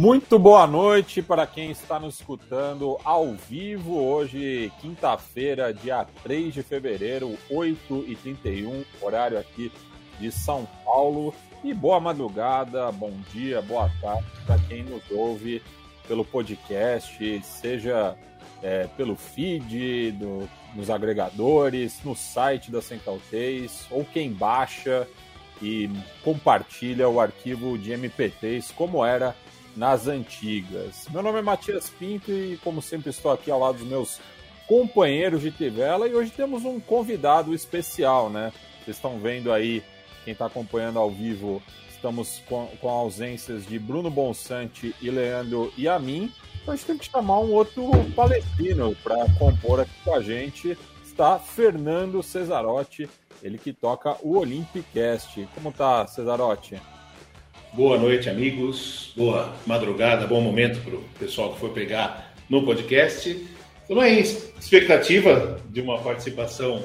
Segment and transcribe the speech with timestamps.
[0.00, 4.02] Muito boa noite para quem está nos escutando ao vivo.
[4.02, 9.70] Hoje, quinta-feira, dia 3 de fevereiro, 8h31, horário aqui
[10.18, 11.34] de São Paulo.
[11.62, 15.62] E boa madrugada, bom dia, boa tarde para quem nos ouve
[16.08, 18.16] pelo podcast, seja
[18.62, 25.06] é, pelo feed, do, nos agregadores, no site da Central 3, ou quem baixa
[25.60, 25.90] e
[26.24, 29.36] compartilha o arquivo de MP3, como era
[29.76, 31.06] nas antigas.
[31.10, 34.20] Meu nome é Matias Pinto e, como sempre, estou aqui ao lado dos meus
[34.66, 38.52] companheiros de Tivela e hoje temos um convidado especial, né?
[38.84, 39.82] Vocês estão vendo aí,
[40.24, 45.88] quem está acompanhando ao vivo, estamos com, com ausências de Bruno Bonsante e Leandro e
[45.88, 46.32] a mim.
[46.62, 50.78] Então a gente tem que chamar um outro palestino para compor aqui com a gente.
[51.04, 53.08] Está Fernando Cesarotti,
[53.42, 55.48] ele que toca o Olympicast.
[55.54, 56.80] Como tá, Cesarotti?
[57.72, 59.12] Boa noite, amigos.
[59.16, 63.46] Boa madrugada, bom momento para o pessoal que foi pegar no podcast.
[63.82, 66.82] Estamos em expectativa de uma participação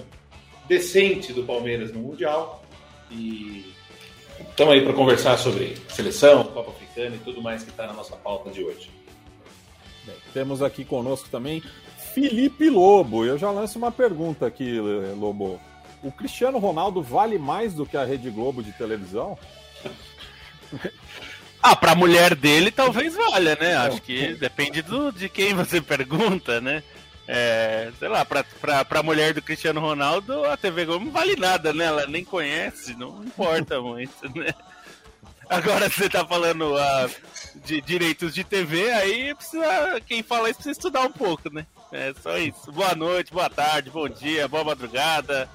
[0.67, 2.63] decente do Palmeiras no Mundial.
[3.09, 3.73] E
[4.47, 8.15] estamos aí para conversar sobre seleção, Copa Africana e tudo mais que está na nossa
[8.15, 8.91] pauta de hoje.
[10.05, 11.63] Bem, temos aqui conosco também
[12.13, 13.25] Felipe Lobo.
[13.25, 14.79] Eu já lanço uma pergunta aqui,
[15.17, 15.59] Lobo.
[16.03, 19.35] O Cristiano Ronaldo vale mais do que a Rede Globo de televisão?
[21.61, 23.75] Ah, pra mulher dele talvez valha, né?
[23.75, 26.83] Acho que depende do, de quem você pergunta, né?
[27.27, 31.35] É, sei lá, pra, pra, pra mulher do Cristiano Ronaldo, a TV Globo não vale
[31.35, 31.85] nada, né?
[31.85, 34.53] Ela nem conhece, não importa muito, né?
[35.49, 37.09] Agora você tá falando ah,
[37.63, 41.65] de direitos de TV, aí precisa, quem fala isso precisa estudar um pouco, né?
[41.91, 42.71] É só isso.
[42.71, 45.49] Boa noite, boa tarde, bom dia, boa madrugada,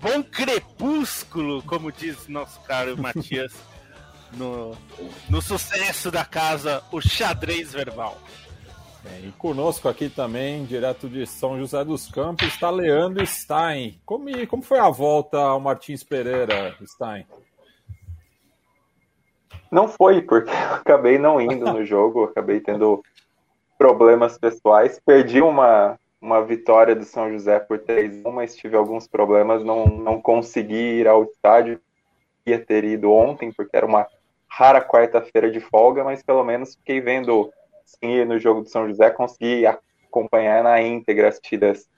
[0.00, 3.52] bom crepúsculo, como diz nosso caro Matias
[4.36, 4.76] no,
[5.28, 8.18] no sucesso da casa, o xadrez verbal.
[9.22, 14.00] e conosco aqui também, direto de São José dos Campos, está Leandro Stein.
[14.04, 17.26] Como, como foi a volta ao Martins Pereira, Stein?
[19.74, 23.02] Não foi, porque eu acabei não indo no jogo, acabei tendo
[23.76, 25.00] problemas pessoais.
[25.04, 29.86] Perdi uma, uma vitória do São José por 3 1 mas tive alguns problemas, não,
[29.86, 31.80] não consegui ir ao estádio.
[32.46, 34.06] Ia ter ido ontem, porque era uma
[34.56, 37.52] rara quarta-feira de folga, mas pelo menos fiquei vendo
[37.84, 41.88] sim, no jogo do São José, consegui acompanhar na íntegra as tiras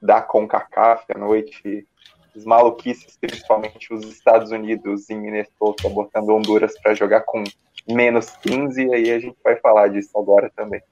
[0.00, 1.86] da CONCACAF à noite,
[2.34, 7.44] os maluquices, principalmente os Estados Unidos em Minnesota, botando Honduras para jogar com
[7.86, 10.82] menos 15, e aí a gente vai falar disso agora também.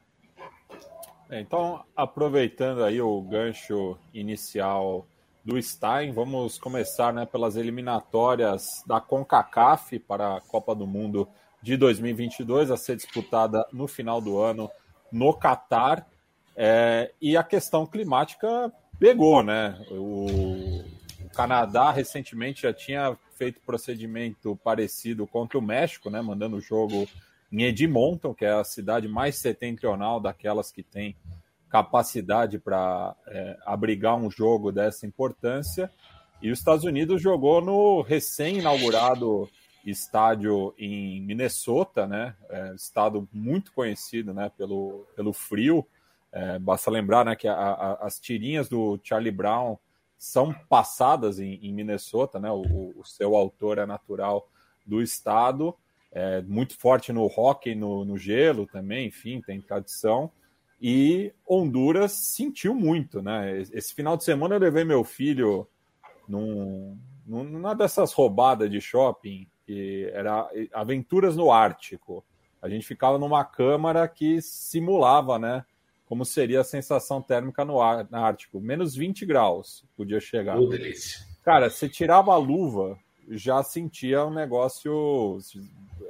[1.30, 5.06] É, então, aproveitando aí o gancho inicial
[5.44, 6.12] do Stein.
[6.12, 11.28] Vamos começar né, pelas eliminatórias da CONCACAF para a Copa do Mundo
[11.62, 14.70] de 2022, a ser disputada no final do ano
[15.12, 16.06] no Catar.
[16.56, 19.78] É, e a questão climática pegou, né?
[19.90, 20.26] O,
[21.24, 26.20] o, Canadá recentemente já tinha feito procedimento parecido contra o México, né?
[26.20, 27.08] Mandando o jogo
[27.50, 31.16] em Edmonton, que é a cidade mais setentrional daquelas que tem
[31.68, 35.90] capacidade para é, abrigar um jogo dessa importância.
[36.40, 39.48] E os Estados Unidos jogou no recém-inaugurado
[39.84, 42.34] estádio em Minnesota, né?
[42.48, 44.50] É, estado muito conhecido, né?
[44.56, 45.86] Pelo, pelo frio.
[46.32, 47.36] É, basta lembrar, né?
[47.36, 49.76] Que a, a, as tirinhas do Charlie Brown
[50.16, 52.50] são passadas em, em Minnesota, né?
[52.50, 54.48] O, o, seu autor é natural
[54.86, 55.74] do estado.
[56.10, 60.30] É, muito forte no hockey, no, no gelo também, enfim, tem tradição.
[60.86, 63.58] E Honduras sentiu muito, né?
[63.72, 65.66] Esse final de semana eu levei meu filho
[66.28, 72.22] num, numa dessas roubadas de shopping, que era Aventuras no Ártico.
[72.60, 75.64] A gente ficava numa câmara que simulava, né?
[76.04, 78.60] Como seria a sensação térmica no, ar, no Ártico.
[78.60, 80.58] Menos 20 graus podia chegar.
[80.58, 81.24] Oh, delícia.
[81.42, 82.98] Cara, você tirava a luva,
[83.30, 85.38] já sentia um negócio.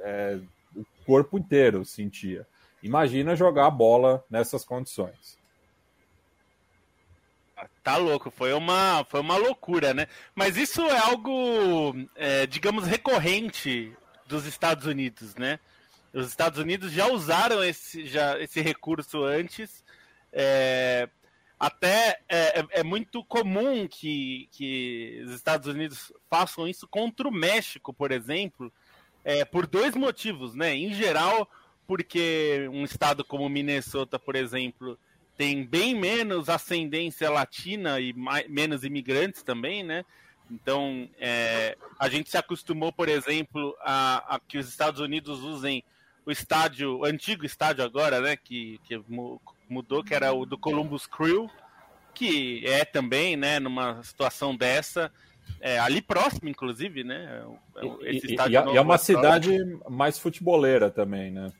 [0.01, 0.37] É,
[0.75, 2.45] o corpo inteiro sentia.
[2.85, 5.39] Imagina jogar bola nessas condições.
[7.81, 10.07] Tá louco, foi uma, foi uma loucura, né?
[10.35, 13.91] Mas isso é algo, é, digamos, recorrente
[14.27, 15.59] dos Estados Unidos, né?
[16.13, 19.83] Os Estados Unidos já usaram esse, já, esse recurso antes.
[20.31, 21.09] É,
[21.59, 27.33] até é, é, é, muito comum que, que os Estados Unidos façam isso contra o
[27.33, 28.71] México, por exemplo,
[29.23, 30.75] é, por dois motivos, né?
[30.75, 31.49] Em geral,
[31.87, 34.97] porque um estado como Minnesota, por exemplo,
[35.37, 40.05] tem bem menos ascendência latina e mais, menos imigrantes também, né?
[40.49, 45.83] Então, é, a gente se acostumou, por exemplo, a, a, que os Estados Unidos usem
[46.25, 48.35] o estádio, o antigo estádio agora, né?
[48.35, 49.01] Que, que
[49.69, 51.49] mudou, que era o do Columbus Crew,
[52.13, 55.11] que é também, né, numa situação dessa,
[55.59, 57.43] é, ali próximo, inclusive, né?
[58.01, 59.57] Esse e, e, e é uma cidade
[59.89, 61.51] mais futeboleira também, né?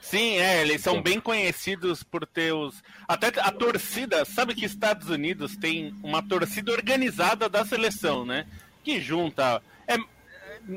[0.00, 2.82] Sim, é, eles são bem conhecidos por ter os.
[3.06, 8.46] Até a torcida, sabe que Estados Unidos tem uma torcida organizada da seleção, né?
[8.82, 9.62] Que junta.
[9.86, 9.96] É,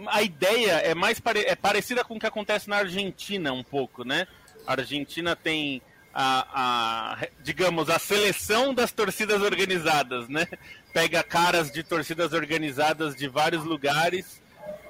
[0.08, 1.42] a ideia é mais pare...
[1.42, 4.28] é parecida com o que acontece na Argentina, um pouco, né?
[4.66, 5.82] A Argentina tem
[6.14, 10.48] a, a, digamos, a seleção das torcidas organizadas, né?
[10.94, 14.42] Pega caras de torcidas organizadas de vários lugares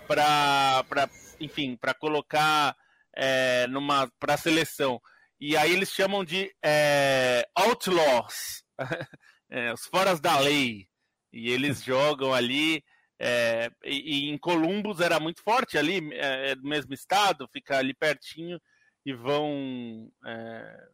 [0.07, 1.09] para,
[1.39, 2.75] enfim, para colocar
[3.15, 5.01] é, numa para a seleção.
[5.39, 8.63] E aí eles chamam de é, outlaws,
[9.50, 10.88] é, os foras da lei.
[11.31, 12.83] E eles jogam ali.
[13.17, 17.77] É, e, e, em Columbus era muito forte ali, é, é do mesmo estado, fica
[17.77, 18.59] ali pertinho
[19.06, 20.88] e vão, é,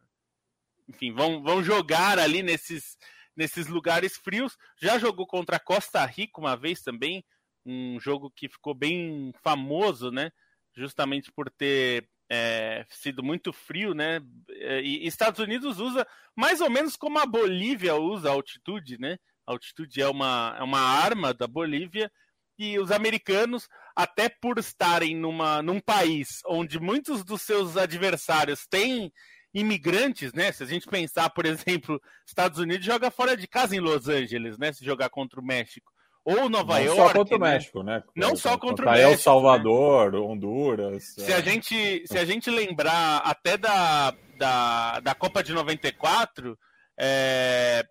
[0.88, 2.96] enfim, vão, vão jogar ali nesses,
[3.34, 4.56] nesses lugares frios.
[4.80, 7.24] Já jogou contra Costa Rica uma vez também,
[7.64, 10.30] um jogo que ficou bem famoso, né?
[10.76, 14.20] Justamente por ter é, sido muito frio, né?
[14.50, 19.18] É, e Estados Unidos usa mais ou menos como a Bolívia usa a altitude, né?
[19.46, 22.10] A altitude é uma, é uma arma da Bolívia
[22.58, 29.12] e os americanos, até por estarem numa, num país onde muitos dos seus adversários têm
[29.52, 30.50] imigrantes, né?
[30.52, 34.56] Se a gente pensar, por exemplo, Estados Unidos joga fora de casa em Los Angeles,
[34.58, 34.72] né?
[34.72, 35.91] Se jogar contra o México
[36.24, 36.98] ou Nova não York.
[36.98, 37.52] Não só contra o né?
[37.52, 38.02] México, né?
[38.14, 39.10] Não só contra, contra o México.
[39.10, 40.18] El Salvador, né?
[40.18, 41.14] Honduras.
[41.14, 41.34] Se, é.
[41.34, 46.58] a gente, se a gente lembrar até da, da, da Copa de 94,
[46.98, 47.84] é,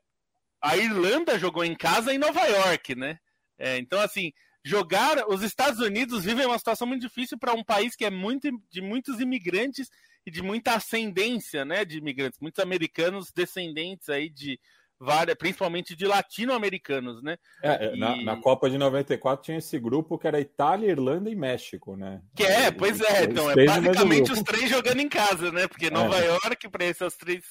[0.61, 3.17] a Irlanda jogou em casa em Nova York, né?
[3.57, 4.31] É, então, assim,
[4.63, 5.27] jogar.
[5.27, 8.81] Os Estados Unidos vivem uma situação muito difícil para um país que é muito de
[8.81, 9.89] muitos imigrantes
[10.25, 11.83] e de muita ascendência, né?
[11.83, 14.59] De imigrantes, muitos americanos descendentes aí de
[15.01, 17.35] várias, principalmente de latino-americanos, né?
[17.63, 17.99] É, é, e...
[17.99, 22.21] na, na, Copa de 94 tinha esse grupo que era Itália, Irlanda e México, né?
[22.35, 25.67] Que é, pois é, então é basicamente os três jogando em casa, né?
[25.67, 26.27] Porque Nova é.
[26.27, 27.43] York para essas três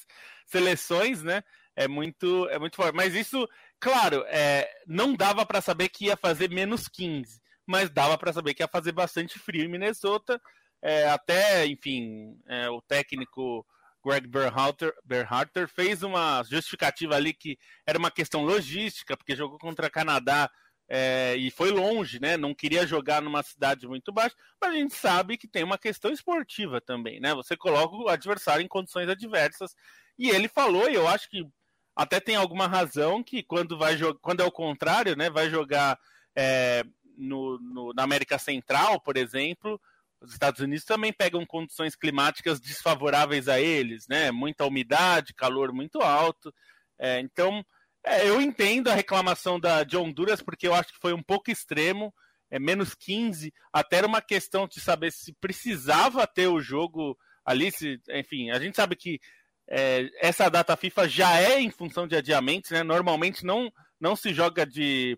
[0.46, 1.42] seleções, né?
[1.74, 2.94] É muito, é muito forte.
[2.94, 3.48] Mas isso,
[3.80, 8.54] claro, é, não dava para saber que ia fazer menos 15, mas dava para saber
[8.54, 10.40] que ia fazer bastante frio em Minnesota.
[10.80, 13.66] É, até, enfim, é, o técnico
[14.04, 19.90] Greg Berhalter, Berhalter fez uma justificativa ali que era uma questão logística, porque jogou contra
[19.90, 20.50] Canadá
[20.92, 22.36] é, e foi longe, né?
[22.36, 26.10] Não queria jogar numa cidade muito baixa, mas a gente sabe que tem uma questão
[26.10, 27.32] esportiva também, né?
[27.34, 29.76] Você coloca o adversário em condições adversas.
[30.18, 31.46] E ele falou, e eu acho que
[31.94, 35.30] até tem alguma razão, que quando vai quando é o contrário, né?
[35.30, 35.96] Vai jogar
[36.34, 36.82] é,
[37.16, 39.80] no, no, na América Central, por exemplo,
[40.20, 44.30] os Estados Unidos também pegam condições climáticas desfavoráveis a eles, né?
[44.30, 46.52] Muita umidade, calor muito alto.
[46.98, 47.64] É, então,
[48.04, 51.50] é, eu entendo a reclamação da, de Honduras, porque eu acho que foi um pouco
[51.50, 52.12] extremo.
[52.50, 57.70] É menos 15, até era uma questão de saber se precisava ter o jogo ali.
[57.70, 59.20] Se, enfim, a gente sabe que
[59.68, 62.82] é, essa data FIFA já é em função de adiamentos, né?
[62.82, 65.16] Normalmente não, não se joga de,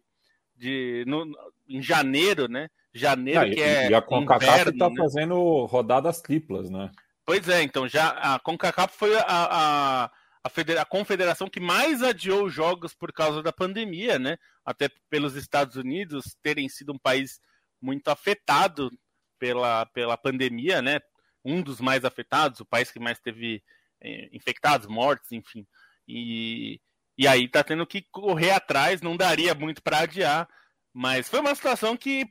[0.54, 1.26] de no,
[1.66, 2.68] em janeiro, né?
[2.94, 3.90] Janeiro, ah, que e, é.
[3.90, 4.96] E a CONCACAF está né?
[4.96, 6.90] fazendo rodadas triplas, né?
[7.24, 12.50] Pois é, então já a CONCACAF foi a, a, a, a confederação que mais adiou
[12.50, 14.36] jogos por causa da pandemia, né?
[14.64, 17.40] Até pelos Estados Unidos terem sido um país
[17.80, 18.90] muito afetado
[19.38, 21.00] pela, pela pandemia, né?
[21.44, 23.62] Um dos mais afetados, o país que mais teve
[24.00, 25.66] é, infectados, mortes, enfim.
[26.06, 26.80] E,
[27.16, 30.48] e aí tá tendo que correr atrás, não daria muito para adiar.
[30.94, 32.26] Mas foi uma situação que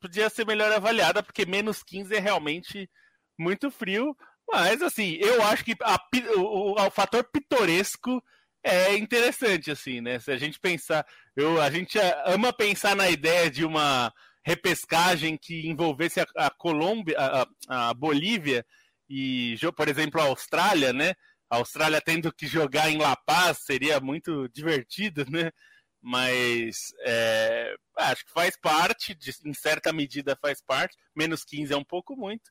[0.00, 2.90] podia ser melhor avaliada, porque menos 15 é realmente
[3.38, 4.16] muito frio.
[4.50, 5.98] Mas, assim, eu acho que a,
[6.36, 8.22] o, o, o, fator pitoresco
[8.64, 10.18] é interessante, assim, né?
[10.18, 11.06] Se a gente pensar.
[11.36, 14.12] Eu, a gente ama pensar na ideia de uma
[14.44, 17.46] repescagem que envolvesse a, a Colômbia, a,
[17.90, 18.64] a Bolívia
[19.08, 21.14] E, por exemplo, a Austrália, né?
[21.48, 25.50] A Austrália tendo que jogar em La Paz seria muito divertido, né?
[26.02, 30.96] Mas é, acho que faz parte, de, em certa medida faz parte.
[31.14, 32.50] Menos 15 é um pouco muito,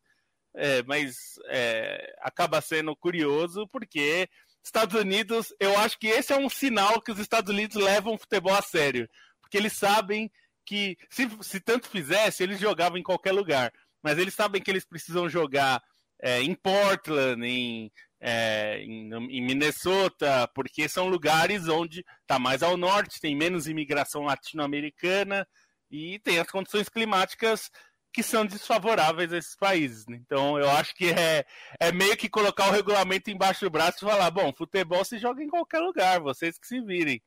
[0.56, 4.30] é, mas é, acaba sendo curioso porque
[4.64, 8.18] Estados Unidos, eu acho que esse é um sinal que os Estados Unidos levam o
[8.18, 9.10] futebol a sério,
[9.42, 10.32] porque eles sabem
[10.66, 14.86] que se, se tanto fizesse, eles jogavam em qualquer lugar, mas eles sabem que eles
[14.86, 15.82] precisam jogar
[16.22, 22.76] é, em Portland, em, é, em, em, Minnesota, porque são lugares onde está mais ao
[22.76, 25.48] norte, tem menos imigração latino-americana
[25.90, 27.70] e tem as condições climáticas
[28.12, 30.06] que são desfavoráveis a esses países.
[30.08, 30.20] Né?
[30.26, 31.46] Então, eu acho que é,
[31.80, 35.44] é meio que colocar o regulamento embaixo do braço e falar: bom, futebol se joga
[35.44, 37.22] em qualquer lugar, vocês que se virem.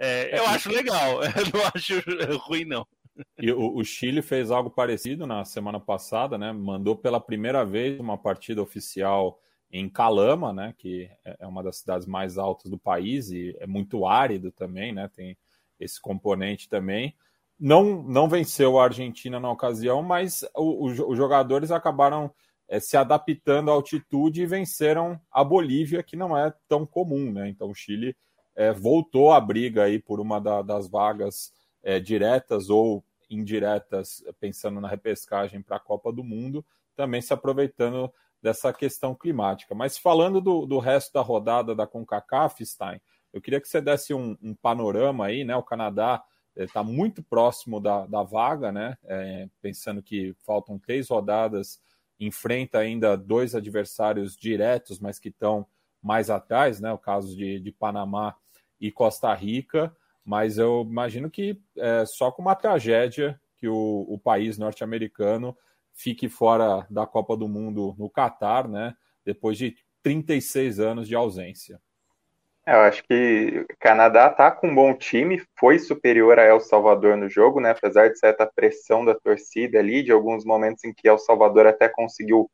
[0.00, 2.86] É, eu é, acho legal, eu não acho ruim, não.
[3.36, 6.52] E o, o, Chile fez algo parecido na semana passada, né?
[6.52, 9.40] Mandou pela primeira vez uma partida oficial
[9.70, 10.74] em Calama, né?
[10.76, 14.92] Que é, é uma das cidades mais altas do país e é muito árido também,
[14.92, 15.08] né?
[15.14, 15.36] Tem
[15.78, 17.14] esse componente também
[17.58, 22.30] não, não venceu a Argentina na ocasião, mas os jogadores acabaram
[22.68, 27.48] é, se adaptando à altitude e venceram a Bolívia, que não é tão comum, né?
[27.48, 28.16] Então o Chile
[28.54, 34.80] é, voltou à briga aí por uma da, das vagas é, diretas ou indiretas, pensando
[34.80, 39.74] na repescagem para a Copa do Mundo, também se aproveitando dessa questão climática.
[39.74, 43.00] Mas falando do, do resto da rodada da CONCACAF, Stein,
[43.32, 45.56] eu queria que você desse um, um panorama aí, né?
[45.56, 46.22] O Canadá
[46.56, 48.96] está muito próximo da, da vaga, né?
[49.04, 51.80] É, pensando que faltam três rodadas,
[52.18, 55.66] enfrenta ainda dois adversários diretos, mas que estão
[56.02, 56.92] mais atrás, né?
[56.92, 58.34] O caso de, de Panamá
[58.80, 59.94] e Costa Rica.
[60.24, 65.56] Mas eu imagino que é só com uma tragédia que o, o país norte-americano
[65.98, 68.94] fique fora da Copa do Mundo no Catar, né?
[69.24, 71.80] Depois de 36 anos de ausência.
[72.64, 76.60] É, eu acho que o Canadá tá com um bom time, foi superior a El
[76.60, 77.70] Salvador no jogo, né?
[77.70, 81.88] Apesar de certa pressão da torcida ali, de alguns momentos em que El Salvador até
[81.88, 82.48] conseguiu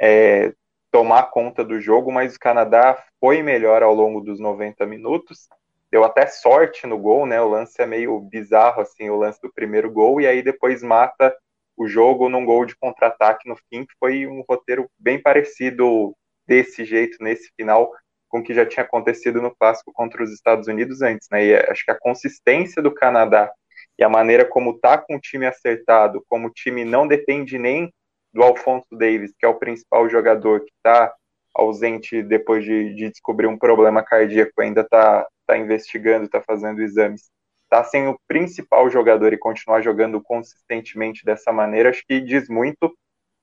[0.00, 0.52] é,
[0.90, 5.48] tomar conta do jogo, mas o Canadá foi melhor ao longo dos 90 minutos.
[5.92, 7.40] Deu até sorte no gol, né?
[7.40, 11.36] O lance é meio bizarro, assim, o lance do primeiro gol, e aí depois mata
[11.80, 16.14] o jogo num gol de contra-ataque no fim, que foi um roteiro bem parecido
[16.46, 17.90] desse jeito, nesse final,
[18.28, 21.42] com o que já tinha acontecido no clássico contra os Estados Unidos antes, né?
[21.42, 23.50] E acho que a consistência do Canadá
[23.98, 27.90] e a maneira como tá com o time acertado, como o time não depende nem
[28.30, 31.10] do Alfonso Davis, que é o principal jogador que está
[31.54, 37.30] ausente depois de, de, descobrir um problema cardíaco, ainda está tá investigando, está fazendo exames,
[37.70, 42.92] está sem o principal jogador e continuar jogando consistentemente dessa maneira, acho que diz muito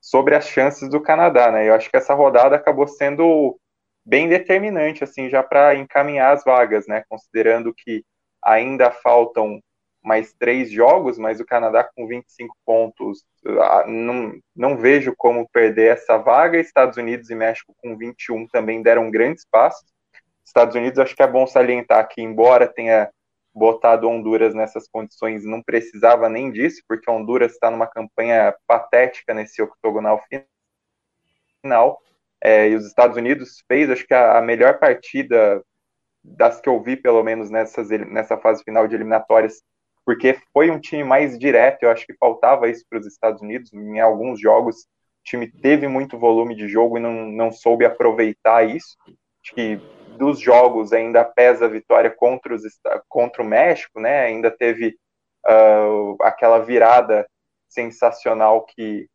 [0.00, 1.66] sobre as chances do Canadá, né?
[1.66, 3.58] Eu acho que essa rodada acabou sendo
[4.04, 7.02] bem determinante, assim, já para encaminhar as vagas, né?
[7.08, 8.04] Considerando que
[8.44, 9.60] ainda faltam
[10.02, 15.92] mais três jogos, mas o Canadá com 25 pontos, ah, não, não vejo como perder
[15.92, 16.60] essa vaga.
[16.60, 19.88] Estados Unidos e México com 21 também deram grandes passos.
[20.44, 23.10] Estados Unidos, acho que é bom salientar que, embora tenha
[23.58, 29.60] botado Honduras nessas condições, não precisava nem disso, porque Honduras está numa campanha patética nesse
[29.60, 30.22] octogonal
[31.60, 32.00] final.
[32.40, 35.62] É, e os Estados Unidos fez, acho que a, a, melhor partida
[36.22, 39.62] das que eu vi, pelo menos nessas, nessa fase final de eliminatórias,
[40.04, 41.82] porque foi um time mais direto.
[41.82, 43.72] Eu acho que faltava isso para os Estados Unidos.
[43.72, 48.64] Em alguns jogos, o time teve muito volume de jogo e não, não soube aproveitar
[48.64, 48.96] isso.
[49.44, 49.80] Acho que
[50.18, 52.62] dos jogos ainda pesa a vitória contra, os,
[53.08, 54.24] contra o México, né?
[54.24, 54.98] Ainda teve
[55.46, 57.26] uh, aquela virada
[57.68, 59.08] sensacional que,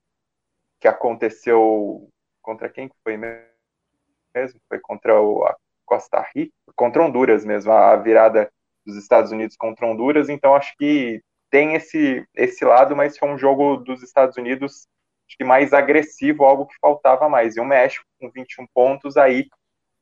[0.80, 2.08] que aconteceu
[2.42, 4.60] contra quem que foi mesmo?
[4.70, 5.56] Foi contra o, a
[5.86, 8.50] Costa Rica, contra Honduras mesmo, a virada
[8.86, 13.38] dos Estados Unidos contra Honduras, então acho que tem esse, esse lado, mas foi um
[13.38, 14.88] jogo dos Estados Unidos
[15.28, 17.56] acho que mais agressivo, algo que faltava mais.
[17.56, 19.48] E o México com 21 pontos aí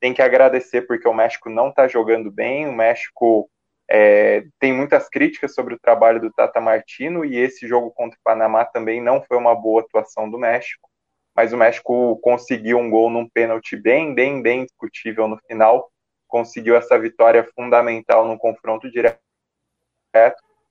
[0.02, 3.48] tem que agradecer porque o México não está jogando bem, o México
[3.88, 8.22] é, tem muitas críticas sobre o trabalho do Tata Martino e esse jogo contra o
[8.24, 10.90] Panamá também não foi uma boa atuação do México.
[11.36, 15.88] Mas o México conseguiu um gol num pênalti bem, bem, bem discutível no final,
[16.26, 19.20] conseguiu essa vitória fundamental no confronto direto,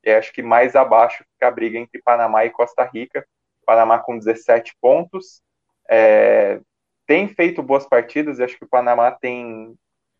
[0.03, 3.25] e acho que mais abaixo fica a briga entre Panamá e Costa Rica,
[3.65, 5.41] Panamá com 17 pontos,
[5.89, 6.59] é,
[7.11, 9.75] tem feito boas partidas, e acho que o Panamá tem,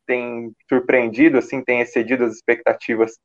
[0.05, 3.17] tem surpreendido, assim, tem excedido as expectativas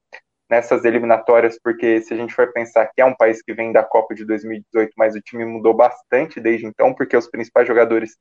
[0.48, 3.82] nessas eliminatórias, porque se a gente for pensar que é um país que vem da
[3.82, 8.16] Copa de 2018, mas o time mudou bastante desde então, porque os principais jogadores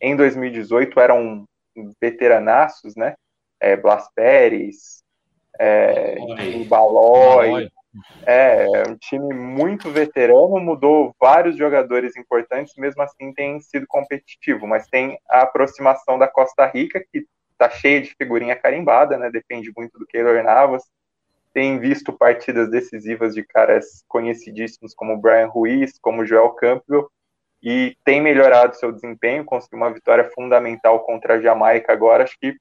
[0.00, 1.44] em 2018 eram
[2.00, 3.16] veteranaços, né?
[3.58, 5.02] É, Blas Pérez,
[5.58, 6.14] é,
[6.68, 7.68] Balói.
[8.26, 14.88] É, um time muito veterano, mudou vários jogadores importantes, mesmo assim tem sido competitivo, mas
[14.88, 19.30] tem a aproximação da Costa Rica, que está cheia de figurinha carimbada, né?
[19.30, 20.82] Depende muito do Keylor Navas.
[21.52, 27.08] Tem visto partidas decisivas de caras conhecidíssimos como Brian Ruiz, como Joel Campbell,
[27.62, 32.24] e tem melhorado seu desempenho, conseguiu uma vitória fundamental contra a Jamaica agora.
[32.24, 32.56] Acho que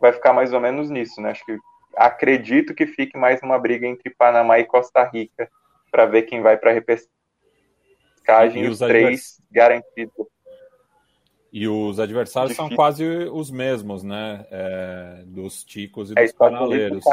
[0.00, 1.30] vai ficar mais ou menos nisso, né?
[1.30, 1.56] Acho que
[1.96, 5.50] acredito que fique mais uma briga entre Panamá e Costa Rica
[5.90, 8.64] para ver quem vai para a repescagem.
[8.64, 10.26] E os três garantidos.
[11.52, 12.68] E os adversários Difícil.
[12.68, 14.46] são quase os mesmos, né?
[14.50, 17.04] É, dos ticos e é, dos canaleiros.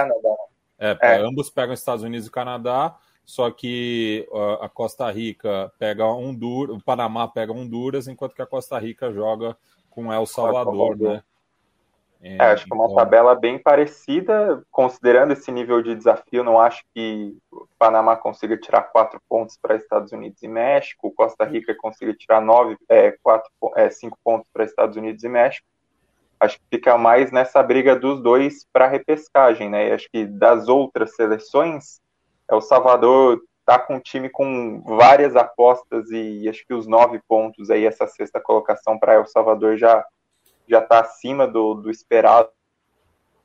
[0.79, 4.29] É, é, ambos pegam Estados Unidos e Canadá, só que
[4.61, 9.57] a Costa Rica pega Honduras, o Panamá pega Honduras, enquanto que a Costa Rica joga
[9.89, 11.23] com El Salvador, né?
[12.21, 16.43] É, é, acho que é uma então tabela bem parecida, considerando esse nível de desafio,
[16.43, 21.45] não acho que o Panamá consiga tirar quatro pontos para Estados Unidos e México, Costa
[21.45, 25.67] Rica consiga tirar nove, é, quatro, é, cinco pontos para Estados Unidos e México.
[26.39, 29.89] Acho que fica mais nessa briga dos dois para repescagem, né?
[29.89, 31.99] E acho que das outras seleções,
[32.47, 37.19] é o Salvador tá com um time com várias apostas e acho que os nove
[37.27, 40.05] pontos aí, essa sexta colocação para El Salvador já
[40.67, 42.49] já está acima do, do esperado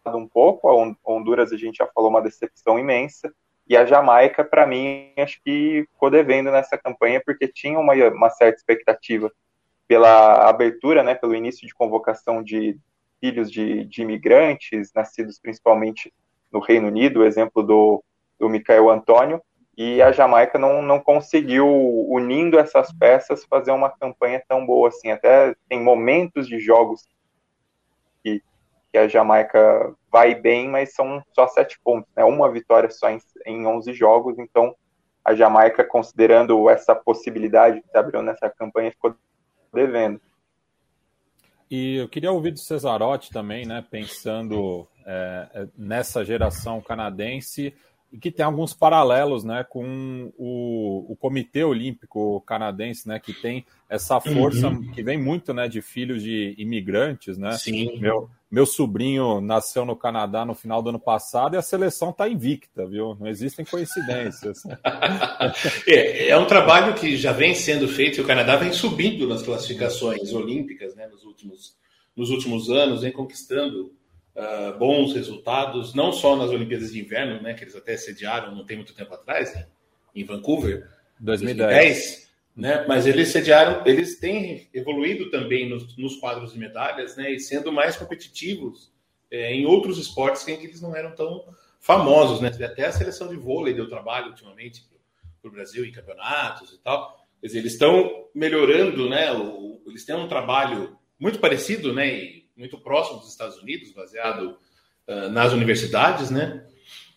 [0.07, 0.69] um pouco.
[0.69, 3.33] A Honduras, a gente já falou, uma decepção imensa.
[3.69, 8.31] E a Jamaica, para mim, acho que ficou devendo nessa campanha, porque tinha uma, uma
[8.31, 9.31] certa expectativa
[9.87, 12.79] pela abertura, né, pelo início de convocação de
[13.21, 16.13] filhos de, de imigrantes, nascidos principalmente
[16.51, 18.03] no Reino Unido, o exemplo do,
[18.39, 19.41] do Michael Antônio,
[19.77, 21.67] e a Jamaica não, não conseguiu,
[22.09, 25.11] unindo essas peças, fazer uma campanha tão boa assim.
[25.11, 27.09] Até tem momentos de jogos
[28.23, 28.43] que,
[28.91, 32.23] que a Jamaica vai bem, mas são só sete pontos, né?
[32.23, 34.77] Uma vitória só em, em 11 jogos, então
[35.25, 39.15] a Jamaica, considerando essa possibilidade que abriu nessa campanha, ficou
[39.73, 40.21] devendo.
[41.71, 43.83] E eu queria ouvir do Cesarotti também, né?
[43.91, 47.75] Pensando é, nessa geração canadense,
[48.13, 53.65] e que tem alguns paralelos né, com o, o Comitê Olímpico Canadense, né, que tem
[53.89, 54.93] essa força uhum.
[54.93, 57.39] que vem muito né, de filhos de imigrantes.
[57.39, 57.53] Né?
[57.53, 57.99] Sim.
[57.99, 62.29] Meu, meu sobrinho nasceu no Canadá no final do ano passado e a seleção está
[62.29, 63.17] invicta, viu?
[63.19, 64.63] Não existem coincidências.
[65.89, 69.43] é, é um trabalho que já vem sendo feito e o Canadá vem subindo nas
[69.43, 71.77] classificações olímpicas né, nos, últimos,
[72.15, 73.91] nos últimos anos, vem conquistando
[74.37, 78.65] uh, bons resultados, não só nas Olimpíadas de Inverno, né, que eles até sediaram não
[78.65, 79.67] tem muito tempo atrás, né,
[80.15, 80.89] em Vancouver,
[81.21, 81.69] 2010.
[81.69, 87.33] 2010 né, mas eles sediaram, eles têm evoluído também nos, nos quadros de medalhas, né,
[87.33, 88.93] e sendo mais competitivos
[89.31, 91.47] é, em outros esportes em que eles não eram tão
[91.81, 94.85] famosos, né, até a seleção de vôlei deu trabalho ultimamente
[95.43, 97.27] para o Brasil em campeonatos e tal.
[97.41, 99.33] Quer dizer, eles estão melhorando, né?
[99.33, 102.09] O, eles têm um trabalho muito parecido, né?
[102.09, 104.59] E muito próximo dos Estados Unidos, baseado
[105.09, 106.67] uh, nas universidades, né?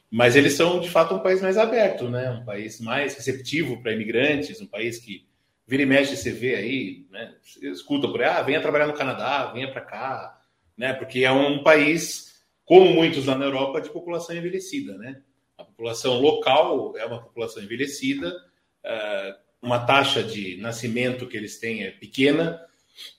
[0.09, 2.29] Mas eles são, de fato, um país mais aberto, né?
[2.31, 5.25] Um país mais receptivo para imigrantes, um país que
[5.67, 7.35] vira e mexe, você vê aí, né?
[7.61, 10.41] Escuta por aí, ah, venha trabalhar no Canadá, venha para cá,
[10.77, 10.93] né?
[10.93, 15.21] Porque é um país, como muitos lá na Europa, de população envelhecida, né?
[15.57, 21.83] A população local é uma população envelhecida, uh, uma taxa de nascimento que eles têm
[21.83, 22.61] é pequena,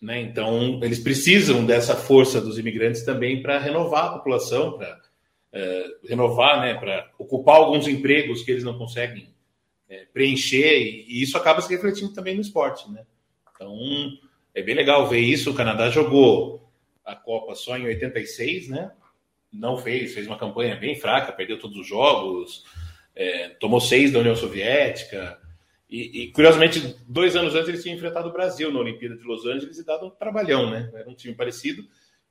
[0.01, 0.21] né?
[0.21, 5.01] Então, eles precisam dessa força dos imigrantes também para renovar a população, para
[5.53, 6.75] é, renovar, né?
[6.75, 9.35] para ocupar alguns empregos que eles não conseguem
[9.89, 12.91] é, preencher, e, e, isso acaba se refletindo também no esporte.
[12.91, 13.05] Né?
[13.55, 13.79] Então,
[14.55, 15.51] é bem legal ver isso.
[15.51, 16.71] O Canadá jogou
[17.05, 18.91] a Copa só em 86, né?
[19.53, 22.65] não fez, fez uma campanha bem fraca, perdeu todos os jogos,
[23.15, 25.41] é, tomou seis da União Soviética.
[25.89, 29.47] E, e, curiosamente, dois anos antes eles tinham enfrentado o Brasil na Olimpíada de Los
[29.47, 30.91] Angeles e dado um trabalhão, né?
[30.93, 31.85] Era um time parecido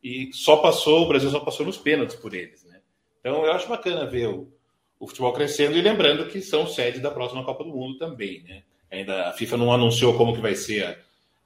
[0.03, 2.81] e só passou, o Brasil só passou nos pênaltis por eles, né?
[3.19, 4.51] Então eu acho bacana ver o,
[4.99, 8.63] o futebol crescendo e lembrando que são sede da próxima Copa do Mundo também, né?
[8.91, 10.97] Ainda a FIFA não anunciou como que vai ser a,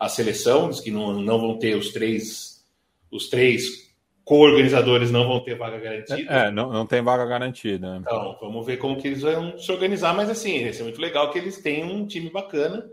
[0.05, 2.65] a seleção, diz que não, não vão ter os três
[3.11, 3.88] os três
[4.29, 6.31] co-organizadores não vão ter vaga garantida.
[6.31, 7.97] É, não, não tem vaga garantida.
[7.99, 11.31] Então, vamos ver como que eles vão se organizar, mas assim, vai ser muito legal
[11.31, 12.87] que eles tenham um time bacana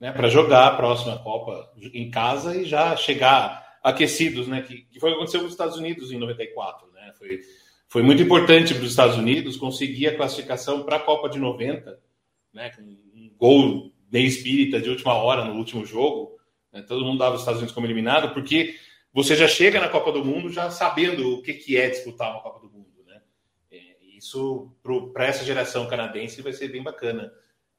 [0.00, 4.62] né, para jogar a próxima Copa em casa e já chegar aquecidos, né?
[4.62, 7.12] Que, que foi o que aconteceu com os Estados Unidos em 94, né?
[7.18, 7.40] Foi,
[7.86, 12.00] foi muito importante para os Estados Unidos conseguir a classificação para a Copa de 90,
[12.50, 12.70] né?
[12.70, 16.32] Com um gol meio espírita de última hora no último jogo,
[16.72, 16.80] Né?
[16.80, 18.74] Todo mundo dava os Estados Unidos como eliminado, porque
[19.12, 22.40] você já chega na Copa do Mundo já sabendo o que, que é disputar uma
[22.40, 23.04] Copa do Mundo.
[23.06, 23.20] Né?
[23.70, 23.78] É,
[24.16, 24.74] isso,
[25.12, 27.32] para essa geração canadense, vai ser bem bacana.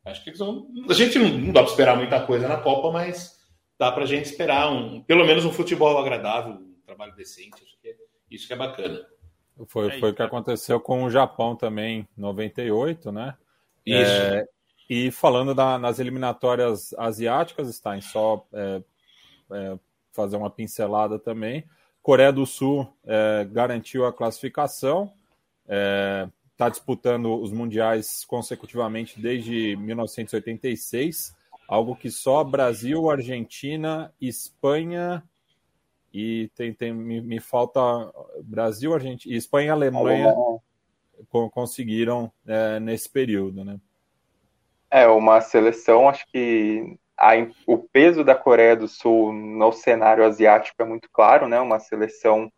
[0.06, 0.68] Acho que eles vão.
[0.90, 3.40] A gente não, não dá para esperar muita coisa na Copa, mas
[3.80, 7.64] dá para a gente esperar um, pelo menos um futebol agradável, um trabalho decente.
[7.64, 7.96] Acho que é,
[8.30, 9.06] isso que é bacana.
[9.68, 13.36] Foi, foi o que aconteceu com o Japão também, em 98, né?
[13.86, 14.12] Isso.
[14.12, 14.48] É,
[14.90, 18.82] e falando da, nas eliminatórias asiáticas, está em só é,
[19.52, 19.80] é,
[20.14, 21.66] fazer uma pincelada também.
[22.02, 25.14] Coreia do Sul é, garantiu a classificação,
[25.64, 31.36] está é, disputando os mundiais consecutivamente desde 1986,
[31.68, 35.24] algo que só Brasil, Argentina, Espanha
[36.14, 37.80] e tem, tem me, me falta
[38.44, 40.36] Brasil, Argentina, Espanha e Alemanha
[41.52, 43.80] conseguiram é, nesse período, né?
[44.92, 47.32] É, uma seleção, acho que a,
[47.66, 51.60] o peso da Coreia do Sul no cenário asiático é muito claro, né?
[51.60, 52.52] Uma seleção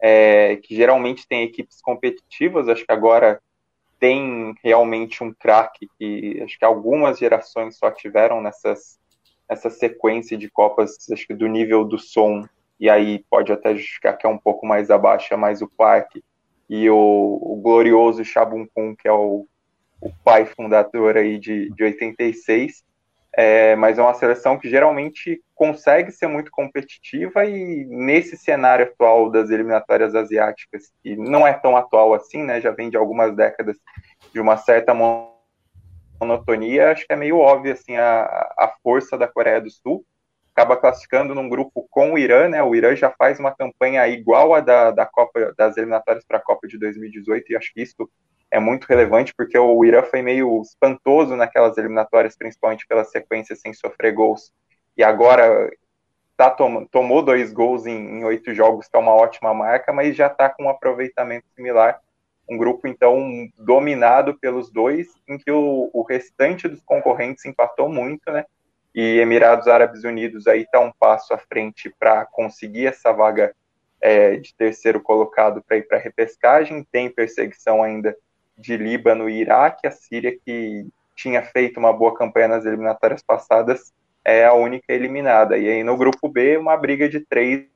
[0.00, 3.40] é, que geralmente tem equipes competitivas, acho que agora
[3.98, 8.98] tem realmente um craque que acho que algumas gerações só tiveram nessas
[9.48, 12.42] essa sequência de copas, acho que do nível do som,
[12.80, 16.16] e aí pode até justificar que é um pouco mais abaixo, é mais o Park
[16.68, 19.46] e o, o glorioso Chabun Kun, que é o
[20.04, 22.84] o pai fundador aí de, de 86,
[23.36, 29.30] é, mas é uma seleção que geralmente consegue ser muito competitiva e nesse cenário atual
[29.30, 33.76] das eliminatórias asiáticas, que não é tão atual assim, né, já vem de algumas décadas
[34.32, 34.94] de uma certa
[36.20, 38.22] monotonia, acho que é meio óbvio assim a,
[38.58, 40.04] a força da Coreia do Sul,
[40.54, 42.62] acaba classificando num grupo com o Irã, né?
[42.62, 46.42] O Irã já faz uma campanha igual a da, da Copa das eliminatórias para a
[46.42, 48.08] Copa de 2018 e acho que isso
[48.54, 53.74] é muito relevante porque o Irã foi meio espantoso naquelas eliminatórias, principalmente pela sequência sem
[53.74, 54.52] sofrer gols.
[54.96, 55.68] E agora
[56.36, 60.14] tá tom, tomou dois gols em, em, oito jogos, que é uma ótima marca, mas
[60.14, 62.00] já está com um aproveitamento similar.
[62.48, 68.30] Um grupo, então, dominado pelos dois, em que o, o restante dos concorrentes empatou muito,
[68.30, 68.44] né?
[68.94, 73.52] E Emirados Árabes Unidos aí está um passo à frente para conseguir essa vaga
[74.00, 76.86] é, de terceiro colocado para ir para a repescagem.
[76.92, 78.16] Tem perseguição ainda
[78.56, 83.92] de Líbano e Iraque, a Síria, que tinha feito uma boa campanha nas eliminatórias passadas,
[84.24, 85.56] é a única eliminada.
[85.58, 87.66] E aí no grupo B, uma briga de três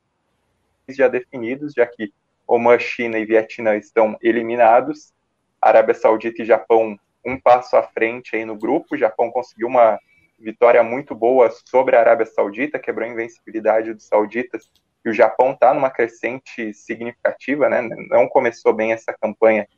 [0.88, 2.12] já definidos, já que
[2.46, 5.12] Oman, China e Vietnã estão eliminados.
[5.60, 8.94] Arábia Saudita e Japão um passo à frente aí no grupo.
[8.94, 9.98] O Japão conseguiu uma
[10.38, 14.70] vitória muito boa sobre a Arábia Saudita, quebrou a invencibilidade dos sauditas.
[15.04, 17.82] E o Japão está numa crescente significativa, né?
[18.08, 19.68] Não começou bem essa campanha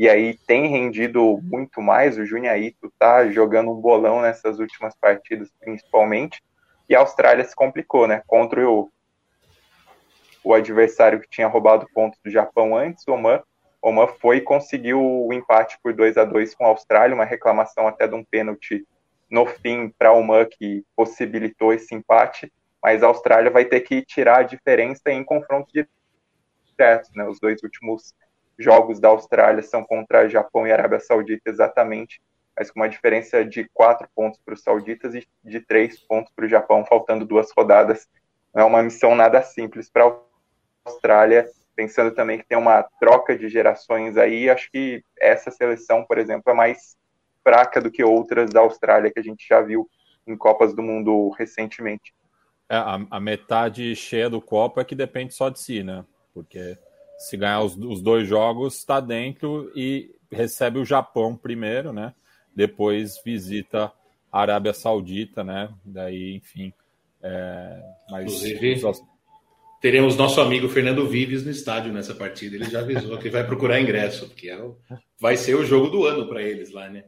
[0.00, 2.16] e aí tem rendido muito mais.
[2.16, 6.42] O Juniaito tá jogando um bolão nessas últimas partidas, principalmente.
[6.88, 8.22] E a Austrália se complicou, né?
[8.26, 8.90] Contra o,
[10.42, 13.42] o adversário que tinha roubado pontos do Japão antes, o Oman.
[13.82, 17.86] Oman foi e conseguiu o empate por 2 a 2 com a Austrália, uma reclamação
[17.86, 18.86] até de um pênalti
[19.30, 22.50] no fim para Oman que possibilitou esse empate.
[22.82, 27.28] Mas a Austrália vai ter que tirar a diferença em confrontos diretos, né?
[27.28, 28.14] Os dois últimos
[28.60, 32.20] jogos da Austrália são contra Japão e Arábia Saudita exatamente,
[32.56, 36.44] mas com uma diferença de quatro pontos para os sauditas e de três pontos para
[36.44, 38.06] o Japão, faltando duas rodadas.
[38.54, 40.16] Não é uma missão nada simples para a
[40.84, 46.18] Austrália, pensando também que tem uma troca de gerações aí, acho que essa seleção, por
[46.18, 46.96] exemplo, é mais
[47.42, 49.88] fraca do que outras da Austrália que a gente já viu
[50.26, 52.12] em Copas do Mundo recentemente.
[52.68, 56.04] É, a, a metade cheia do copo é que depende só de si, né?
[56.34, 56.76] Porque
[57.20, 62.14] se ganhar os, os dois jogos, está dentro e recebe o Japão primeiro, né?
[62.56, 63.92] Depois visita
[64.32, 65.68] a Arábia Saudita, né?
[65.84, 66.72] Daí, enfim.
[67.22, 68.80] É, mas Inclusive,
[69.82, 72.56] teremos nosso amigo Fernando Vives no estádio nessa partida.
[72.56, 74.78] Ele já avisou que vai procurar ingresso, porque é o,
[75.20, 77.04] vai ser o jogo do ano para eles lá, né?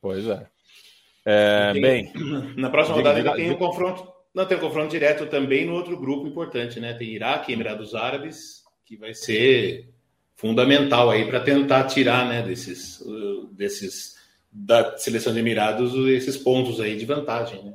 [0.00, 0.46] Pois é.
[1.24, 2.12] é tem, bem.
[2.58, 4.10] Na próxima rodada ainda tem um confronto.
[4.34, 6.94] Não, tem um confronto direto também no outro grupo importante, né?
[6.94, 9.88] Tem Iraque, Emirados Árabes que vai ser
[10.34, 14.16] fundamental aí para tentar tirar, né, desses, uh, desses
[14.50, 17.74] da seleção de Emirados esses pontos aí de vantagem, né?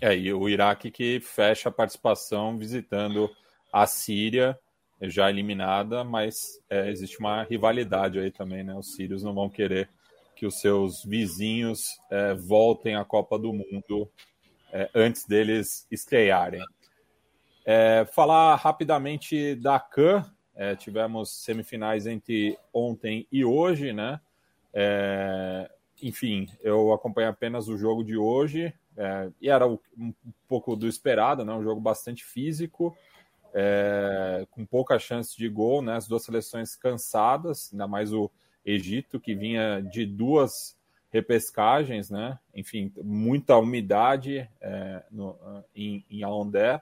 [0.00, 3.30] É, e o Iraque que fecha a participação visitando
[3.72, 4.58] a Síria,
[5.02, 8.74] já eliminada, mas é, existe uma rivalidade aí também, né?
[8.74, 9.88] Os sírios não vão querer
[10.34, 14.10] que os seus vizinhos é, voltem à Copa do Mundo
[14.72, 16.62] é, antes deles estrearem.
[17.64, 20.24] É, falar rapidamente da CAN,
[20.56, 24.18] é, tivemos semifinais entre ontem e hoje, né?
[24.72, 25.70] É,
[26.02, 29.78] enfim, eu acompanhei apenas o jogo de hoje é, e era um,
[30.48, 31.52] pouco do esperado, né?
[31.52, 32.96] Um jogo bastante físico,
[33.54, 35.96] é, com pouca chance de gol, né?
[35.96, 38.30] As duas seleções cansadas, ainda mais o
[38.64, 40.76] Egito que vinha de duas
[41.10, 42.38] repescagens, né?
[42.54, 45.36] Enfim, muita umidade é, no,
[45.74, 46.80] em, em Alondé,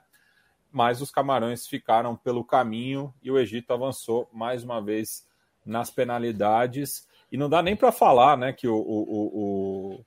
[0.75, 5.25] mas os Camarões ficaram pelo caminho e o Egito avançou mais uma vez
[5.65, 7.07] nas penalidades.
[7.31, 10.05] E não dá nem para falar, né, que o, o, o,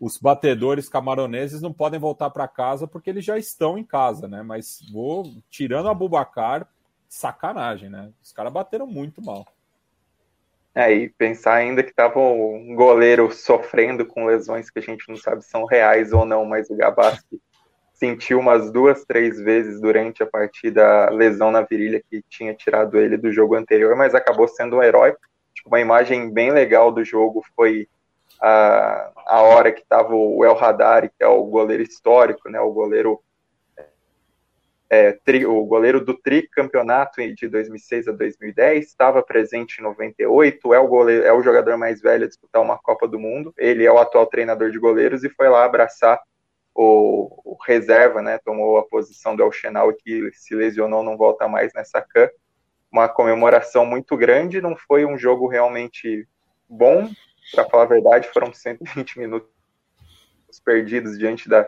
[0.00, 4.42] os batedores camaroneses não podem voltar para casa porque eles já estão em casa, né?
[4.42, 6.66] Mas vou tirando a Bubacar,
[7.06, 8.10] sacanagem, né?
[8.22, 9.46] Os caras bateram muito mal.
[10.74, 15.18] É, e pensar ainda que tava um goleiro sofrendo com lesões que a gente não
[15.18, 17.42] sabe se são reais ou não, mas o Gabassi
[17.94, 22.98] sentiu umas duas, três vezes durante a partida a lesão na virilha que tinha tirado
[22.98, 25.14] ele do jogo anterior, mas acabou sendo um herói.
[25.54, 27.88] Tipo, uma imagem bem legal do jogo foi
[28.40, 32.72] a, a hora que estava o El Hadari, que é o goleiro histórico, né, o
[32.72, 33.20] goleiro
[34.90, 40.78] é, tri, o goleiro do tricampeonato de 2006 a 2010, estava presente em 98, é
[40.78, 43.90] o, goleiro, é o jogador mais velho a disputar uma Copa do Mundo, ele é
[43.90, 46.20] o atual treinador de goleiros e foi lá abraçar
[46.74, 51.72] o, reserva, né, tomou a posição do El Chenal que se lesionou, não volta mais
[51.72, 52.28] nessa CAN,
[52.90, 56.28] uma comemoração muito grande, não foi um jogo realmente
[56.68, 57.10] bom,
[57.52, 59.48] para falar a verdade, foram 120 minutos
[60.64, 61.66] perdidos diante da,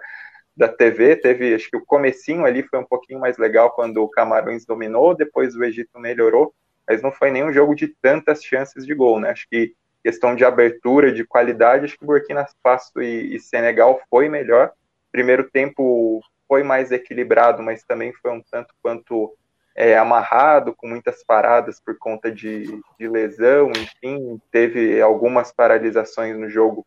[0.57, 4.09] da TV, teve, acho que o comecinho ali foi um pouquinho mais legal quando o
[4.09, 6.55] Camarões dominou, depois o Egito melhorou,
[6.89, 9.31] mas não foi nenhum jogo de tantas chances de gol, né?
[9.31, 14.29] Acho que questão de abertura, de qualidade, acho que Burkina Faso e, e Senegal foi
[14.29, 14.73] melhor.
[15.17, 19.35] Primeiro tempo foi mais equilibrado, mas também foi um tanto quanto
[19.75, 22.67] é, amarrado, com muitas paradas por conta de,
[23.01, 26.87] de lesão, enfim, teve algumas paralisações no jogo.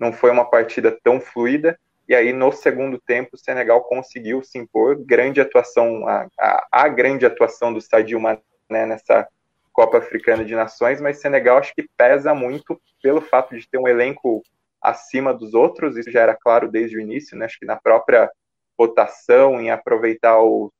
[0.00, 1.78] Não foi uma partida tão fluida.
[2.08, 4.96] E aí, no segundo tempo, o Senegal conseguiu se impor.
[5.04, 9.28] Grande atuação, a, a, a grande atuação do Sadio Mané nessa
[9.70, 13.86] Copa Africana de Nações, mas Senegal acho que pesa muito pelo fato de ter um
[13.86, 14.42] elenco
[14.84, 17.46] acima dos outros, isso já era claro desde o início, né?
[17.46, 18.30] acho que na própria
[18.76, 20.70] votação, em aproveitar os,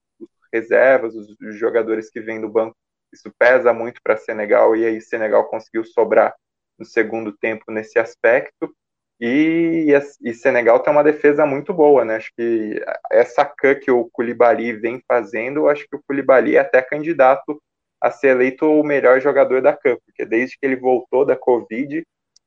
[0.52, 2.76] reservas, os, jogadores que vêm do banco,
[3.12, 6.34] isso pesa muito para Senegal, e aí Senegal conseguiu sobrar
[6.78, 8.74] no segundo tempo nesse aspecto.
[9.20, 9.86] E,
[10.22, 12.16] e, Senegal tem uma defesa muito boa, né?
[12.16, 16.82] Acho que essa CAN que o Koulibaly vem fazendo, acho que o Koulibaly é até
[16.82, 17.62] candidato
[18.00, 22.04] a ser eleito o melhor jogador da CAN, porque desde que ele voltou da Covid,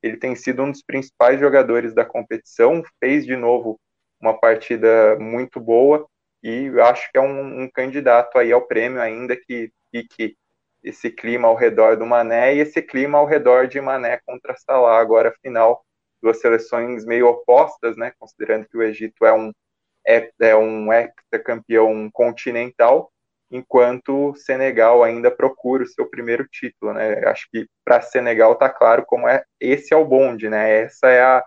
[0.07, 3.79] ele tem sido um dos principais jogadores da competição, fez de novo
[4.19, 6.07] uma partida muito boa
[6.43, 10.35] e acho que é um, um candidato aí ao prêmio ainda que fique
[10.83, 14.99] esse clima ao redor do Mané e esse clima ao redor de Mané contra Salah.
[14.99, 15.83] Agora final
[16.21, 19.51] duas seleções meio opostas, né, considerando que o Egito é um
[20.07, 23.11] é, é um ex-campeão continental,
[23.51, 27.25] enquanto Senegal ainda procura o seu primeiro título, né?
[27.25, 30.81] Acho que para Senegal tá claro como é esse é o bonde, né?
[30.83, 31.43] Essa é a,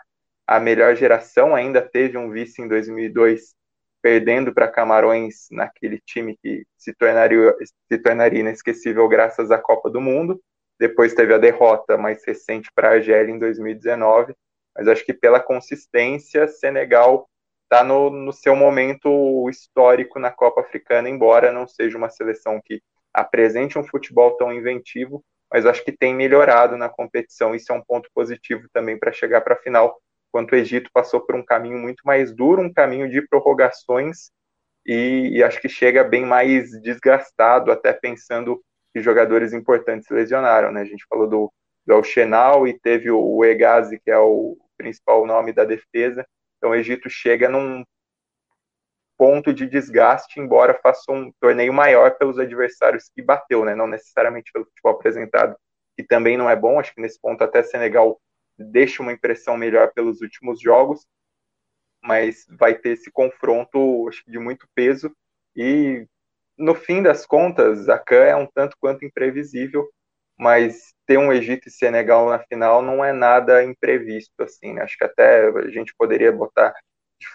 [0.47, 3.55] a melhor geração, ainda teve um vice em 2002
[4.03, 7.55] perdendo para Camarões naquele time que se tornaria
[7.91, 10.41] se tornaria inesquecível graças à Copa do Mundo.
[10.79, 14.35] Depois teve a derrota mais recente para a Argélia em 2019
[14.77, 17.29] mas acho que pela consistência, Senegal
[17.71, 22.83] está no, no seu momento histórico na Copa Africana, embora não seja uma seleção que
[23.15, 27.55] apresente um futebol tão inventivo, mas acho que tem melhorado na competição.
[27.55, 29.97] Isso é um ponto positivo também para chegar para a final,
[30.29, 34.31] enquanto o Egito passou por um caminho muito mais duro, um caminho de prorrogações,
[34.85, 38.61] e, e acho que chega bem mais desgastado, até pensando
[38.93, 40.73] que jogadores importantes lesionaram.
[40.73, 40.81] Né?
[40.81, 41.53] A gente falou do,
[41.87, 46.27] do El Chenal e teve o Egazi, que é o principal nome da defesa.
[46.61, 47.83] Então o Egito chega num
[49.17, 53.75] ponto de desgaste, embora faça um torneio maior pelos adversários que bateu, né?
[53.75, 55.57] não necessariamente pelo futebol apresentado,
[55.97, 56.79] que também não é bom.
[56.79, 58.21] Acho que nesse ponto até Senegal
[58.59, 61.07] deixa uma impressão melhor pelos últimos jogos,
[62.03, 65.11] mas vai ter esse confronto acho, de muito peso
[65.57, 66.07] e
[66.59, 69.91] no fim das contas, a CAN é um tanto quanto imprevisível
[70.41, 74.83] mas ter um Egito e Senegal na final não é nada imprevisto, assim, né?
[74.83, 76.75] acho que até a gente poderia botar
[77.21, 77.29] de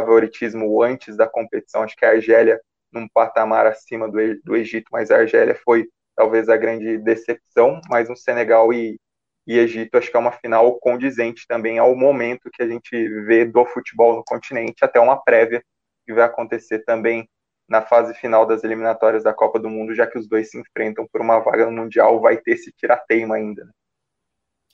[0.00, 2.58] favoritismo antes da competição, acho que a Argélia
[2.90, 8.08] num patamar acima do, do Egito, mas a Argélia foi talvez a grande decepção, mas
[8.08, 8.98] um Senegal e,
[9.46, 12.90] e Egito acho que é uma final condizente também ao momento que a gente
[13.26, 15.62] vê do futebol no continente, até uma prévia
[16.06, 17.28] que vai acontecer também
[17.68, 21.06] na fase final das eliminatórias da Copa do Mundo, já que os dois se enfrentam
[21.10, 23.64] por uma vaga no Mundial, vai ter esse tirateima ainda.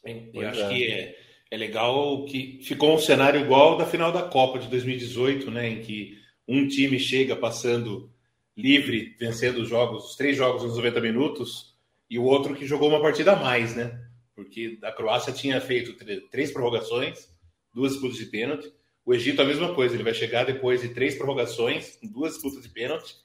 [0.05, 0.29] Né?
[0.33, 0.69] Eu acho é.
[0.69, 1.17] que é,
[1.51, 5.69] é legal que ficou um cenário igual da final da Copa de 2018, né?
[5.69, 8.11] Em que um time chega passando
[8.57, 11.77] livre, vencendo os jogos, os três jogos nos 90 minutos,
[12.09, 14.05] e o outro que jogou uma partida a mais, né?
[14.35, 15.95] Porque a Croácia tinha feito
[16.29, 17.29] três prorrogações,
[17.73, 18.73] duas disputas de pênalti.
[19.11, 22.69] O Egito a mesma coisa, ele vai chegar depois de três prorrogações, duas disputas de
[22.69, 23.17] pênalti,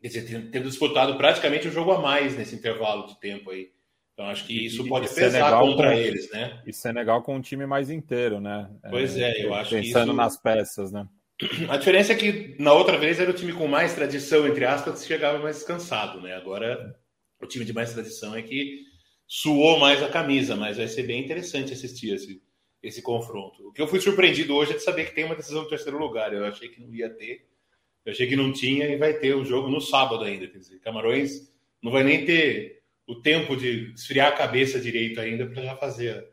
[0.00, 3.70] quer dizer, tendo disputado praticamente um jogo a mais nesse intervalo de tempo aí.
[4.14, 6.62] Então acho que isso pode e pesar Senegal contra com, eles, né?
[6.66, 8.70] E Senegal com um time mais inteiro, né?
[8.88, 11.06] Pois é, eu acho Pensando que Pensando nas peças, né?
[11.68, 15.02] A diferença é que na outra vez era o time com mais tradição, entre aspas,
[15.02, 16.34] que chegava mais descansado, né?
[16.34, 16.96] Agora
[17.42, 18.84] o time de mais tradição é que
[19.26, 22.40] suou mais a camisa, mas vai ser bem interessante assistir esse,
[22.88, 23.68] esse confronto.
[23.68, 25.98] O que eu fui surpreendido hoje é de saber que tem uma decisão do terceiro
[25.98, 26.32] lugar.
[26.32, 27.46] Eu achei que não ia ter,
[28.04, 30.46] eu achei que não tinha e vai ter o jogo no sábado ainda.
[30.48, 35.46] Quer dizer, Camarões não vai nem ter o tempo de esfriar a cabeça direito ainda
[35.46, 36.28] para já fazer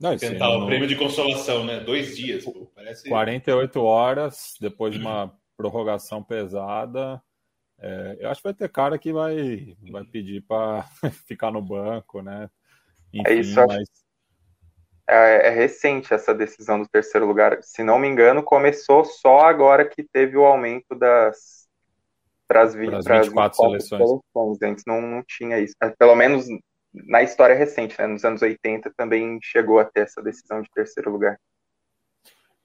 [0.00, 1.80] não, tentar o prêmio de consolação, né?
[1.80, 3.08] Dois dias, pô, parece.
[3.08, 7.22] 48 horas depois de uma prorrogação pesada.
[7.78, 10.82] É, eu acho que vai ter cara que vai, vai pedir para
[11.26, 12.50] ficar no banco, né?
[13.12, 13.66] É Enfim, é isso.
[13.66, 14.03] Mas...
[15.06, 17.62] É, é, recente essa decisão do terceiro lugar.
[17.62, 21.64] Se não me engano, começou só agora que teve o aumento das
[22.46, 23.88] para as 24 seleções.
[23.88, 24.62] seleções.
[24.62, 25.74] Antes não, não tinha isso.
[25.98, 26.46] Pelo menos
[26.92, 31.10] na história recente, né, nos anos 80, também chegou a ter essa decisão de terceiro
[31.10, 31.38] lugar.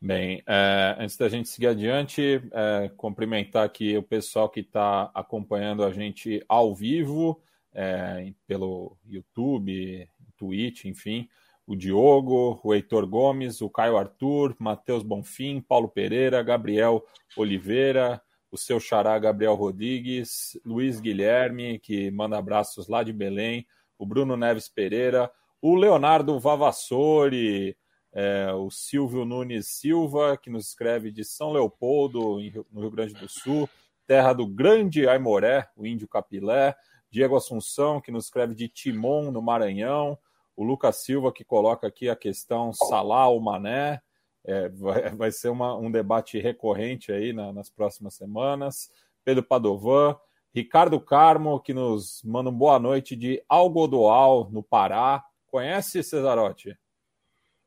[0.01, 5.83] Bem, é, antes da gente seguir adiante, é, cumprimentar aqui o pessoal que está acompanhando
[5.83, 7.41] a gente ao vivo,
[7.73, 11.27] é, pelo YouTube, Twitch, enfim,
[11.69, 17.05] o Diogo, o Heitor Gomes, o Caio Arthur, Matheus Bonfim, Paulo Pereira, Gabriel
[17.37, 18.19] Oliveira,
[18.51, 23.67] o seu xará Gabriel Rodrigues, Luiz Guilherme, que manda abraços lá de Belém,
[23.99, 27.77] o Bruno Neves Pereira, o Leonardo Vavassori,
[28.11, 32.39] é, o Silvio Nunes Silva, que nos escreve de São Leopoldo,
[32.71, 33.69] no Rio Grande do Sul,
[34.07, 36.75] terra do grande Aimoré, o índio capilé,
[37.11, 40.17] Diego Assunção, que nos escreve de Timon, no Maranhão,
[40.59, 44.01] o Lucas Silva, que coloca aqui a questão Salah ou Mané,
[44.43, 48.91] é, vai, vai, ser uma, um debate recorrente aí na, nas próximas semanas,
[49.23, 50.17] Pedro Padovan,
[50.53, 55.23] Ricardo Carmo, que nos manda uma boa noite de Algodoal, no Pará.
[55.47, 56.77] Conhece, Cesarotti?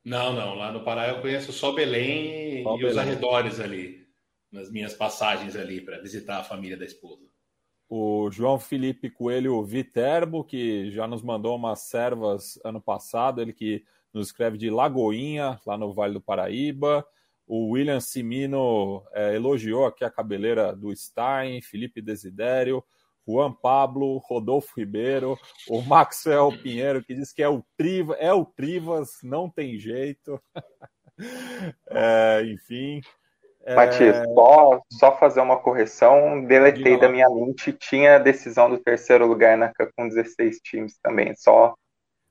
[0.04, 0.54] Não, não.
[0.54, 2.90] Lá no Pará eu conheço só Belém só e Belém.
[2.90, 4.06] os arredores ali,
[4.50, 7.31] nas minhas passagens ali para visitar a família da esposa.
[7.94, 13.84] O João Felipe Coelho Viterbo, que já nos mandou umas servas ano passado, ele que
[14.14, 17.06] nos escreve de Lagoinha, lá no Vale do Paraíba.
[17.46, 22.82] O William Simino é, elogiou aqui a cabeleira do Stein, Felipe Desidério,
[23.28, 28.46] Juan Pablo, Rodolfo Ribeiro, o Maxwell Pinheiro, que diz que é o, Triva, é o
[28.46, 30.40] Trivas, não tem jeito.
[31.90, 33.02] é, enfim.
[33.64, 33.74] É...
[33.74, 39.26] Matias, só, só fazer uma correção, deletei da minha mente, tinha a decisão do terceiro
[39.26, 41.74] lugar na com 16 times também, só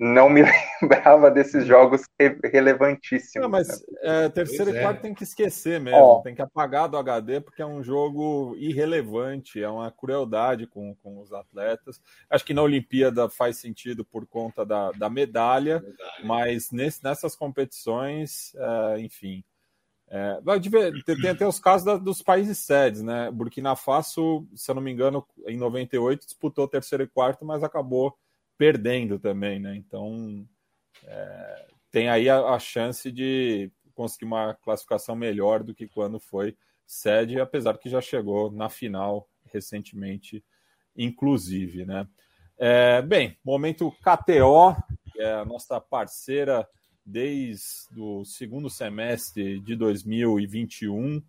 [0.02, 0.42] não me
[0.82, 2.02] lembrava desses jogos
[2.44, 3.44] relevantíssimos.
[3.44, 4.26] Não, mas né?
[4.26, 4.82] é, terceiro pois e é.
[4.82, 5.02] quarto é.
[5.02, 9.70] tem que esquecer mesmo, tem que apagar do HD, porque é um jogo irrelevante, é
[9.70, 12.02] uma crueldade com, com os atletas.
[12.32, 16.26] Acho que na Olimpíada faz sentido por conta da, da medalha, medalha.
[16.26, 19.44] mas nesse, nessas competições, é, enfim.
[20.14, 20.42] É,
[21.06, 23.32] tem até os casos da, dos países sedes, né?
[23.32, 28.18] Burkina Faso, se eu não me engano, em 98 disputou terceiro e quarto, mas acabou
[28.58, 29.74] perdendo também, né?
[29.74, 30.46] Então
[31.06, 36.58] é, tem aí a, a, chance de conseguir uma classificação melhor do que quando foi
[36.86, 40.44] sede, apesar que já chegou na final recentemente,
[40.94, 42.06] inclusive, né?
[42.58, 44.76] É, bem, momento KTO,
[45.14, 46.68] que é a nossa parceira
[47.06, 51.22] desde o segundo semestre de 2021,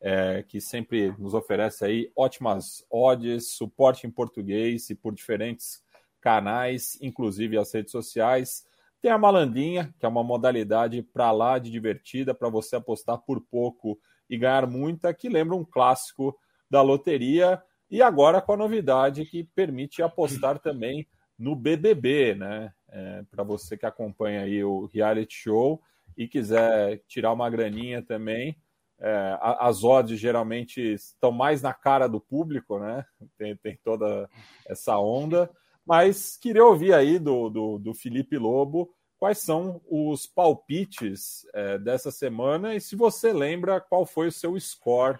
[0.00, 5.82] é, que sempre nos oferece aí ótimas odds, suporte em português e por diferentes
[6.20, 8.64] canais, inclusive as redes sociais.
[9.00, 13.40] Tem a malandinha, que é uma modalidade para lá de divertida, para você apostar por
[13.40, 16.38] pouco e ganhar muita, que lembra um clássico
[16.70, 17.62] da loteria.
[17.90, 21.06] E agora com a novidade que permite apostar também
[21.38, 22.72] no BBB, né?
[22.90, 25.80] É, para você que acompanha aí o reality show
[26.16, 28.56] e quiser tirar uma graninha também,
[28.98, 33.04] é, as odds geralmente estão mais na cara do público, né?
[33.38, 34.28] Tem, tem toda
[34.66, 35.50] essa onda.
[35.86, 42.10] Mas queria ouvir aí do, do, do Felipe Lobo quais são os palpites é, dessa
[42.10, 45.18] semana e se você lembra qual foi o seu score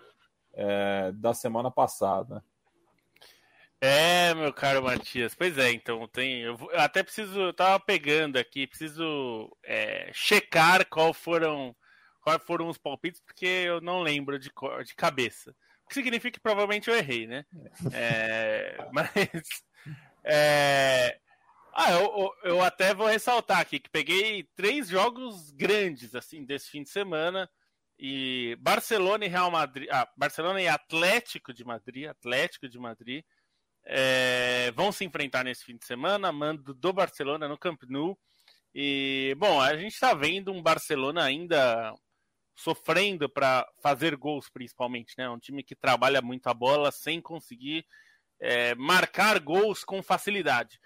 [0.55, 2.43] é, da semana passada.
[3.81, 5.35] É, meu caro Matias.
[5.35, 6.43] Pois é, então tem.
[6.43, 7.41] Eu, até preciso.
[7.41, 11.75] Eu tava pegando aqui, preciso é, checar qual foram,
[12.21, 14.51] quais foram os palpites, porque eu não lembro de,
[14.85, 15.53] de cabeça.
[15.85, 17.45] O que significa que provavelmente eu errei, né?
[17.95, 19.65] É, mas.
[20.23, 21.19] É,
[21.73, 26.83] ah, eu, eu até vou ressaltar aqui que peguei três jogos grandes assim desse fim
[26.83, 27.49] de semana
[27.99, 33.25] e Barcelona e Real Madrid, ah, Barcelona e Atlético de Madrid, Atlético de Madrid
[33.93, 38.17] é, vão se enfrentar nesse fim de semana, mando do Barcelona no Camp Nou.
[38.73, 41.93] E, bom, a gente está vendo um Barcelona ainda
[42.55, 45.29] sofrendo para fazer gols, principalmente, né?
[45.29, 47.85] Um time que trabalha muito a bola sem conseguir
[48.39, 50.79] é, marcar gols com facilidade.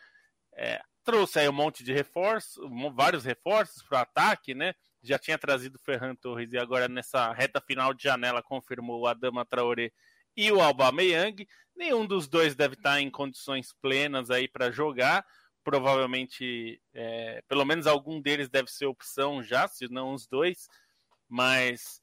[0.57, 2.57] É, trouxe aí um monte de reforços,
[2.95, 4.75] vários reforços para o ataque, né?
[5.03, 9.07] Já tinha trazido o Ferran Torres e agora nessa reta final de janela confirmou o
[9.07, 9.93] Adama Traoré
[10.35, 11.47] e o Aubameyang.
[11.77, 15.25] Nenhum dos dois deve estar em condições plenas aí para jogar.
[15.62, 20.68] Provavelmente, é, pelo menos algum deles deve ser opção já, se não os dois.
[21.29, 22.01] Mas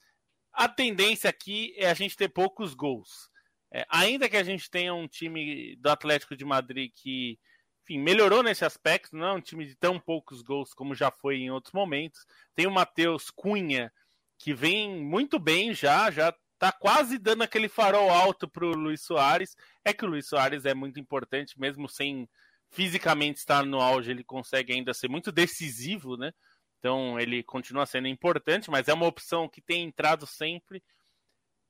[0.52, 3.30] a tendência aqui é a gente ter poucos gols.
[3.74, 7.40] É, ainda que a gente tenha um time do Atlético de Madrid que,
[7.84, 11.38] enfim, melhorou nesse aspecto, não é um time de tão poucos gols como já foi
[11.38, 12.26] em outros momentos.
[12.54, 13.94] Tem o Matheus Cunha,
[14.38, 19.56] que vem muito bem já, já tá quase dando aquele farol alto pro Luiz Soares.
[19.84, 22.30] É que o Luiz Soares é muito importante, mesmo sem
[22.70, 26.32] fisicamente estar no auge, ele consegue ainda ser muito decisivo, né?
[26.78, 30.84] Então ele continua sendo importante, mas é uma opção que tem entrado sempre.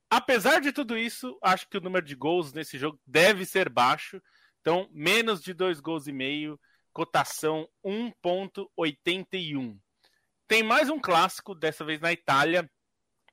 [0.09, 4.21] Apesar de tudo isso, acho que o número de gols nesse jogo deve ser baixo.
[4.59, 6.59] Então, menos de dois gols e meio,
[6.91, 9.79] cotação 1.81.
[10.49, 12.69] Tem mais um clássico, dessa vez na Itália,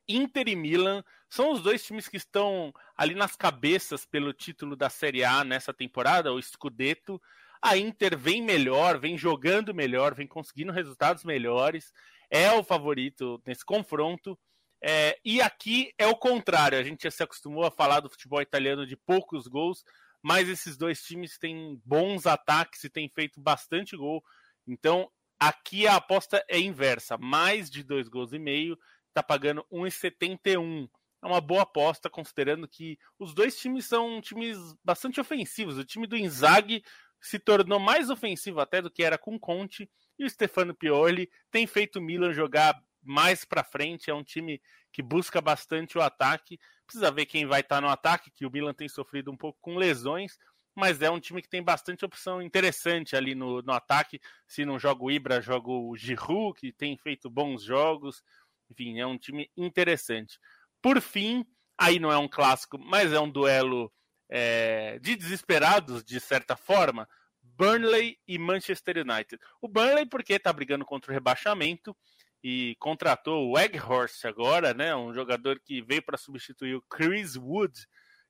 [0.08, 4.88] Inter e Milan são os dois times que estão ali nas cabeças pelo título da
[4.88, 7.20] Série A nessa temporada, o Scudetto.
[7.60, 11.92] A Inter vem melhor, vem jogando melhor, vem conseguindo resultados melhores,
[12.30, 14.38] é o favorito nesse confronto.
[14.80, 18.40] É, e aqui é o contrário, a gente já se acostumou a falar do futebol
[18.40, 19.84] italiano de poucos gols,
[20.22, 24.22] mas esses dois times têm bons ataques e têm feito bastante gol.
[24.66, 28.78] Então aqui a aposta é inversa, mais de dois gols e meio
[29.08, 30.88] está pagando 1,71.
[31.22, 35.76] É uma boa aposta, considerando que os dois times são times bastante ofensivos.
[35.76, 36.82] O time do Inzaghi
[37.20, 41.66] se tornou mais ofensivo até do que era com Conte, e o Stefano Pioli tem
[41.66, 44.10] feito o Milan jogar mais para frente.
[44.10, 44.60] É um time
[44.92, 46.58] que busca bastante o ataque.
[46.86, 49.58] Precisa ver quem vai estar tá no ataque, que o Milan tem sofrido um pouco
[49.60, 50.38] com lesões,
[50.74, 54.20] mas é um time que tem bastante opção interessante ali no, no ataque.
[54.46, 58.22] Se não joga o Ibra, joga o Giroud, que tem feito bons jogos.
[58.70, 60.38] Enfim, é um time interessante.
[60.80, 61.44] Por fim,
[61.76, 63.92] aí não é um clássico, mas é um duelo
[64.28, 67.08] é, de desesperados, de certa forma.
[67.42, 69.38] Burnley e Manchester United.
[69.60, 71.96] O Burnley, porque está brigando contra o rebaixamento
[72.42, 74.94] e contratou o Weghorst agora, né?
[74.94, 77.74] Um jogador que veio para substituir o Chris Wood,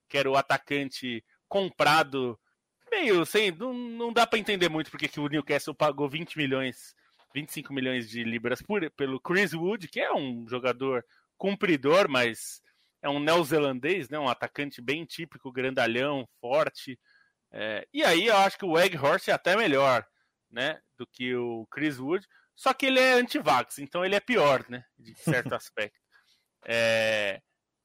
[0.08, 2.38] que era o atacante comprado
[2.90, 3.50] meio sem.
[3.50, 6.94] Não, não dá para entender muito porque que o Newcastle pagou 20 milhões
[7.40, 11.04] 25 milhões de libras por, pelo Chris Wood, que é um jogador
[11.36, 12.60] cumpridor, mas
[13.00, 16.98] é um neozelandês, né, um atacante bem típico, grandalhão, forte.
[17.52, 20.04] É, e aí eu acho que o Horse é até melhor
[20.50, 22.26] né, do que o Chris Wood,
[22.56, 25.98] só que ele é anti-vax, então ele é pior, né, de certo aspecto.
[26.66, 27.40] É,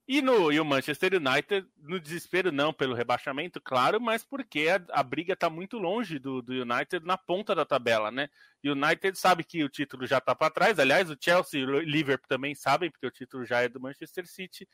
[0.06, 5.00] e, no, e o Manchester United, no desespero, não pelo rebaixamento, claro, mas porque a,
[5.00, 8.28] a briga está muito longe do, do, United na ponta da tabela, né?
[8.66, 10.78] O United sabe que o título já está para trás.
[10.78, 14.28] Aliás, o Chelsea e o Liverpool também sabem, porque o título já é do Manchester
[14.28, 14.68] City,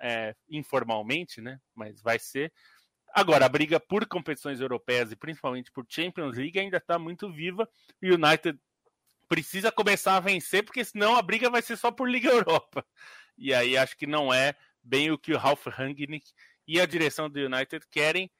[0.00, 1.60] é, informalmente, né?
[1.74, 2.52] Mas vai ser.
[3.14, 7.68] Agora, a briga por competições europeias e principalmente por Champions League ainda está muito viva.
[8.00, 8.58] E o United
[9.28, 12.84] precisa começar a vencer, porque senão a briga vai ser só por Liga Europa.
[13.38, 16.32] E aí acho que não é bem o que o Ralf Rangnick
[16.66, 18.30] e a direção do United querem,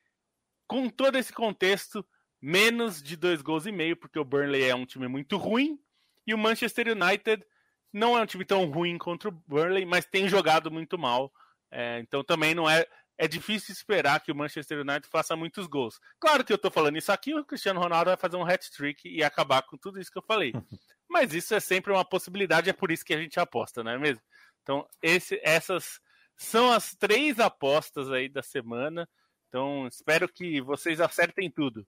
[0.66, 2.06] com todo esse contexto,
[2.40, 5.78] menos de dois gols e meio, porque o Burnley é um time muito ruim
[6.26, 7.44] e o Manchester United
[7.92, 11.32] não é um time tão ruim contra o Burnley, mas tem jogado muito mal.
[11.70, 12.86] É, então também não é.
[13.18, 16.00] É difícil esperar que o Manchester United faça muitos gols.
[16.18, 19.22] Claro que eu tô falando isso aqui, o Cristiano Ronaldo vai fazer um hat-trick e
[19.22, 20.52] acabar com tudo isso que eu falei.
[21.08, 23.98] Mas isso é sempre uma possibilidade, é por isso que a gente aposta, não é
[23.98, 24.22] mesmo?
[24.62, 26.00] Então, esse, essas
[26.42, 29.08] são as três apostas aí da semana.
[29.48, 31.86] Então, espero que vocês acertem tudo.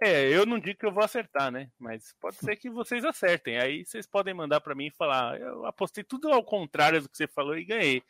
[0.00, 1.70] É, eu não digo que eu vou acertar, né?
[1.78, 3.58] Mas pode ser que vocês acertem.
[3.58, 7.16] Aí vocês podem mandar para mim e falar: eu apostei tudo ao contrário do que
[7.16, 8.02] você falou e ganhei.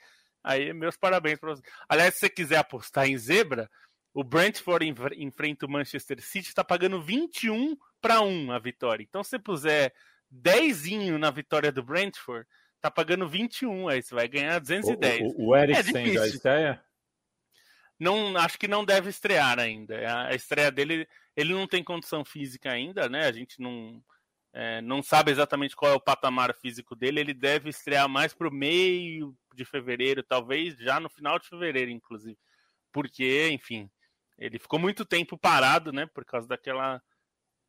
[0.45, 1.63] Aí, meus parabéns para você.
[1.89, 3.71] Aliás, se você quiser apostar em zebra,
[4.13, 4.87] o Brentford
[5.17, 9.03] enfrenta o Manchester City, está pagando 21 para 1 a vitória.
[9.03, 9.95] Então, se você puser
[10.31, 12.47] 10 na vitória do Brentford,
[12.81, 15.21] tá pagando 21, aí você vai ganhar 210.
[15.21, 16.85] O, o, o Eriksen é já estreia?
[17.99, 20.29] Não, acho que não deve estrear ainda.
[20.29, 23.27] A estreia dele, ele não tem condição física ainda, né?
[23.27, 24.01] A gente não,
[24.53, 27.19] é, não sabe exatamente qual é o patamar físico dele.
[27.19, 31.91] Ele deve estrear mais para o meio de fevereiro, talvez já no final de fevereiro,
[31.91, 32.39] inclusive.
[32.93, 33.91] Porque, enfim,
[34.39, 36.07] ele ficou muito tempo parado, né?
[36.07, 37.03] Por causa daquela,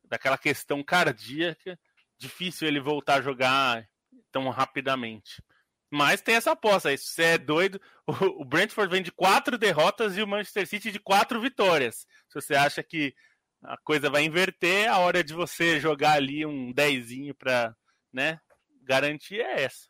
[0.04, 1.76] daquela questão cardíaca.
[2.16, 3.84] Difícil ele voltar a jogar
[4.30, 5.42] tão rapidamente.
[5.90, 6.98] Mas tem essa aposta aí.
[6.98, 7.80] Você é doido,
[8.38, 12.06] o Brentford vem de quatro derrotas e o Manchester City de quatro vitórias.
[12.28, 13.14] Se você acha que
[13.62, 17.76] a coisa vai inverter, a hora de você jogar ali um dezinho para
[18.12, 18.40] né,
[18.82, 19.88] garantir é essa.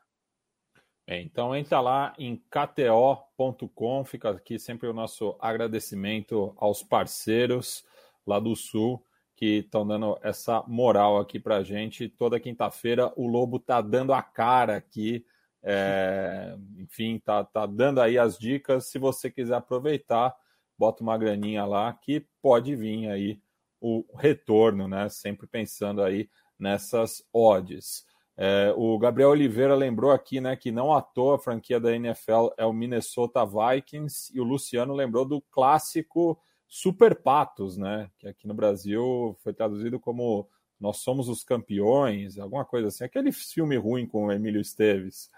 [1.07, 7.85] É, então entra lá em kto.com, fica aqui sempre o nosso agradecimento aos parceiros
[8.27, 9.05] lá do Sul
[9.41, 12.11] que estão dando essa moral aqui para gente.
[12.11, 15.25] Toda quinta-feira o Lobo tá dando a cara aqui
[15.63, 18.91] é, enfim, tá, tá dando aí as dicas.
[18.91, 20.37] Se você quiser aproveitar,
[20.79, 23.41] bota uma graninha lá que pode vir aí
[23.81, 25.09] o retorno, né?
[25.09, 26.29] Sempre pensando aí
[26.59, 28.05] nessas odds.
[28.37, 32.49] É, o Gabriel Oliveira lembrou aqui, né, que não à toa a franquia da NFL
[32.59, 36.39] é o Minnesota Vikings e o Luciano lembrou do clássico
[36.71, 40.49] Super Patos, né, que aqui no Brasil foi traduzido como
[40.81, 43.05] Nós Somos os Campeões, alguma coisa assim.
[43.05, 45.29] Aquele filme ruim com o Emílio Esteves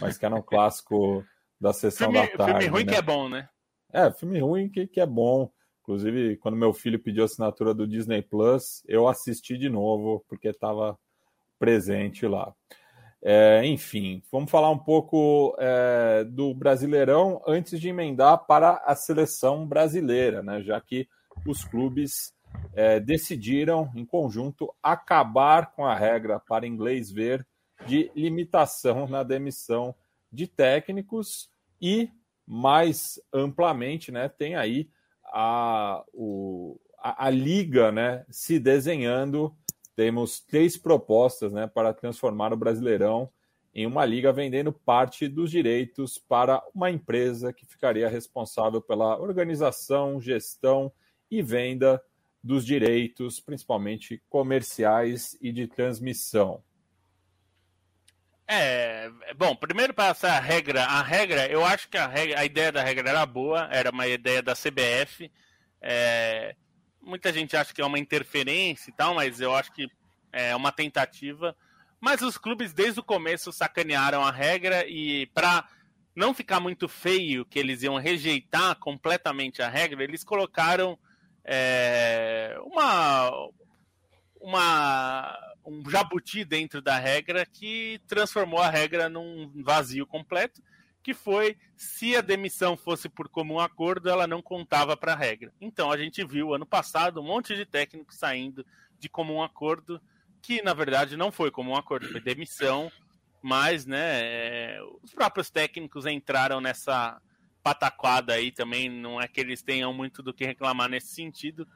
[0.00, 1.24] mas que era um clássico
[1.60, 2.64] da sessão filme, da tarde.
[2.64, 2.92] Filme ruim né?
[2.92, 3.48] que é bom, né?
[3.92, 5.50] É, filme ruim que, que é bom.
[5.82, 10.48] Inclusive, quando meu filho pediu a assinatura do Disney Plus, eu assisti de novo, porque
[10.48, 10.98] estava
[11.58, 12.54] presente lá.
[13.24, 19.64] É, enfim, vamos falar um pouco é, do Brasileirão antes de emendar para a seleção
[19.66, 20.60] brasileira, né?
[20.62, 21.08] Já que
[21.46, 22.34] os clubes
[22.74, 27.46] é, decidiram, em conjunto, acabar com a regra para inglês ver
[27.86, 29.94] de limitação na demissão
[30.30, 31.50] de técnicos
[31.80, 32.10] e,
[32.46, 34.88] mais amplamente, né, tem aí
[35.32, 39.54] a, o, a, a liga né, se desenhando.
[39.94, 43.30] Temos três propostas né, para transformar o Brasileirão
[43.74, 50.20] em uma liga vendendo parte dos direitos para uma empresa que ficaria responsável pela organização,
[50.20, 50.92] gestão
[51.30, 52.02] e venda
[52.42, 56.62] dos direitos, principalmente comerciais e de transmissão.
[58.46, 62.72] É, bom, primeiro para essa regra, a regra, eu acho que a, regra, a ideia
[62.72, 65.32] da regra era boa, era uma ideia da CBF.
[65.80, 66.54] É,
[67.02, 69.88] muita gente acha que é uma interferência e tal, mas eu acho que
[70.32, 71.56] é uma tentativa.
[72.00, 75.68] Mas os clubes desde o começo sacanearam a regra e para
[76.14, 80.98] não ficar muito feio que eles iam rejeitar completamente a regra, eles colocaram
[81.44, 83.30] é, uma
[84.40, 90.60] uma um jabuti dentro da regra que transformou a regra num vazio completo,
[91.02, 95.52] que foi se a demissão fosse por comum acordo, ela não contava para a regra.
[95.60, 98.64] Então a gente viu ano passado um monte de técnicos saindo
[98.98, 100.00] de comum acordo,
[100.40, 102.90] que na verdade não foi comum acordo, foi demissão,
[103.42, 107.20] mas né, é, os próprios técnicos entraram nessa
[107.62, 111.66] pataquada aí também, não é que eles tenham muito do que reclamar nesse sentido.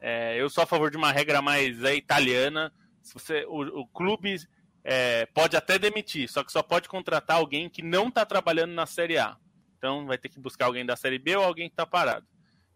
[0.00, 3.86] É, eu sou a favor de uma regra mais é, italiana, se você, o, o
[3.86, 4.36] clube
[4.84, 8.86] é, pode até demitir, só que só pode contratar alguém que não está trabalhando na
[8.86, 9.36] Série A.
[9.78, 12.26] Então vai ter que buscar alguém da Série B ou alguém que está parado.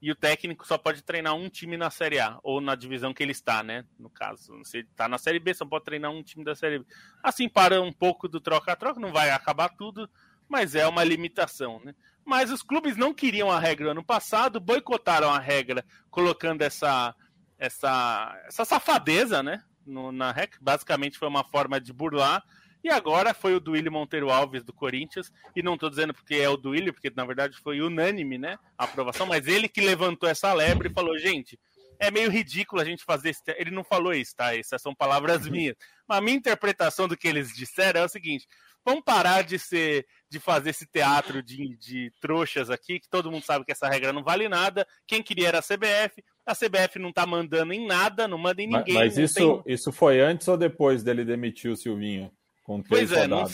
[0.01, 3.23] E o técnico só pode treinar um time na Série A, ou na divisão que
[3.23, 3.85] ele está, né?
[3.99, 6.81] No caso, se ele está na Série B, só pode treinar um time da Série
[6.81, 6.87] B.
[7.23, 10.09] Assim, para um pouco do troca-troca, não vai acabar tudo,
[10.49, 11.95] mas é uma limitação, né?
[12.25, 17.15] Mas os clubes não queriam a regra ano passado, boicotaram a regra, colocando essa,
[17.59, 19.63] essa, essa safadeza, né?
[19.87, 20.57] No, na REC.
[20.61, 22.43] Basicamente foi uma forma de burlar.
[22.85, 25.33] E agora foi o Duílio Monteiro Alves do Corinthians.
[25.55, 28.85] E não estou dizendo porque é o Duílio, porque na verdade foi unânime né, a
[28.85, 31.59] aprovação, mas ele que levantou essa lebre e falou: gente,
[31.99, 33.43] é meio ridículo a gente fazer esse.
[33.57, 34.57] Ele não falou isso, tá?
[34.57, 35.77] Essas são palavras minhas.
[36.07, 38.47] Mas a minha interpretação do que eles disseram é o seguinte:
[38.87, 43.45] vamos parar de ser de fazer esse teatro de, de trouxas aqui, que todo mundo
[43.45, 44.87] sabe que essa regra não vale nada.
[45.07, 48.69] Quem queria era a CBF, a CBF não tá mandando em nada, não manda em
[48.69, 48.95] ninguém.
[48.95, 49.75] Mas, mas isso, tem...
[49.75, 52.31] isso foi antes ou depois dele demitir o Silvinho?
[52.63, 53.45] Com três pois é, não,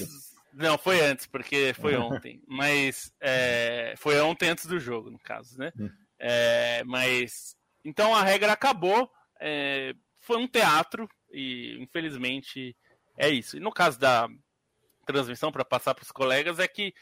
[0.54, 2.42] não, foi antes, porque foi ontem.
[2.46, 5.72] mas é, foi ontem antes do jogo, no caso, né?
[5.78, 5.90] Hum.
[6.18, 7.54] É, mas
[7.84, 9.10] então a regra acabou.
[9.40, 12.76] É, foi um teatro e infelizmente
[13.18, 13.56] é isso.
[13.56, 14.28] E no caso da
[15.04, 16.94] transmissão para passar para os colegas é que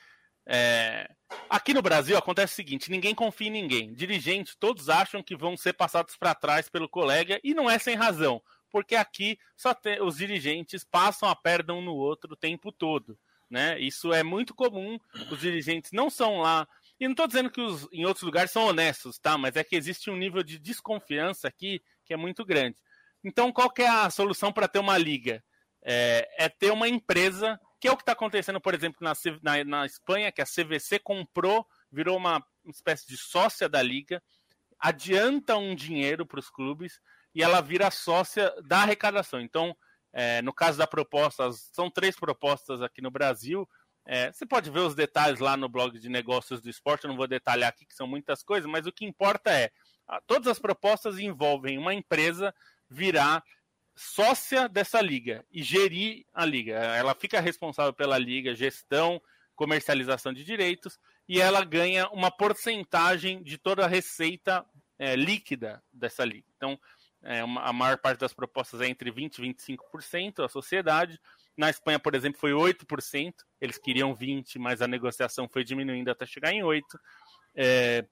[0.46, 1.09] É,
[1.48, 3.92] aqui no Brasil acontece o seguinte: ninguém confia em ninguém.
[3.92, 7.94] Dirigentes, todos acham que vão ser passados para trás pelo colega e não é sem
[7.94, 12.72] razão, porque aqui só tem, os dirigentes passam a perna um no outro o tempo
[12.72, 13.18] todo.
[13.51, 13.78] Né?
[13.80, 14.98] Isso é muito comum.
[15.30, 16.66] Os dirigentes não são lá.
[16.98, 19.36] E não estou dizendo que os em outros lugares são honestos, tá?
[19.36, 22.76] Mas é que existe um nível de desconfiança aqui que é muito grande.
[23.22, 25.42] Então, qual é a solução para ter uma liga?
[25.82, 29.64] É, é ter uma empresa que é o que está acontecendo, por exemplo, na, na,
[29.64, 34.22] na, Espanha, que a CVC comprou, virou uma espécie de sócia da liga,
[34.78, 37.00] adianta um dinheiro para os clubes
[37.34, 39.40] e ela vira sócia da arrecadação.
[39.40, 39.74] Então,
[40.12, 43.66] é, no caso da proposta, são três propostas aqui no Brasil.
[44.06, 47.16] É, você pode ver os detalhes lá no blog de negócios do esporte, eu não
[47.16, 49.70] vou detalhar aqui, que são muitas coisas, mas o que importa é:
[50.26, 52.54] todas as propostas envolvem uma empresa
[52.88, 53.42] virar
[54.01, 56.72] sócia dessa liga e gerir a liga.
[56.72, 59.20] Ela fica responsável pela liga, gestão,
[59.55, 60.98] comercialização de direitos
[61.28, 64.64] e ela ganha uma porcentagem de toda a receita
[64.98, 66.46] é, líquida dessa liga.
[66.57, 66.80] Então,
[67.22, 71.20] é, uma, a maior parte das propostas é entre 20% e 25% a sociedade.
[71.55, 73.34] Na Espanha, por exemplo, foi 8%.
[73.61, 76.82] Eles queriam 20%, mas a negociação foi diminuindo até chegar em 8%.
[77.55, 78.07] É,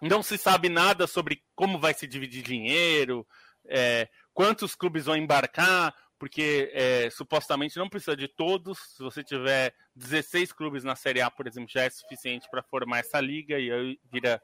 [0.00, 3.26] não se sabe nada sobre como vai se dividir dinheiro,
[3.68, 8.78] é, quantos clubes vão embarcar, porque é, supostamente não precisa de todos.
[8.94, 12.98] Se você tiver 16 clubes na Série A, por exemplo, já é suficiente para formar
[12.98, 14.40] essa liga e aí vira,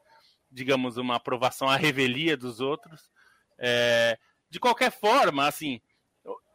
[0.51, 3.11] digamos, uma aprovação à revelia dos outros.
[3.59, 4.17] É,
[4.49, 5.79] de qualquer forma, assim,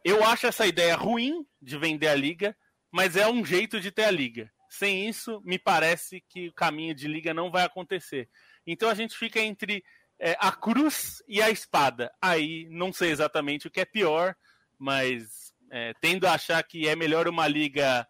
[0.03, 2.53] eu acho essa ideia ruim de vender a liga,
[2.91, 4.51] mas é um jeito de ter a liga.
[4.69, 8.29] Sem isso, me parece que o caminho de liga não vai acontecer.
[8.67, 9.81] Então a gente fica entre
[10.19, 12.11] é, a cruz e a espada.
[12.21, 14.35] Aí não sei exatamente o que é pior,
[14.77, 18.07] mas é, tendo a achar que é melhor uma liga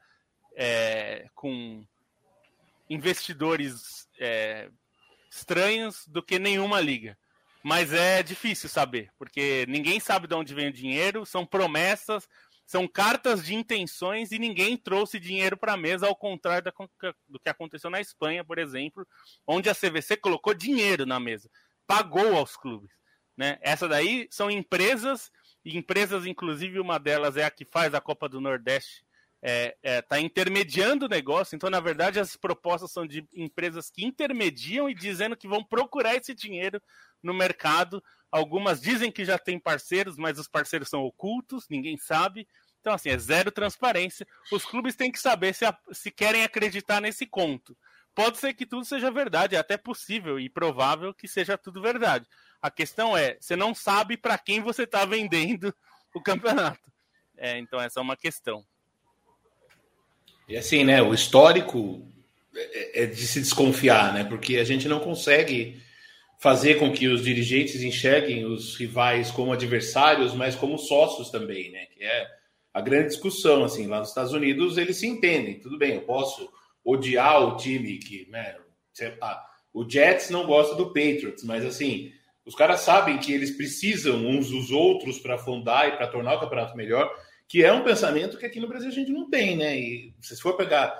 [0.56, 1.86] é, com
[2.90, 4.70] investidores é,
[5.32, 7.18] estranhos do que nenhuma liga.
[7.62, 12.28] Mas é difícil saber, porque ninguém sabe de onde vem o dinheiro, são promessas,
[12.66, 16.72] são cartas de intenções e ninguém trouxe dinheiro para a mesa, ao contrário
[17.28, 19.06] do que aconteceu na Espanha, por exemplo,
[19.46, 21.50] onde a CVC colocou dinheiro na mesa
[21.90, 22.92] pagou aos clubes.
[23.36, 23.58] Né?
[23.62, 25.32] Essa daí são empresas,
[25.66, 29.04] e empresas, inclusive uma delas é a que faz a Copa do Nordeste,
[29.42, 31.56] está é, é, tá intermediando o negócio.
[31.56, 36.16] Então, na verdade, as propostas são de empresas que intermediam e dizendo que vão procurar
[36.16, 36.80] esse dinheiro
[37.24, 38.04] no mercado.
[38.32, 42.48] Algumas dizem que já tem parceiros, mas os parceiros são ocultos, ninguém sabe.
[42.82, 44.28] Então, assim, é zero transparência.
[44.52, 47.76] Os clubes têm que saber se, se querem acreditar nesse conto.
[48.20, 52.26] Pode ser que tudo seja verdade, é até possível e provável que seja tudo verdade.
[52.62, 55.74] A questão é, você não sabe para quem você está vendendo
[56.14, 56.82] o campeonato.
[57.38, 58.62] É, então essa é uma questão.
[60.50, 62.06] E assim, né, o histórico
[62.54, 65.82] é, é de se desconfiar, né, porque a gente não consegue
[66.42, 71.86] fazer com que os dirigentes enxerguem os rivais como adversários, mas como sócios também, né,
[71.86, 72.28] que é
[72.74, 76.59] a grande discussão, assim, lá nos Estados Unidos eles se entendem, tudo bem, eu posso
[76.84, 78.56] odiar o time que, né,
[79.74, 82.12] o Jets não gosta do Patriots, mas assim,
[82.46, 86.40] os caras sabem que eles precisam uns dos outros para fundar e para tornar o
[86.40, 87.10] campeonato melhor,
[87.48, 89.78] que é um pensamento que aqui no Brasil a gente não tem, né?
[89.78, 90.98] E se for pegar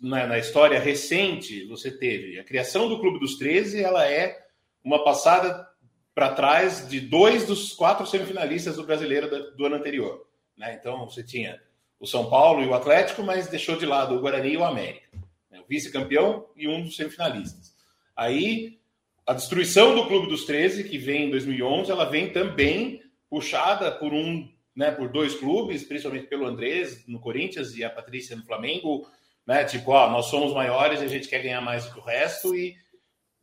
[0.00, 4.38] na, na história recente, você teve a criação do Clube dos 13, ela é
[4.84, 5.66] uma passada
[6.14, 10.26] para trás de dois dos quatro semifinalistas do brasileiro do ano anterior.
[10.56, 10.76] Né?
[10.78, 11.58] Então você tinha
[12.02, 15.06] o São Paulo e o Atlético, mas deixou de lado o Guarani e o América.
[15.48, 15.60] Né?
[15.60, 17.76] O vice-campeão e um dos semifinalistas.
[18.16, 18.80] Aí,
[19.24, 23.00] a destruição do Clube dos 13, que vem em 2011, ela vem também
[23.30, 28.34] puxada por um, né, por dois clubes, principalmente pelo Andrés no Corinthians e a Patrícia
[28.34, 29.08] no Flamengo,
[29.46, 32.04] né, tipo, ó, nós somos maiores e a gente quer ganhar mais do que o
[32.04, 32.74] resto e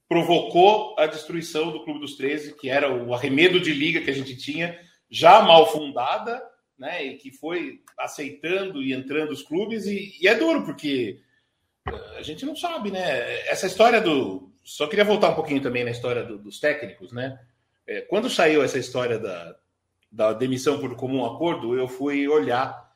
[0.09, 4.13] provocou a destruição do Clube dos 13, que era o arremedo de liga que a
[4.13, 4.77] gente tinha,
[5.09, 6.43] já mal fundada,
[6.79, 11.19] né, e que foi aceitando e entrando os clubes, e, e, é duro, porque
[11.85, 13.47] eh, a gente não sabe, né?
[13.47, 14.49] Essa história do.
[14.63, 17.39] Só queria voltar um pouquinho também na história do, dos técnicos, né?
[17.85, 19.55] É, quando saiu essa história da,
[20.11, 22.89] da demissão por comum acordo, eu fui olhar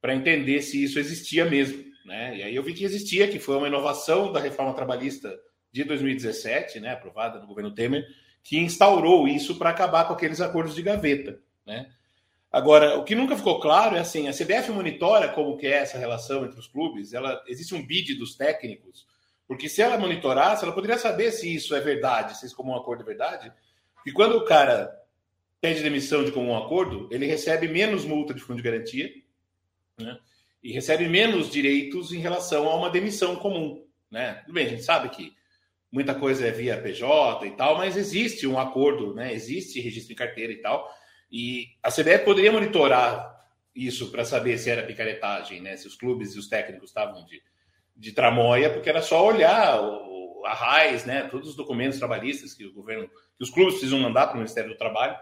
[0.00, 2.36] para entender se isso existia mesmo, né?
[2.36, 5.38] E aí eu vi que existia, que foi uma inovação da reforma trabalhista
[5.70, 8.06] de 2017, né, aprovada no governo Temer,
[8.44, 11.90] que instaurou isso para acabar com aqueles acordos de gaveta, né?
[12.54, 15.98] Agora, o que nunca ficou claro é assim, a CBF monitora como que é essa
[15.98, 19.08] relação entre os clubes, ela existe um bid dos técnicos,
[19.44, 22.76] porque se ela monitorasse, ela poderia saber se isso é verdade, se isso como um
[22.76, 23.52] acordo é verdade.
[24.06, 24.96] E quando o cara
[25.60, 29.12] pede demissão de comum acordo, ele recebe menos multa de fundo de garantia,
[29.98, 30.16] né?
[30.62, 33.84] e recebe menos direitos em relação a uma demissão comum.
[34.08, 34.34] Né?
[34.46, 35.34] Tudo bem, a gente sabe que
[35.90, 39.34] muita coisa é via PJ e tal, mas existe um acordo, né?
[39.34, 40.88] existe registro de carteira e tal,
[41.36, 43.34] e a CBF poderia monitorar
[43.74, 45.76] isso para saber se era picaretagem, né?
[45.76, 47.42] se os clubes e os técnicos estavam de,
[47.96, 51.24] de tramóia, porque era só olhar o, a RAIS, né?
[51.24, 54.70] todos os documentos trabalhistas que o governo, que os clubes precisam mandar para o Ministério
[54.70, 55.16] do Trabalho,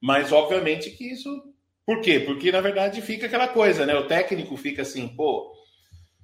[0.00, 1.30] mas obviamente que isso
[1.84, 2.20] por quê?
[2.20, 3.94] Porque, na verdade, fica aquela coisa, né?
[3.96, 5.52] O técnico fica assim, pô,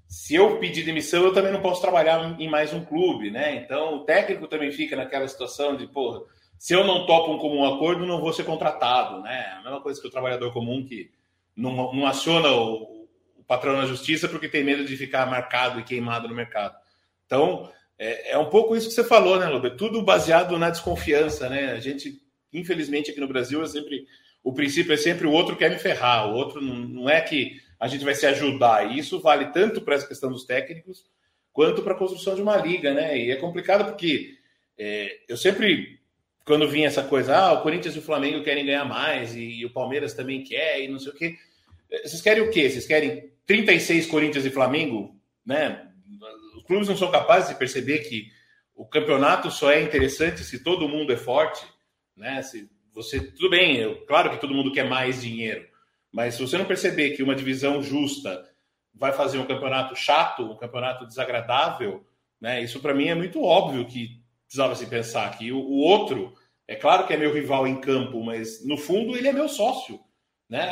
[0.06, 3.56] se eu pedir demissão, eu também não posso trabalhar em mais um clube, né?
[3.56, 6.26] Então, o técnico também fica naquela situação de, pô,
[6.58, 9.56] se eu não topo um comum acordo, não vou ser contratado, né?
[9.58, 11.10] A mesma coisa que o trabalhador comum que
[11.56, 13.06] não, não aciona o,
[13.38, 16.76] o patrão na justiça porque tem medo de ficar marcado e queimado no mercado.
[17.26, 19.76] Então, é, é um pouco isso que você falou, né, Lobe?
[19.76, 21.72] Tudo baseado na desconfiança, né?
[21.72, 22.20] A gente,
[22.52, 24.06] infelizmente, aqui no Brasil, é sempre
[24.46, 27.60] o princípio é sempre o outro quer me ferrar, o outro não, não é que
[27.80, 28.92] a gente vai se ajudar.
[28.92, 31.04] E isso vale tanto para essa questão dos técnicos
[31.52, 33.18] quanto para a construção de uma liga, né?
[33.18, 34.36] E é complicado porque
[34.78, 35.98] é, eu sempre,
[36.46, 39.66] quando vinha essa coisa, ah, o Corinthians e o Flamengo querem ganhar mais e, e
[39.66, 41.36] o Palmeiras também quer e não sei o quê.
[41.90, 42.70] É, vocês querem o quê?
[42.70, 45.88] Vocês querem 36 Corinthians e Flamengo, né?
[46.56, 48.30] Os clubes não são capazes de perceber que
[48.76, 51.66] o campeonato só é interessante se todo mundo é forte,
[52.16, 52.40] né?
[52.42, 55.66] Se você, tudo bem, eu, claro que todo mundo quer mais dinheiro,
[56.12, 58.48] mas se você não perceber que uma divisão justa
[58.94, 62.06] vai fazer um campeonato chato, um campeonato desagradável,
[62.40, 62.62] né?
[62.62, 66.34] Isso para mim é muito óbvio que precisava se pensar que o, o, outro,
[66.66, 70.00] é claro que é meu rival em campo, mas no fundo ele é meu sócio,
[70.48, 70.66] né?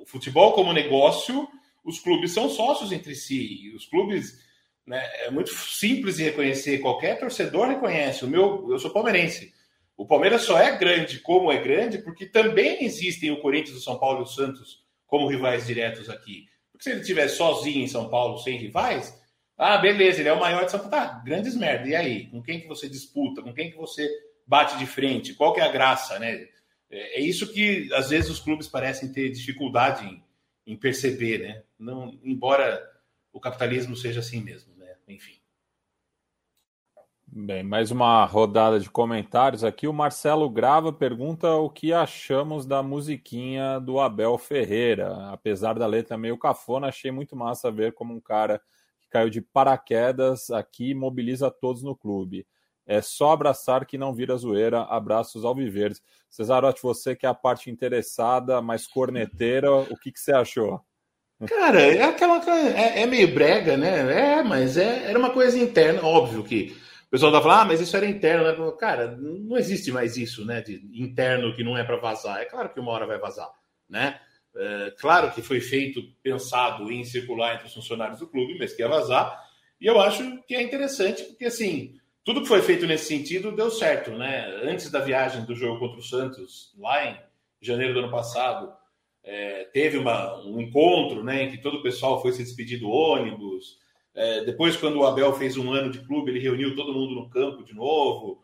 [0.00, 1.48] O futebol como negócio,
[1.84, 4.38] os clubes são sócios entre si, os clubes
[4.86, 8.24] né, é muito simples de reconhecer, qualquer torcedor reconhece.
[8.24, 9.52] O meu, eu sou palmeirense.
[9.96, 13.98] O Palmeiras só é grande como é grande porque também existem o Corinthians, o São
[13.98, 16.46] Paulo e o Santos como rivais diretos aqui.
[16.72, 19.16] Porque se ele estiver sozinho em São Paulo, sem rivais,
[19.62, 20.90] ah, beleza, ele é o maior de São Paulo.
[20.90, 21.88] Tá, grandes merda.
[21.88, 22.26] E aí?
[22.26, 23.42] Com quem que você disputa?
[23.42, 24.10] Com quem que você
[24.44, 25.34] bate de frente?
[25.34, 26.48] Qual que é a graça, né?
[26.90, 30.22] É, é isso que às vezes os clubes parecem ter dificuldade em,
[30.66, 31.62] em perceber, né?
[31.78, 32.82] Não, embora
[33.32, 34.96] o capitalismo seja assim mesmo, né?
[35.08, 35.40] Enfim.
[37.34, 39.86] Bem, mais uma rodada de comentários aqui.
[39.86, 45.30] O Marcelo Grava pergunta o que achamos da musiquinha do Abel Ferreira.
[45.30, 48.60] Apesar da letra meio cafona, achei muito massa ver como um cara
[49.12, 52.46] caiu de paraquedas aqui mobiliza todos no clube.
[52.84, 54.82] É só abraçar que não vira zoeira.
[54.82, 56.02] Abraços ao Viverdes.
[56.28, 60.80] Cesarotti, você que é a parte interessada, mais corneteira, o que, que você achou?
[61.46, 64.38] Cara, é aquela é, é meio brega, né?
[64.38, 66.74] É, mas é, era uma coisa interna, óbvio que
[67.12, 68.72] pessoal tá falando, ah, mas isso era interno, né?
[68.80, 70.62] Cara, não existe mais isso, né?
[70.62, 72.40] De interno que não é para vazar.
[72.40, 73.50] É claro que uma hora vai vazar,
[73.86, 74.18] né?
[74.54, 78.82] É, claro que foi feito, pensado em circular entre os funcionários do clube, mas que
[78.82, 79.40] ia vazar.
[79.80, 81.94] E eu acho que é interessante, porque assim,
[82.24, 84.46] tudo que foi feito nesse sentido deu certo, né?
[84.64, 87.18] Antes da viagem do jogo contra o Santos, lá em
[87.60, 88.72] janeiro do ano passado,
[89.24, 92.90] é, teve uma, um encontro, né, em que todo o pessoal foi se despedir do
[92.90, 93.78] ônibus.
[94.14, 97.30] É, depois, quando o Abel fez um ano de clube, ele reuniu todo mundo no
[97.30, 98.42] campo de novo,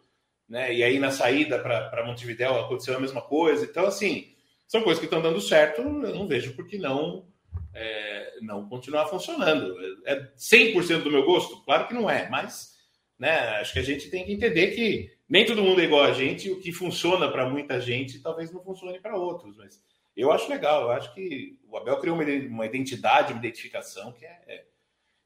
[0.48, 0.72] né?
[0.74, 3.66] E aí na saída para Montevidéu aconteceu a mesma coisa.
[3.66, 4.32] Então, assim,
[4.68, 5.80] são coisas que estão dando certo.
[5.80, 7.26] Eu não vejo por que não
[7.74, 9.74] é, não continuar funcionando.
[10.04, 11.64] É 100% do meu gosto?
[11.64, 12.76] Claro que não é, mas
[13.18, 16.12] né, acho que a gente tem que entender que nem todo mundo é igual a
[16.12, 16.50] gente.
[16.50, 19.56] O que funciona para muita gente talvez não funcione para outros.
[19.56, 19.82] Mas
[20.14, 20.82] eu acho legal.
[20.82, 24.66] Eu acho que o Abel criou uma identidade, uma identificação que é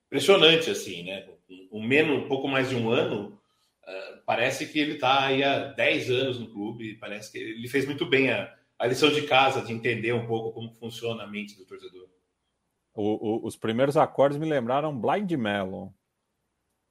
[0.07, 1.27] impressionante, assim, né?
[1.71, 3.41] Um, menos, um pouco mais de um ano,
[3.83, 7.87] uh, parece que ele está aí há 10 anos no clube, parece que ele fez
[7.87, 11.57] muito bem a, a lição de casa, de entender um pouco como funciona a mente
[11.57, 12.09] do torcedor.
[12.93, 15.89] O, o, os primeiros acordes me lembraram Blind Melon.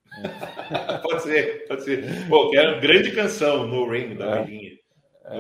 [1.04, 2.30] pode ser, pode ser.
[2.30, 4.72] Pô, que era uma grande canção no Ring da é, velhinha.
[5.26, 5.38] É.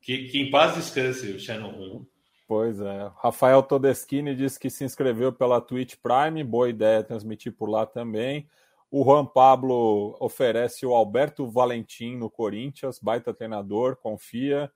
[0.00, 2.06] Que, que em paz descanse o Shannon Hoon.
[2.46, 3.10] Pois é.
[3.16, 8.48] Rafael Todeschini disse que se inscreveu pela Twitch Prime, boa ideia transmitir por lá também.
[8.88, 14.70] O Juan Pablo oferece o Alberto Valentim no Corinthians, baita treinador, confia.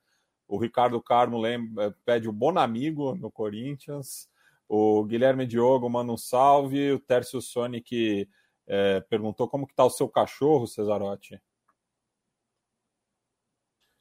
[0.49, 4.29] O Ricardo Carmo lembra, pede o Bonamigo no Corinthians.
[4.69, 6.93] O Guilherme Diogo manda um salve.
[6.93, 8.29] O Tércio Sonic
[8.67, 11.41] é, perguntou como que tá o seu cachorro, Cesarotti.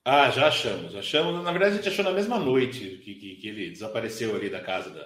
[0.08, 1.44] Ah, já achamos, achamos.
[1.44, 4.62] Na verdade, a gente achou na mesma noite que, que, que ele desapareceu ali da
[4.62, 5.04] casa da,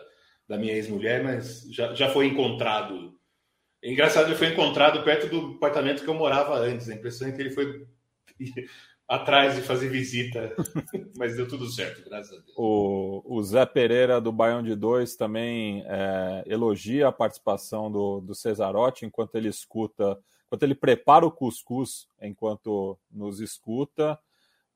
[0.49, 3.17] da minha ex-mulher, mas já, já foi encontrado.
[3.81, 6.89] Engraçado, ele foi encontrado perto do apartamento que eu morava antes.
[6.89, 7.87] A impressão é que ele foi
[9.09, 10.55] atrás de fazer visita,
[11.17, 12.53] mas deu tudo certo, graças a Deus.
[12.55, 18.35] O, o Zé Pereira do Baião de Dois também é, elogia a participação do, do
[18.35, 24.19] Cesarotti enquanto ele escuta, enquanto ele prepara o cuscuz enquanto nos escuta.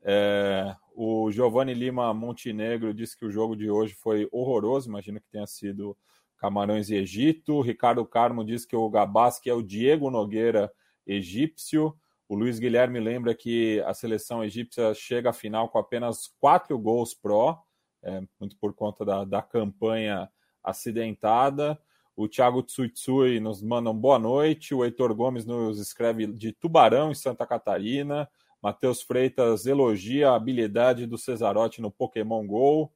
[0.01, 5.29] É, o Giovanni Lima Montenegro disse que o jogo de hoje foi horroroso, imagino que
[5.29, 5.95] tenha sido
[6.37, 7.61] Camarões e Egito.
[7.61, 10.71] Ricardo Carmo diz que o Gabasque é o Diego Nogueira
[11.05, 11.95] egípcio.
[12.27, 17.13] O Luiz Guilherme lembra que a seleção egípcia chega à final com apenas quatro gols
[17.13, 17.61] pró,
[18.01, 20.29] é, muito por conta da, da campanha
[20.63, 21.79] acidentada.
[22.15, 24.73] O Thiago Tsuitsui nos manda um boa noite.
[24.73, 28.29] O Heitor Gomes nos escreve de Tubarão, em Santa Catarina.
[28.61, 32.93] Matheus Freitas elogia a habilidade do Cesarotti no Pokémon GO.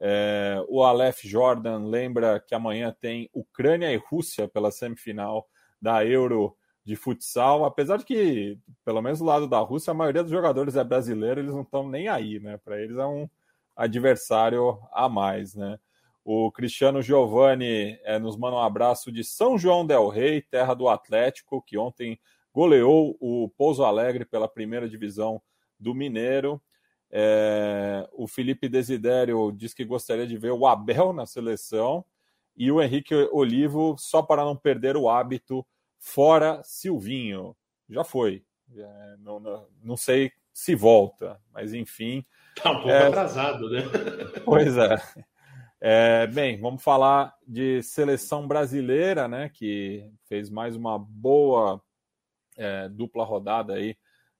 [0.00, 5.48] É, o Aleph Jordan lembra que amanhã tem Ucrânia e Rússia pela semifinal
[5.80, 10.22] da Euro de futsal, apesar de que, pelo menos do lado da Rússia, a maioria
[10.22, 12.58] dos jogadores é brasileiro, eles não estão nem aí, né?
[12.58, 13.28] Para eles é um
[13.74, 15.78] adversário a mais, né?
[16.22, 20.88] O Cristiano Giovanni é, nos manda um abraço de São João del Rei, terra do
[20.88, 22.18] Atlético, que ontem
[22.52, 25.40] goleou o Pouso Alegre pela primeira divisão
[25.78, 26.60] do Mineiro.
[27.10, 32.04] É, o Felipe Desidério diz que gostaria de ver o Abel na seleção
[32.56, 35.66] e o Henrique Olivo, só para não perder o hábito,
[36.04, 37.56] fora Silvinho.
[37.88, 38.44] Já foi.
[38.76, 42.24] É, não, não, não, sei se volta, mas enfim.
[42.62, 43.08] Tá um pouco é...
[43.08, 43.82] atrasado, né?
[44.44, 44.96] Pois é.
[45.80, 46.26] é.
[46.26, 49.48] Bem, vamos falar de seleção brasileira, né?
[49.48, 51.82] Que fez mais uma boa
[52.56, 53.96] é, dupla rodada aí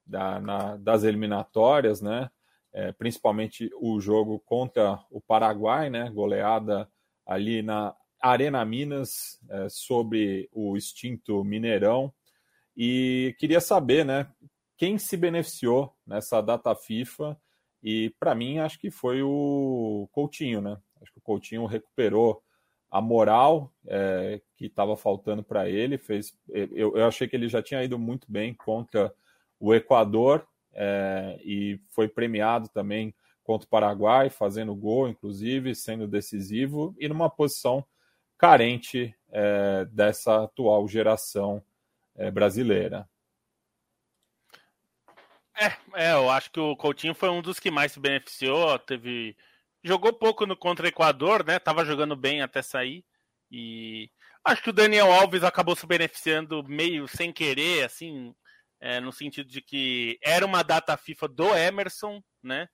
[0.07, 2.31] da, na, das eliminatórias, né?
[2.73, 6.11] É, principalmente o jogo contra o Paraguai, né?
[6.11, 6.89] Goleada
[7.27, 7.95] ali na
[8.31, 12.13] Arena Minas é, sobre o extinto Mineirão
[12.77, 14.27] e queria saber, né,
[14.77, 17.39] quem se beneficiou nessa data FIFA
[17.83, 20.79] e para mim acho que foi o Coutinho, né?
[21.03, 22.43] Acho que o Coutinho recuperou
[22.91, 25.99] a moral é, que estava faltando para ele.
[25.99, 29.13] Fez, eu, eu, achei que ele já tinha ido muito bem contra
[29.61, 36.95] o Equador é, e foi premiado também contra o Paraguai, fazendo gol, inclusive, sendo decisivo
[36.99, 37.85] e numa posição
[38.45, 41.65] carente é, dessa atual geração
[42.15, 43.09] é, brasileira.
[45.57, 48.79] É, é, eu acho que o Coutinho foi um dos que mais se beneficiou.
[48.79, 49.35] Teve
[49.83, 51.59] jogou pouco no contra Equador, né?
[51.59, 53.03] Tava jogando bem até sair
[53.51, 54.11] e
[54.45, 58.35] acho que o Daniel Alves acabou se beneficiando meio sem querer, assim,
[58.79, 62.69] é, no sentido de que era uma data FIFA do Emerson, né?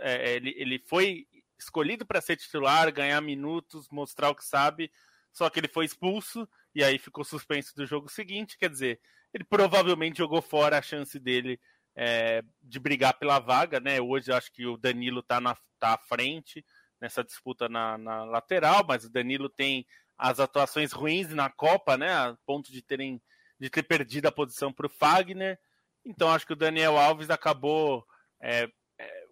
[0.00, 1.26] É, ele, ele foi
[1.58, 4.90] escolhido para ser titular, ganhar minutos, mostrar o que sabe,
[5.32, 8.58] só que ele foi expulso e aí ficou suspenso do jogo seguinte.
[8.58, 9.00] Quer dizer,
[9.32, 11.60] ele provavelmente jogou fora a chance dele
[11.94, 14.00] é, de brigar pela vaga, né?
[14.00, 16.64] Hoje acho que o Danilo está na, tá à frente
[17.00, 19.86] nessa disputa na, na, lateral, mas o Danilo tem
[20.16, 22.12] as atuações ruins na Copa, né?
[22.12, 23.20] A ponto de terem
[23.60, 25.58] de ter perdido a posição para o Fagner.
[26.04, 28.06] Então acho que o Daniel Alves acabou
[28.40, 28.68] é,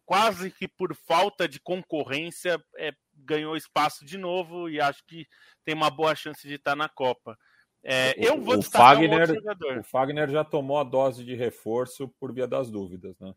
[0.07, 5.26] quase que por falta de concorrência, é, ganhou espaço de novo e acho que
[5.64, 7.36] tem uma boa chance de estar na Copa.
[7.84, 9.78] É, eu vou o Fagner, um jogador.
[9.78, 13.34] O Fagner já tomou a dose de reforço por via das dúvidas, né?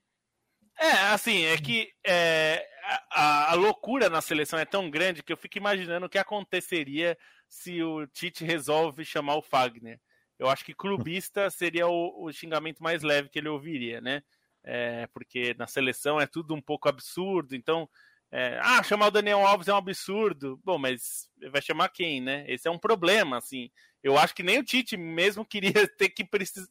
[0.79, 2.65] É, assim, é que é,
[3.11, 7.17] a, a, loucura na seleção é tão grande que eu fico imaginando o que aconteceria
[7.49, 9.99] se o Tite resolve chamar o Fagner.
[10.37, 14.23] Eu acho que clubista seria o, o xingamento mais leve que ele ouviria, né?
[14.63, 17.89] É, porque na seleção é tudo um pouco absurdo, então.
[18.31, 20.59] É, ah, chamar o Daniel Alves é um absurdo.
[20.63, 22.45] Bom, mas vai chamar quem, né?
[22.47, 23.71] Esse é um problema, assim.
[24.03, 26.23] Eu acho que nem o Tite mesmo queria ter que,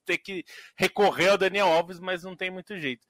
[0.04, 0.44] ter que
[0.76, 3.06] recorrer ao Daniel Alves, mas não tem muito jeito.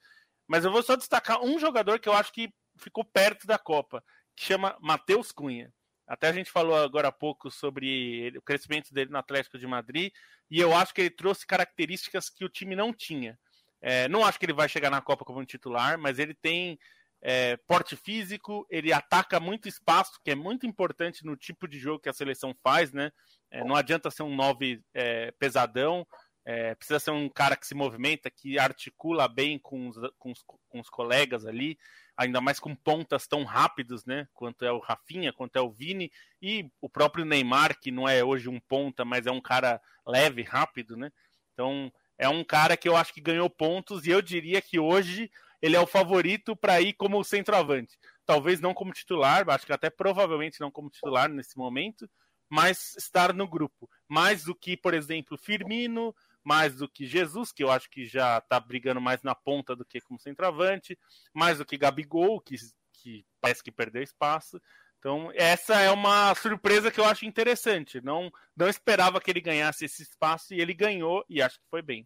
[0.47, 4.03] Mas eu vou só destacar um jogador que eu acho que ficou perto da Copa,
[4.35, 5.71] que chama Matheus Cunha.
[6.07, 10.11] Até a gente falou agora há pouco sobre o crescimento dele no Atlético de Madrid,
[10.49, 13.37] e eu acho que ele trouxe características que o time não tinha.
[13.81, 16.77] É, não acho que ele vai chegar na Copa como titular, mas ele tem
[17.21, 21.99] é, porte físico, ele ataca muito espaço, que é muito importante no tipo de jogo
[21.99, 23.11] que a seleção faz, né?
[23.51, 26.05] É, não adianta ser um 9 é, pesadão,
[26.45, 30.43] é, precisa ser um cara que se movimenta, que articula bem com os, com os,
[30.43, 31.77] com os colegas ali,
[32.15, 34.27] ainda mais com pontas tão rápidos, né?
[34.33, 36.11] Quanto é o Rafinha, quanto é o Vini,
[36.41, 40.41] e o próprio Neymar, que não é hoje um ponta, mas é um cara leve,
[40.41, 41.11] rápido, né?
[41.53, 45.31] Então, é um cara que eu acho que ganhou pontos e eu diria que hoje
[45.61, 47.97] ele é o favorito para ir como centroavante.
[48.25, 52.09] Talvez não como titular, acho que até provavelmente não como titular nesse momento,
[52.49, 53.89] mas estar no grupo.
[54.07, 56.13] Mais do que, por exemplo, Firmino,
[56.43, 59.85] mais do que Jesus, que eu acho que já está brigando mais na ponta do
[59.85, 60.99] que como centroavante,
[61.33, 62.55] mais do que Gabigol, que,
[62.93, 64.61] que parece que perdeu espaço.
[64.99, 68.01] Então, essa é uma surpresa que eu acho interessante.
[68.01, 71.81] Não, não esperava que ele ganhasse esse espaço e ele ganhou e acho que foi
[71.81, 72.05] bem.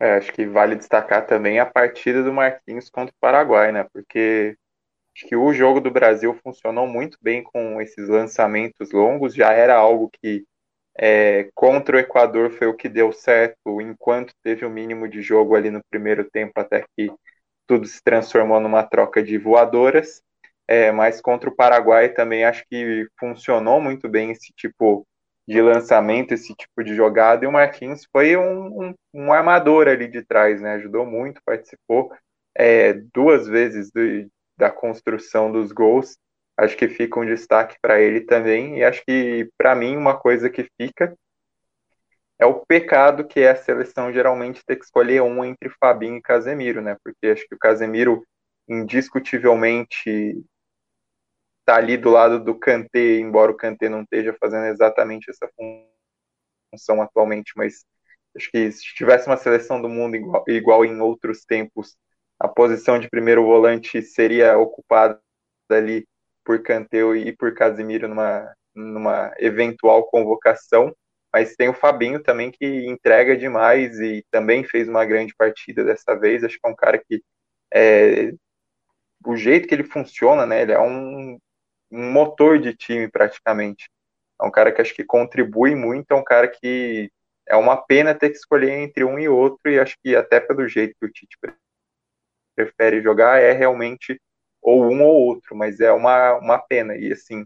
[0.00, 3.84] É, acho que vale destacar também a partida do Marquinhos contra o Paraguai, né?
[3.92, 4.56] Porque
[5.16, 9.76] acho que o jogo do Brasil funcionou muito bem com esses lançamentos longos, já era
[9.76, 10.44] algo que
[10.98, 15.56] é, contra o Equador foi o que deu certo, enquanto teve o mínimo de jogo
[15.56, 17.10] ali no primeiro tempo, até que
[17.66, 20.22] tudo se transformou numa troca de voadoras.
[20.68, 25.06] É, mas contra o Paraguai também acho que funcionou muito bem esse tipo
[25.48, 30.06] de lançamento, esse tipo de jogada, e o Marquinhos foi um, um, um armador ali
[30.06, 30.74] de trás, né?
[30.74, 32.12] Ajudou muito, participou
[32.54, 36.18] é, duas vezes do, da construção dos gols.
[36.54, 40.50] Acho que fica um destaque para ele também, e acho que para mim uma coisa
[40.50, 41.16] que fica
[42.38, 46.22] é o pecado que é a seleção geralmente ter que escolher um entre Fabinho e
[46.22, 46.96] Casemiro, né?
[47.02, 48.22] Porque acho que o Casemiro
[48.68, 50.44] indiscutivelmente
[51.68, 55.46] tá ali do lado do Kanté, embora o Kanté não esteja fazendo exatamente essa
[56.72, 57.84] função atualmente, mas
[58.34, 61.94] acho que se tivesse uma seleção do mundo igual, igual em outros tempos,
[62.40, 65.20] a posição de primeiro volante seria ocupada
[65.68, 66.08] ali
[66.42, 70.96] por Kanté e por Casemiro numa, numa eventual convocação,
[71.30, 76.18] mas tem o Fabinho também que entrega demais e também fez uma grande partida dessa
[76.18, 77.22] vez, acho que é um cara que
[77.74, 78.32] é,
[79.26, 81.38] o jeito que ele funciona, né, ele é um
[81.90, 83.90] um motor de time praticamente.
[84.40, 87.10] É um cara que acho que contribui muito, é um cara que
[87.46, 90.68] é uma pena ter que escolher entre um e outro, e acho que até pelo
[90.68, 91.36] jeito que o Tite
[92.54, 94.20] prefere jogar, é realmente
[94.60, 96.96] ou um ou outro, mas é uma, uma pena.
[96.96, 97.44] E assim,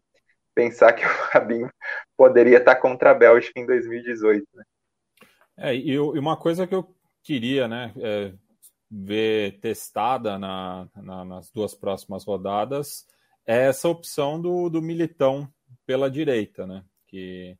[0.54, 1.70] pensar que o Fabinho
[2.16, 4.46] poderia estar contra a Bélgica em 2018.
[4.54, 4.64] Né?
[5.56, 8.32] É, e, uma coisa que eu queria né, é,
[8.90, 13.06] ver testada na, na, nas duas próximas rodadas
[13.46, 15.52] é essa opção do, do Militão
[15.86, 16.84] pela direita, né?
[17.06, 17.56] Que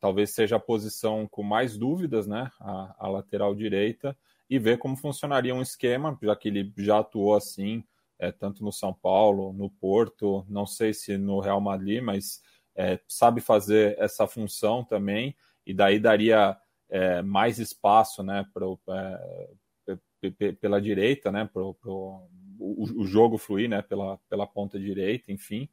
[0.00, 2.50] talvez seja a posição com mais dúvidas, né?
[2.60, 4.16] A, a, lateral direita,
[4.48, 7.84] e ver como funcionaria um esquema, já que ele já atuou assim,
[8.18, 12.40] é, tanto no São Paulo, no Porto, não sei se no Real Madrid, mas
[12.74, 16.56] é, sabe fazer essa função também, e daí daria
[16.88, 18.46] é, mais espaço, né?
[18.52, 21.48] Pro, é, pela direita, né?
[21.52, 25.68] Pro, pro, o, o, jogo fluir né, pela, pela ponta direita, enfim,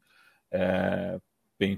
[0.50, 1.20] é,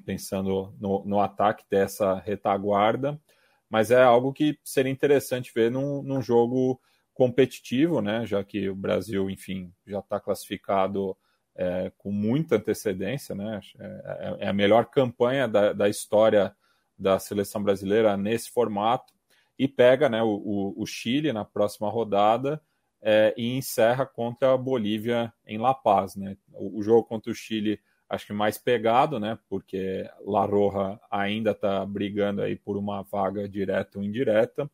[0.05, 3.21] pensando no, no ataque dessa retaguarda,
[3.69, 6.81] mas é algo que seria interessante ver num, num jogo
[7.15, 11.17] competitivo, né, já que o Brasil, enfim, já está classificado
[11.55, 16.55] é, com muita antecedência, né, é, é, a melhor campanha da, da história
[16.99, 19.15] da seleção brasileira nesse formato,
[19.59, 22.61] e pega né, o, o Chile na próxima rodada,
[23.09, 26.17] é, e encerra contra a Bolívia em La Paz.
[26.17, 26.37] Né?
[26.53, 29.39] O, o, jogo contra o Chile acho que mais pegado, né?
[29.49, 34.69] porque La Roja ainda está brigando aí por uma vaga direta ou indireta,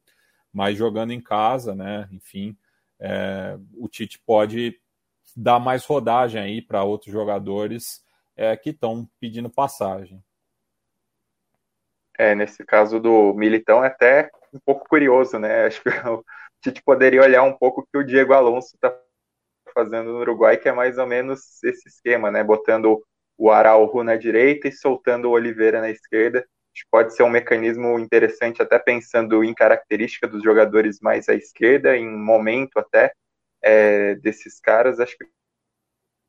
[0.50, 2.08] mas jogando em casa, né?
[2.10, 2.56] enfim,
[2.98, 4.80] é, o Tite pode
[5.36, 8.02] dar mais rodagem aí para outros jogadores
[8.34, 10.24] é, que estão pedindo passagem.
[12.18, 15.64] É, nesse caso do Militão é até um pouco curioso, né?
[15.66, 15.90] Acho que
[16.62, 18.96] Tite poderia olhar um pouco o que o Diego Alonso está
[19.74, 22.44] fazendo no Uruguai, que é mais ou menos esse esquema, né?
[22.44, 23.02] Botando
[23.36, 26.38] o Araujo na direita e soltando o Oliveira na esquerda.
[26.38, 31.34] Acho que pode ser um mecanismo interessante, até pensando em característica dos jogadores mais à
[31.34, 33.12] esquerda, em momento até
[33.60, 35.00] é, desses caras.
[35.00, 35.26] Acho que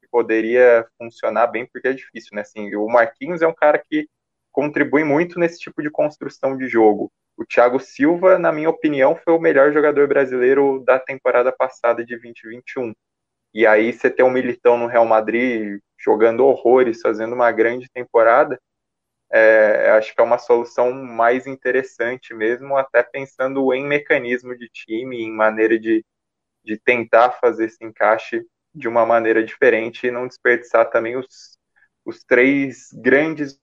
[0.10, 2.42] poderia funcionar bem, porque é difícil, né?
[2.42, 4.08] Assim, o Marquinhos é um cara que
[4.52, 7.12] contribui muito nesse tipo de construção de jogo.
[7.38, 12.16] O Thiago Silva, na minha opinião, foi o melhor jogador brasileiro da temporada passada de
[12.16, 12.94] 2021.
[13.54, 18.60] E aí você tem um Militão no Real Madrid jogando horrores, fazendo uma grande temporada,
[19.34, 25.24] é, acho que é uma solução mais interessante mesmo, até pensando em mecanismo de time,
[25.24, 26.06] em maneira de,
[26.64, 31.58] de tentar fazer esse encaixe de uma maneira diferente e não desperdiçar também os,
[32.06, 33.60] os três grandes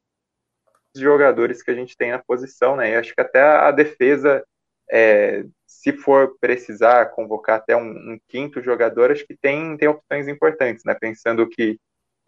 [0.95, 2.91] jogadores que a gente tem na posição, né?
[2.91, 4.45] E acho que até a defesa,
[4.91, 10.29] é, se for precisar convocar até um, um, quinto jogador, acho que tem, tem opções
[10.29, 10.95] importantes, né?
[10.95, 11.79] Pensando que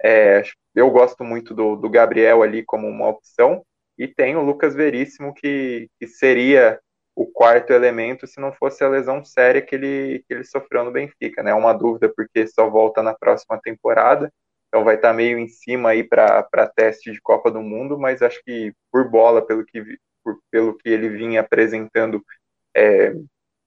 [0.02, 0.42] é,
[0.74, 3.64] eu gosto muito do, do, Gabriel ali como uma opção,
[3.98, 6.80] e tem o Lucas Veríssimo, que, que seria
[7.14, 10.90] o quarto elemento se não fosse a lesão séria que ele, que ele sofreu no
[10.90, 11.50] Benfica, né?
[11.50, 14.32] É uma dúvida porque só volta na próxima temporada
[14.73, 18.23] então vai estar tá meio em cima aí para teste de Copa do Mundo, mas
[18.23, 22.25] acho que por bola, pelo que por, pelo que ele vinha apresentando
[22.75, 23.12] é,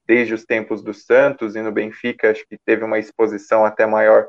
[0.04, 4.28] desde os tempos do Santos e no Benfica, acho que teve uma exposição até maior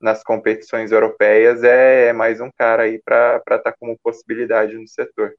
[0.00, 4.88] nas competições europeias, é, é mais um cara aí para estar tá como possibilidade no
[4.88, 5.34] setor.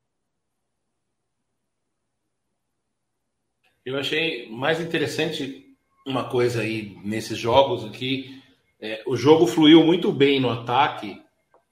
[3.84, 5.66] Eu achei mais interessante
[6.06, 8.45] uma coisa aí nesses jogos aqui.
[8.80, 11.22] É, o jogo fluiu muito bem no ataque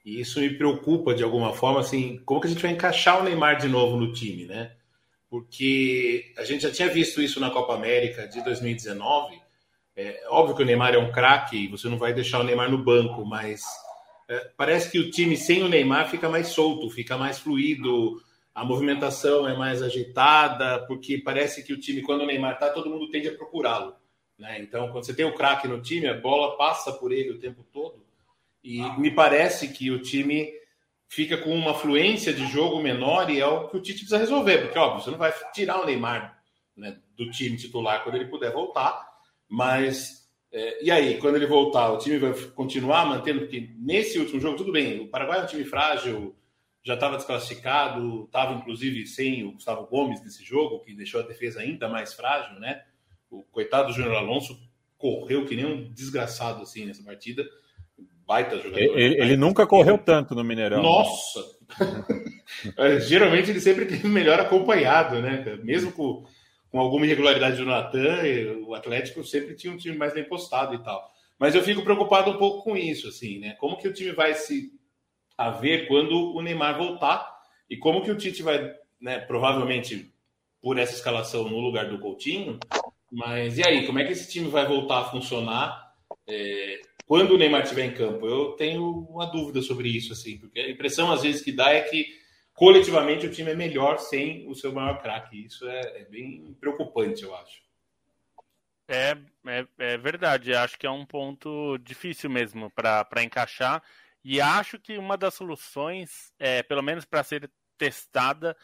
[0.05, 3.23] e isso me preocupa de alguma forma, assim, como que a gente vai encaixar o
[3.23, 4.71] Neymar de novo no time, né?
[5.29, 9.41] Porque a gente já tinha visto isso na Copa América de 2019.
[9.95, 12.83] É óbvio que o Neymar é um craque você não vai deixar o Neymar no
[12.83, 13.61] banco, mas
[14.29, 18.21] é, parece que o time sem o Neymar fica mais solto, fica mais fluido,
[18.53, 22.89] a movimentação é mais agitada, porque parece que o time, quando o Neymar tá, todo
[22.89, 23.95] mundo tende a procurá-lo.
[24.43, 24.59] Né?
[24.59, 27.65] Então, quando você tem o craque no time, a bola passa por ele o tempo
[27.71, 28.05] todo.
[28.61, 30.51] E me parece que o time
[31.07, 34.63] fica com uma fluência de jogo menor e é o que o Tite precisa resolver,
[34.63, 36.37] porque, óbvio, você não vai tirar o Neymar
[36.75, 39.07] né, do time titular quando ele puder voltar,
[39.47, 40.29] mas.
[40.51, 44.57] É, e aí, quando ele voltar, o time vai continuar mantendo, porque nesse último jogo,
[44.57, 46.35] tudo bem, o Paraguai é um time frágil,
[46.83, 51.61] já estava desclassificado, estava inclusive sem o Gustavo Gomes nesse jogo, que deixou a defesa
[51.61, 52.83] ainda mais frágil, né?
[53.34, 54.57] O coitado do Júnior Alonso
[54.97, 57.43] correu que nem um desgraçado assim nessa partida.
[58.25, 58.79] Baita jogador.
[58.79, 60.81] Ele, ele nunca correu tanto no Mineirão.
[60.81, 61.39] Nossa!
[62.77, 65.59] É, geralmente ele sempre teve melhor acompanhado, né?
[65.63, 66.23] Mesmo com,
[66.69, 68.21] com alguma irregularidade do Natan,
[68.67, 71.03] o Atlético sempre tinha um time mais bem postado e tal.
[71.39, 73.55] Mas eu fico preocupado um pouco com isso, assim, né?
[73.59, 74.71] Como que o time vai se
[75.38, 77.27] a ver quando o Neymar voltar
[77.69, 80.13] e como que o Tite vai, né, provavelmente
[80.61, 82.59] por essa escalação no lugar do Coutinho,
[83.14, 85.93] mas e aí, como é que esse time vai voltar a funcionar
[86.28, 88.28] é, quando o Neymar estiver em campo?
[88.28, 91.82] Eu tenho uma dúvida sobre isso, assim, porque a impressão às vezes que dá é
[91.82, 92.07] que
[92.55, 95.45] coletivamente o time é melhor sem o seu maior craque.
[95.45, 97.61] Isso é, é, bem preocupante, eu acho.
[98.88, 100.55] É, é, é verdade.
[100.55, 103.84] Acho que é um ponto difícil mesmo para encaixar.
[104.24, 108.57] E acho que uma das soluções, é, pelo menos para ser testada,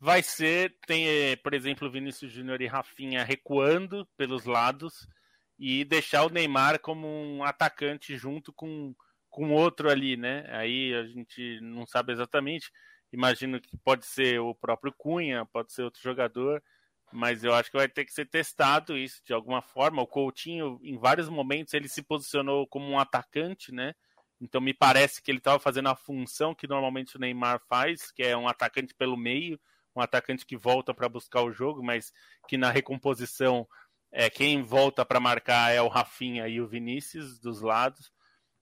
[0.00, 5.08] vai ser, tem, é, por exemplo, Vinícius Júnior e Rafinha recuando pelos lados
[5.58, 8.94] e deixar o Neymar como um atacante junto com,
[9.30, 10.46] com outro ali, né?
[10.50, 12.70] Aí a gente não sabe exatamente.
[13.12, 16.62] Imagino que pode ser o próprio Cunha, pode ser outro jogador,
[17.12, 20.02] mas eu acho que vai ter que ser testado isso de alguma forma.
[20.02, 23.94] O Coutinho, em vários momentos, ele se posicionou como um atacante, né?
[24.40, 28.22] Então me parece que ele estava fazendo a função que normalmente o Neymar faz, que
[28.22, 29.58] é um atacante pelo meio,
[29.96, 32.12] um atacante que volta para buscar o jogo, mas
[32.48, 33.66] que na recomposição
[34.12, 38.12] é, quem volta para marcar é o Rafinha e o Vinícius dos lados.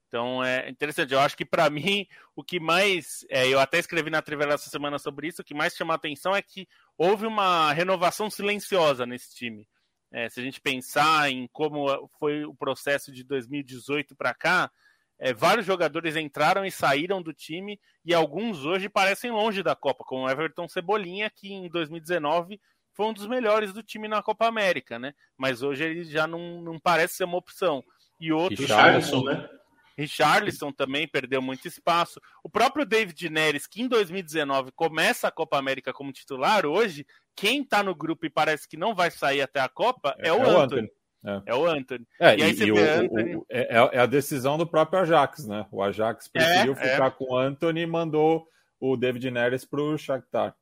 [0.09, 1.13] Então é interessante.
[1.13, 2.07] Eu acho que para mim
[2.37, 5.55] o que mais, é, eu até escrevi na Trivela essa semana sobre isso, o que
[5.55, 9.67] mais chama a atenção é que houve uma renovação silenciosa nesse time.
[10.13, 14.71] É, se a gente pensar em como foi o processo de 2018 para cá,
[15.19, 20.05] é, vários jogadores entraram e saíram do time e alguns hoje parecem longe da Copa,
[20.05, 22.61] como o Everton Cebolinha, que em 2019
[22.93, 25.15] foi um dos melhores do time na Copa América, né?
[25.37, 27.83] Mas hoje ele já não, não parece ser uma opção.
[28.21, 28.61] E outros.
[28.61, 29.49] Richarlison, né?
[29.97, 32.21] Richarlison também perdeu muito espaço.
[32.43, 37.65] O próprio David Neres, que em 2019 começa a Copa América como titular, hoje, quem
[37.65, 40.39] tá no grupo e parece que não vai sair até a Copa é, é o
[40.39, 40.63] é Anthony.
[40.63, 40.91] Anthony.
[41.25, 41.43] É.
[41.47, 41.55] é.
[41.55, 42.07] o Anthony.
[42.21, 43.37] É, e aí você o, Anthony.
[43.37, 45.67] O, é, é, a decisão do próprio Ajax, né?
[45.71, 48.47] O Ajax preferiu é, ficar com o Anthony e mandou
[48.79, 50.55] o David Neres para o Shakhtar.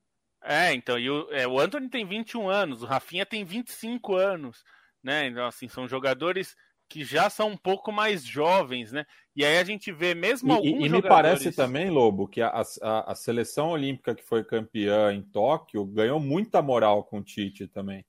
[0.45, 4.65] É, então, e o, é, o Anthony tem 21 anos, o Rafinha tem 25 anos,
[5.03, 5.27] né?
[5.27, 6.57] Então, assim, são jogadores
[6.89, 9.07] que já são um pouco mais jovens, né?
[9.35, 12.43] E aí a gente vê mesmo e, alguns E, e me parece também, Lobo, que
[12.43, 17.23] a, a, a, seleção olímpica que foi campeã em Tóquio ganhou muita moral com o
[17.23, 18.05] Tite também.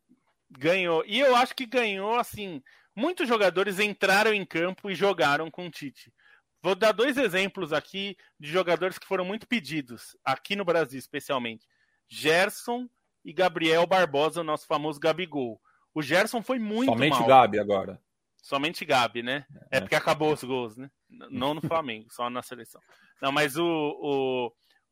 [0.58, 1.04] Ganhou.
[1.06, 2.62] E eu acho que ganhou, assim,
[2.96, 6.14] muitos jogadores entraram em campo e jogaram com o Tite.
[6.62, 11.68] Vou dar dois exemplos aqui de jogadores que foram muito pedidos, aqui no Brasil especialmente.
[12.08, 12.88] Gerson
[13.26, 15.60] e Gabriel Barbosa, nosso famoso Gabigol.
[15.94, 17.28] O Gerson foi muito Somente mal.
[17.28, 18.02] Gabi agora.
[18.42, 19.46] Somente Gabi, né?
[19.72, 20.90] É, é porque acabou os gols, né?
[21.10, 22.82] Não no Flamengo, só na seleção.
[23.22, 23.66] Não, mas o,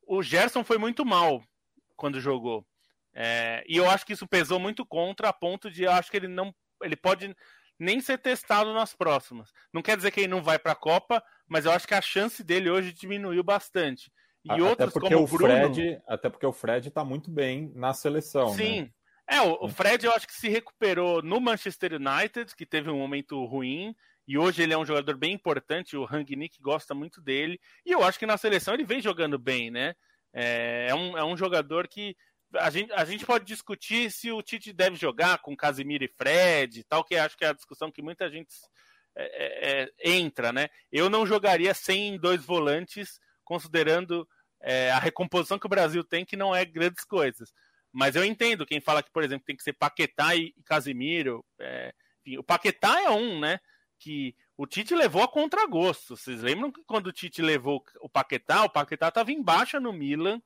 [0.08, 1.44] o, o Gerson foi muito mal
[1.96, 2.66] quando jogou.
[3.14, 6.18] É, e eu acho que isso pesou muito contra, a ponto de eu acho que
[6.18, 6.54] ele não.
[6.82, 7.36] Ele pode
[7.78, 9.52] nem ser testado nas próximas.
[9.74, 12.02] Não quer dizer que ele não vai para a Copa, mas eu acho que a
[12.02, 14.12] chance dele hoje diminuiu bastante.
[14.46, 17.72] E até outros porque como o Bruno, Fred, até porque o Fred está muito bem
[17.76, 18.50] na seleção.
[18.50, 18.82] Sim.
[18.82, 18.90] Né?
[19.28, 22.98] É, o, o Fred eu acho que se recuperou no Manchester United, que teve um
[22.98, 23.96] momento ruim,
[24.28, 28.04] e hoje ele é um jogador bem importante, o Rangnick gosta muito dele, e eu
[28.04, 29.96] acho que na seleção ele vem jogando bem, né?
[30.34, 32.16] É, é, um, é um jogador que
[32.56, 36.84] a gente, a gente pode discutir se o Tite deve jogar com Casimiro e Fred,
[36.84, 38.49] tal, que acho que é a discussão que muita gente
[39.15, 40.69] é, é, é entra, né?
[40.91, 44.28] Eu não jogaria sem dois volantes, considerando
[44.61, 47.53] é, a recomposição que o Brasil tem, que não é grandes coisas.
[47.91, 51.44] Mas eu entendo quem fala que, por exemplo, tem que ser Paquetá e, e Casimiro.
[51.60, 53.60] É, enfim, o Paquetá é um, né?
[53.99, 56.15] Que o Tite levou a contragosto.
[56.15, 59.91] Vocês lembram que quando o Tite levou o Paquetá, o Paquetá estava em baixa no
[59.91, 60.41] Milan,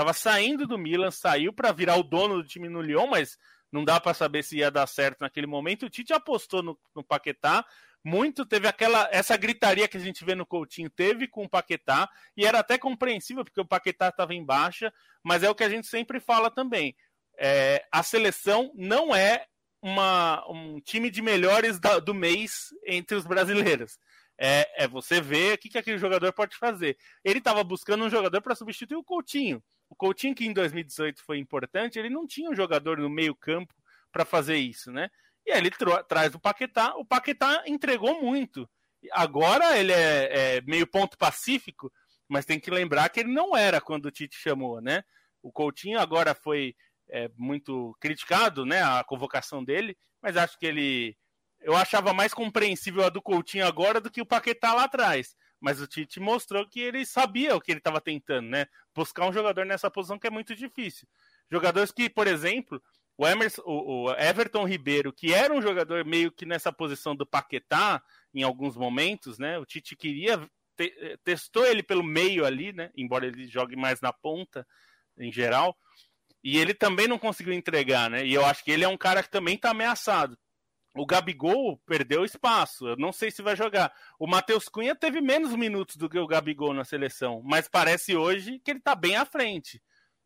[0.00, 3.36] estava saindo do Milan, saiu para virar o dono do time no Lyon, mas
[3.70, 5.84] não dá para saber se ia dar certo naquele momento.
[5.84, 7.64] O Tite apostou no, no Paquetá,
[8.02, 12.08] muito teve aquela essa gritaria que a gente vê no Coutinho teve com o Paquetá
[12.34, 14.90] e era até compreensível porque o Paquetá estava em baixa,
[15.22, 16.96] mas é o que a gente sempre fala também.
[17.38, 19.44] É, a seleção não é
[19.82, 23.98] uma, um time de melhores da, do mês entre os brasileiros.
[24.38, 26.96] É, é você ver o que, que aquele jogador pode fazer.
[27.22, 29.62] Ele estava buscando um jogador para substituir o Coutinho.
[29.90, 33.74] O Coutinho, que em 2018 foi importante, ele não tinha um jogador no meio-campo
[34.12, 35.10] para fazer isso, né?
[35.44, 35.70] E aí ele
[36.08, 36.94] traz o Paquetá.
[36.96, 38.70] O Paquetá entregou muito.
[39.12, 41.92] Agora ele é, é, meio ponto pacífico,
[42.28, 45.02] mas tem que lembrar que ele não era quando o Tite chamou, né?
[45.42, 46.76] O Coutinho agora foi
[47.08, 48.82] é, muito criticado, né?
[48.82, 51.16] A convocação dele, mas acho que ele.
[51.60, 55.34] Eu achava mais compreensível a do Coutinho agora do que o Paquetá lá atrás.
[55.60, 58.66] Mas o Tite mostrou que ele sabia o que ele estava tentando, né?
[58.94, 61.06] Buscar um jogador nessa posição que é muito difícil.
[61.50, 62.82] Jogadores que, por exemplo,
[63.16, 68.02] o, Emerson, o, Everton Ribeiro, que era um jogador meio que nessa posição do Paquetá
[68.32, 69.58] em alguns momentos, né?
[69.58, 70.38] O Tite queria
[70.76, 72.90] te, testou ele pelo meio ali, né?
[72.96, 74.66] Embora ele jogue mais na ponta
[75.18, 75.76] em geral,
[76.42, 78.24] e ele também não conseguiu entregar, né?
[78.24, 80.38] E eu acho que ele é um cara que também está ameaçado.
[80.94, 83.92] O Gabigol perdeu espaço, eu não sei se vai jogar.
[84.18, 88.58] O Matheus Cunha teve menos minutos do que o Gabigol na seleção, mas parece hoje
[88.58, 89.80] que ele está bem à frente,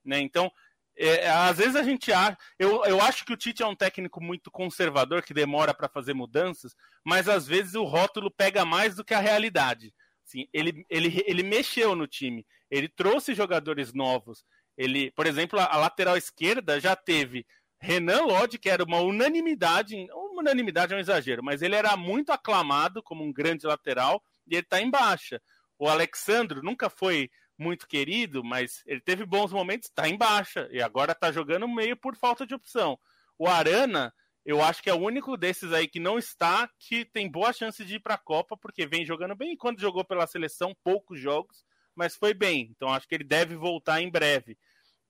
[0.04, 0.20] né?
[0.20, 0.50] Então
[0.96, 2.36] é, às vezes a gente acha.
[2.58, 6.14] Eu, eu acho que o Tite é um técnico muito conservador, que demora para fazer
[6.14, 6.74] mudanças,
[7.04, 9.92] mas às vezes o rótulo pega mais do que a realidade.
[10.26, 14.44] Assim, ele, ele, ele mexeu no time, ele trouxe jogadores novos.
[14.76, 17.46] Ele, por exemplo, a, a lateral esquerda já teve
[17.80, 20.06] Renan Lodge, que era uma unanimidade,
[20.40, 24.62] unanimidade é um exagero, mas ele era muito aclamado como um grande lateral e ele
[24.62, 25.40] está em baixa.
[25.78, 30.82] O Alexandro nunca foi muito querido, mas ele teve bons momentos, está em baixa e
[30.82, 32.98] agora está jogando meio por falta de opção.
[33.38, 34.12] O Arana,
[34.44, 37.84] eu acho que é o único desses aí que não está, que tem boa chance
[37.84, 39.56] de ir para a Copa, porque vem jogando bem.
[39.56, 42.70] Quando jogou pela seleção, poucos jogos, mas foi bem.
[42.70, 44.58] Então acho que ele deve voltar em breve.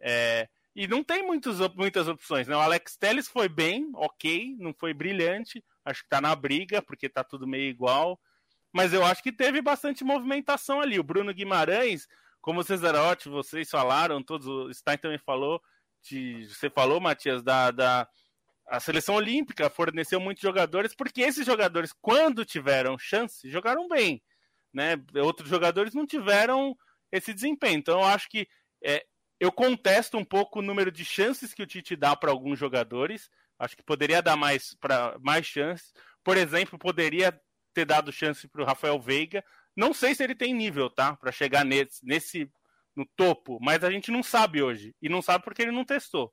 [0.01, 0.48] É...
[0.74, 2.56] E não tem muitos, muitas opções, né?
[2.56, 7.06] O Alex Telles foi bem, ok, não foi brilhante, acho que está na briga, porque
[7.06, 8.20] está tudo meio igual.
[8.72, 10.98] Mas eu acho que teve bastante movimentação ali.
[10.98, 12.09] O Bruno Guimarães,
[12.40, 15.62] como o Cesarotti, vocês falaram, todos, o Stein também falou,
[16.02, 18.09] de, você falou, Matias, da, da
[18.66, 24.22] a seleção olímpica forneceu muitos jogadores, porque esses jogadores, quando tiveram chance, jogaram bem.
[24.72, 24.96] Né?
[25.22, 26.76] Outros jogadores não tiveram
[27.12, 27.78] esse desempenho.
[27.78, 28.48] Então, eu acho que
[28.82, 29.05] é,
[29.44, 33.30] eu contesto um pouco o número de chances que o Tite dá para alguns jogadores.
[33.58, 35.92] Acho que poderia dar mais, para mais chances.
[36.22, 37.38] Por exemplo, poderia
[37.74, 39.44] ter dado chance para o Rafael Veiga.
[39.76, 41.14] Não sei se ele tem nível, tá?
[41.16, 42.50] Para chegar nesse, nesse
[42.96, 44.94] no topo, mas a gente não sabe hoje.
[45.02, 46.32] E não sabe porque ele não testou.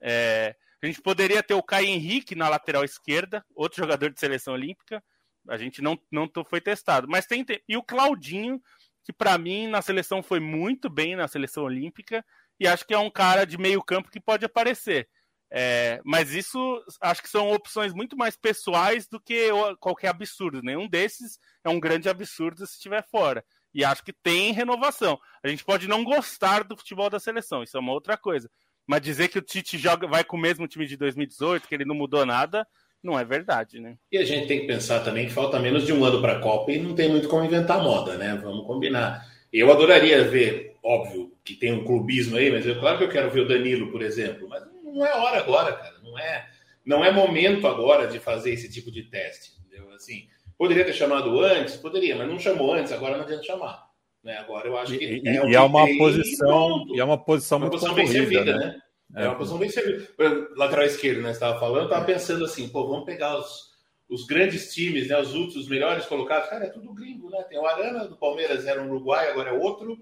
[0.00, 4.54] É, a gente poderia ter o Caio Henrique na lateral esquerda, outro jogador de seleção
[4.54, 5.00] olímpica.
[5.48, 7.06] A gente não, não foi testado.
[7.08, 7.46] Mas tem.
[7.68, 8.60] E o Claudinho,
[9.04, 12.24] que para mim na seleção foi muito bem na seleção olímpica.
[12.58, 15.08] E acho que é um cara de meio campo que pode aparecer.
[15.50, 16.58] É, mas isso
[17.00, 19.48] acho que são opções muito mais pessoais do que
[19.80, 20.62] qualquer absurdo.
[20.62, 23.44] Nenhum desses é um grande absurdo se estiver fora.
[23.72, 25.18] E acho que tem renovação.
[25.42, 28.50] A gente pode não gostar do futebol da seleção, isso é uma outra coisa.
[28.86, 31.84] Mas dizer que o Tite joga, vai com o mesmo time de 2018, que ele
[31.84, 32.66] não mudou nada,
[33.02, 33.96] não é verdade, né?
[34.10, 36.40] E a gente tem que pensar também que falta menos de um ano para a
[36.40, 38.38] Copa e não tem muito como inventar moda, né?
[38.42, 39.26] Vamos combinar.
[39.52, 43.30] Eu adoraria ver, óbvio que tem um clubismo aí, mas eu, claro que eu quero
[43.30, 45.98] ver o Danilo, por exemplo, mas não é hora agora, cara.
[46.02, 46.48] Não é,
[46.84, 49.52] não é momento agora de fazer esse tipo de teste.
[49.60, 49.92] Entendeu?
[49.92, 53.86] Assim, poderia ter chamado antes, poderia, mas não chamou antes, agora não adianta chamar.
[54.24, 54.38] Né?
[54.38, 55.04] Agora eu acho que.
[55.04, 56.86] E é, e é uma posição.
[56.94, 58.66] E é uma posição uma muito posição bem servida, né?
[58.66, 58.80] né?
[59.14, 60.08] É, é uma posição bem servida.
[60.56, 61.28] Lateral esquerdo, né?
[61.28, 63.68] Você estava falando, estava pensando assim, pô, vamos pegar os,
[64.08, 65.20] os grandes times, né?
[65.20, 66.48] Os últimos, os melhores colocados.
[66.48, 67.42] Cara, é tudo gringo, né?
[67.42, 69.98] Tem o Arana do Palmeiras, era um Uruguai, agora é outro.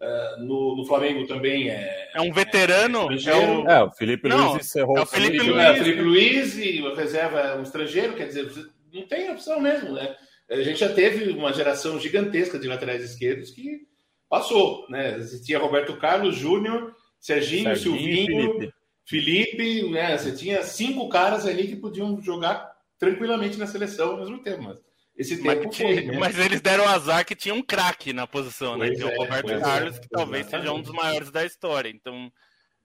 [0.00, 2.10] Uh, no, no, Flamengo também é.
[2.14, 3.08] É um veterano.
[3.10, 3.68] É, é, o...
[3.68, 5.64] é o Felipe não, Luiz encerrou é o Felipe, Felipe Luiz.
[5.64, 8.48] É, Felipe Luiz e o reserva é um estrangeiro, quer dizer,
[8.92, 10.14] não tem opção mesmo, né?
[10.48, 13.88] A gente já teve uma geração gigantesca de laterais esquerdos que
[14.28, 15.16] passou, né?
[15.16, 18.72] Existia Roberto Carlos, Júnior, Serginho, Serginho Silvinho,
[19.08, 24.42] Felipe, né, você tinha cinco caras ali que podiam jogar tranquilamente na seleção ao mesmo
[24.42, 24.78] tempo, mas
[25.18, 26.18] esse tempo mas, foi, né?
[26.18, 28.86] mas eles deram azar que tinha um craque na posição, né?
[28.86, 30.66] Pois Que é o é, Roberto é, Carlos, que talvez exatamente.
[30.66, 31.88] seja um dos maiores da história.
[31.88, 32.32] Então,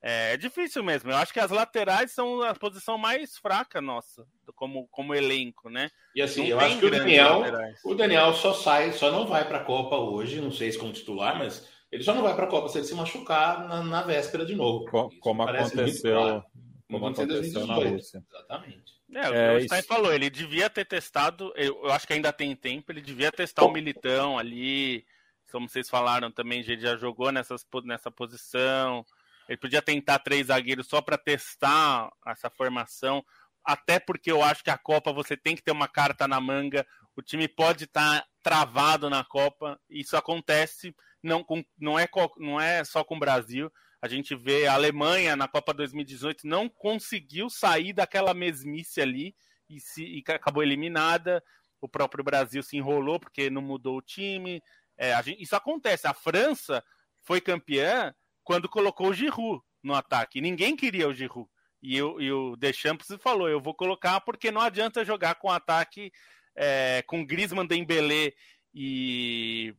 [0.01, 1.11] é, é difícil mesmo.
[1.11, 5.89] Eu acho que as laterais são a posição mais fraca nossa, como, como elenco, né?
[6.15, 7.79] E assim, Não eu acho que o Daniel, laterais.
[7.85, 10.91] o Daniel só sai, só não vai para a Copa hoje, não sei se como
[10.91, 14.01] titular, mas ele só não vai para a Copa se ele se machucar na, na
[14.01, 14.85] véspera de novo.
[14.85, 16.43] Co- Isso como aconteceu, claro.
[16.89, 17.93] como aconteceu em aconteceu na 2018.
[17.95, 18.23] Rússia.
[18.29, 18.92] Exatamente.
[19.15, 22.55] É, o É, isso- falou, ele devia ter testado, eu, eu acho que ainda tem
[22.55, 25.05] tempo, ele devia testar o Militão ali,
[25.51, 29.05] como vocês falaram também, ele já jogou nessas, nessa posição,
[29.47, 33.23] ele podia tentar três zagueiros só para testar essa formação,
[33.63, 36.85] até porque eu acho que a Copa você tem que ter uma carta na manga,
[37.15, 42.07] o time pode estar travado na Copa, isso acontece, não, com, não, é,
[42.37, 43.71] não é só com o Brasil,
[44.03, 49.33] a gente vê a Alemanha na Copa 2018 não conseguiu sair daquela mesmice ali
[49.69, 51.41] e, se, e acabou eliminada.
[51.79, 54.61] O próprio Brasil se enrolou porque não mudou o time.
[54.97, 56.05] É, gente- isso acontece.
[56.05, 56.83] A França
[57.21, 58.13] foi campeã
[58.43, 60.41] quando colocou o Giroud no ataque.
[60.41, 61.49] Ninguém queria o Giroud.
[61.81, 66.11] E, o- e o Deschamps falou: eu vou colocar porque não adianta jogar com ataque
[66.57, 68.33] é, com Griezmann, Dembélé
[68.73, 69.73] e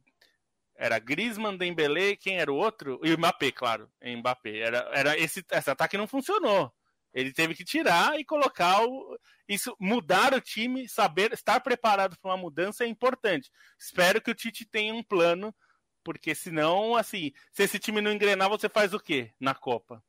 [0.77, 3.01] era Griezmann, Dembélé, quem era o outro?
[3.03, 4.59] E o Mbappé, claro, Mbappé.
[4.59, 6.73] Era, era esse, esse ataque não funcionou.
[7.13, 9.17] Ele teve que tirar e colocar o
[9.49, 13.51] isso mudar o time, saber estar preparado para uma mudança é importante.
[13.79, 15.55] Espero que o Tite tenha um plano,
[16.03, 20.03] porque senão, assim, se esse time não engrenar, você faz o quê na Copa?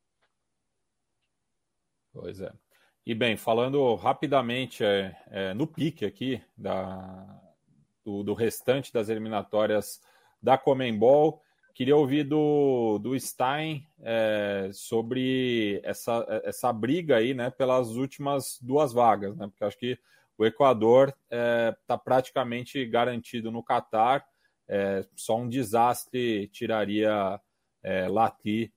[2.12, 2.50] Pois é.
[3.04, 7.40] E bem, falando rapidamente é, é, no pique aqui da,
[8.04, 10.00] do, do restante das eliminatórias
[10.42, 11.40] da Comembol,
[11.74, 18.92] queria ouvir do, do Stein é, sobre essa, essa briga aí, né, pelas últimas duas
[18.92, 19.98] vagas, né, porque acho que
[20.38, 21.14] o Equador
[21.80, 24.26] está praticamente garantido no Catar,
[24.68, 27.40] é, só um desastre tiraria
[27.82, 28.72] é, Lati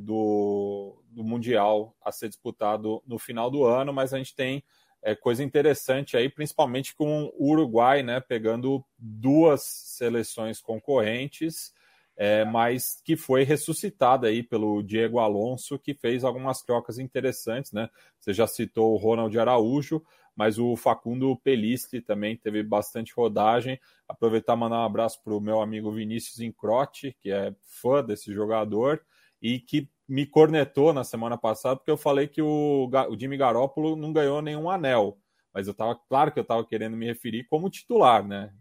[0.00, 4.64] do, do Mundial a ser disputado no final do ano, mas a gente tem
[5.04, 11.74] é, coisa interessante aí, principalmente com o Uruguai, né, pegando duas seleções concorrentes,
[12.16, 17.90] é, mas que foi ressuscitada aí pelo Diego Alonso, que fez algumas trocas interessantes, né?
[18.18, 20.02] Você já citou o Ronald Araújo,
[20.34, 23.78] mas o Facundo Pelistri também teve bastante rodagem.
[24.08, 28.32] Aproveitar e mandar um abraço para o meu amigo Vinícius Incrote, que é fã desse
[28.32, 29.04] jogador
[29.42, 33.96] e que me cornetou na semana passada porque eu falei que o, o Jimmy Garoppolo
[33.96, 35.18] não ganhou nenhum anel,
[35.52, 38.52] mas eu tava claro que eu estava querendo me referir como titular, né?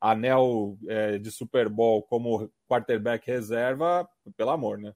[0.00, 4.92] Anel é, de Super Bowl como quarterback reserva, pelo amor, né?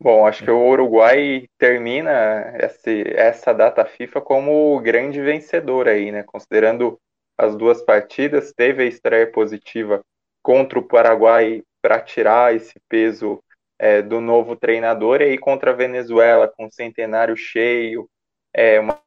[0.00, 6.10] Bom, acho que o Uruguai termina esse, essa data FIFA como o grande vencedor aí,
[6.10, 6.22] né?
[6.24, 6.98] Considerando
[7.38, 10.02] as duas partidas, teve a estreia positiva
[10.42, 13.42] contra o Paraguai para tirar esse peso
[13.80, 18.06] é, do novo treinador, e aí contra a Venezuela, com o centenário cheio,
[18.52, 19.00] é, uma,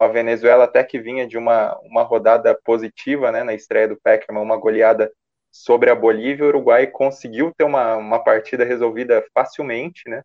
[0.00, 4.42] uma Venezuela até que vinha de uma, uma rodada positiva né, na estreia do Peckerman,
[4.42, 5.12] uma goleada
[5.52, 10.22] sobre a Bolívia, o Uruguai conseguiu ter uma, uma partida resolvida facilmente, né?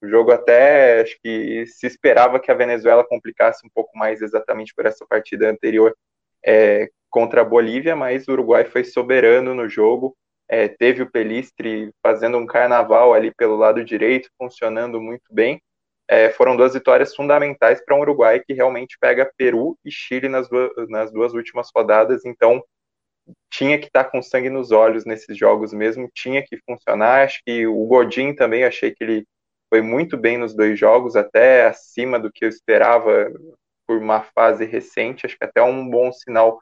[0.00, 4.72] O jogo até acho que se esperava que a Venezuela complicasse um pouco mais exatamente
[4.74, 5.94] por essa partida anterior
[6.44, 10.16] é, contra a Bolívia, mas o Uruguai foi soberano no jogo.
[10.48, 15.60] É, teve o Pelistri fazendo um carnaval ali pelo lado direito, funcionando muito bem.
[16.08, 20.48] É, foram duas vitórias fundamentais para um Uruguai que realmente pega Peru e Chile nas
[20.48, 22.62] duas, nas duas últimas rodadas, então
[23.50, 27.24] tinha que estar tá com sangue nos olhos nesses jogos mesmo, tinha que funcionar.
[27.24, 29.26] Acho que o Godin também achei que ele
[29.68, 33.32] foi muito bem nos dois jogos, até acima do que eu esperava
[33.86, 35.26] por uma fase recente.
[35.26, 36.60] Acho que até um bom sinal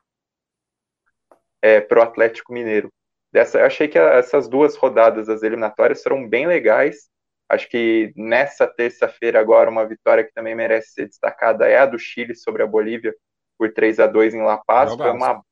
[1.63, 2.91] é, para o Atlético Mineiro.
[3.35, 7.11] Dessa, eu achei que essas duas rodadas das eliminatórias foram bem legais.
[7.49, 11.99] Acho que nessa terça-feira agora uma vitória que também merece ser destacada é a do
[11.99, 13.13] Chile sobre a Bolívia
[13.59, 14.95] por 3 a 2 em La Paz.
[14.95, 15.43] Foi uma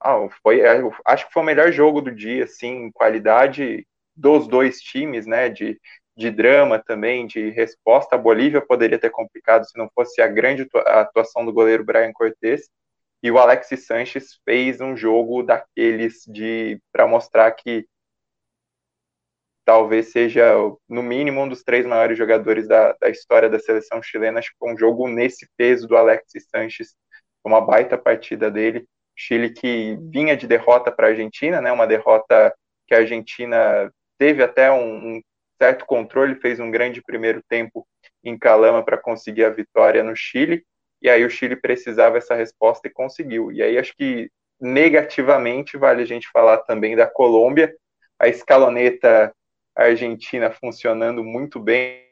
[0.00, 0.62] ah, foi,
[1.04, 3.86] acho que foi o melhor jogo do dia, assim, em qualidade
[4.16, 5.78] dos dois times, né, de,
[6.16, 8.14] de drama também, de resposta.
[8.14, 12.70] A Bolívia poderia ter complicado se não fosse a grande atuação do goleiro Brian Cortes.
[13.22, 17.86] E o Alexis Sanches fez um jogo daqueles de para mostrar que
[19.64, 20.54] talvez seja,
[20.88, 24.38] no mínimo, um dos três maiores jogadores da, da história da seleção chilena.
[24.38, 26.96] Acho que foi um jogo nesse peso do Alexis Sanches,
[27.44, 28.86] uma baita partida dele.
[29.14, 31.70] Chile que vinha de derrota para a Argentina, né?
[31.70, 32.54] Uma derrota
[32.86, 35.22] que a Argentina teve até um, um,
[35.60, 37.86] certo controle, fez um grande primeiro tempo
[38.24, 40.64] em Calama para conseguir a vitória no Chile,
[41.00, 43.52] e aí o Chile precisava essa resposta e conseguiu.
[43.52, 44.30] E aí acho que
[44.60, 47.74] negativamente vale a gente falar também da Colômbia,
[48.18, 49.32] a escaloneta
[49.76, 52.02] argentina funcionando muito bem,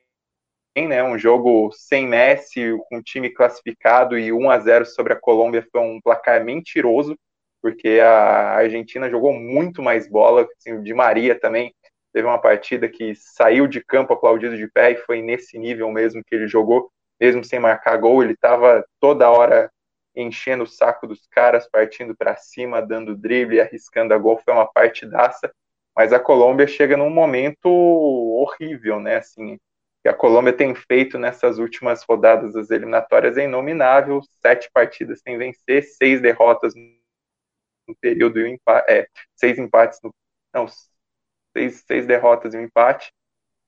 [0.76, 1.02] né?
[1.02, 5.66] Um jogo sem Messi, com um time classificado e 1 a 0 sobre a Colômbia
[5.72, 7.18] foi um placar mentiroso,
[7.60, 11.74] porque a Argentina jogou muito mais bola, assim, o Di Maria também
[12.12, 16.22] teve uma partida que saiu de campo aplaudido de pé e foi nesse nível mesmo
[16.24, 16.90] que ele jogou,
[17.20, 19.70] mesmo sem marcar gol, ele estava toda hora
[20.14, 24.66] enchendo o saco dos caras, partindo para cima, dando drible, arriscando a gol, foi uma
[24.66, 25.52] partidaça,
[25.94, 29.58] mas a Colômbia chega num momento horrível, né, assim,
[30.02, 35.36] que a Colômbia tem feito nessas últimas rodadas das eliminatórias é inominável, sete partidas sem
[35.36, 40.14] vencer, seis derrotas no período e um empate, é, seis empates no,
[40.54, 40.66] não,
[41.56, 43.12] seis, seis derrotas e um empate.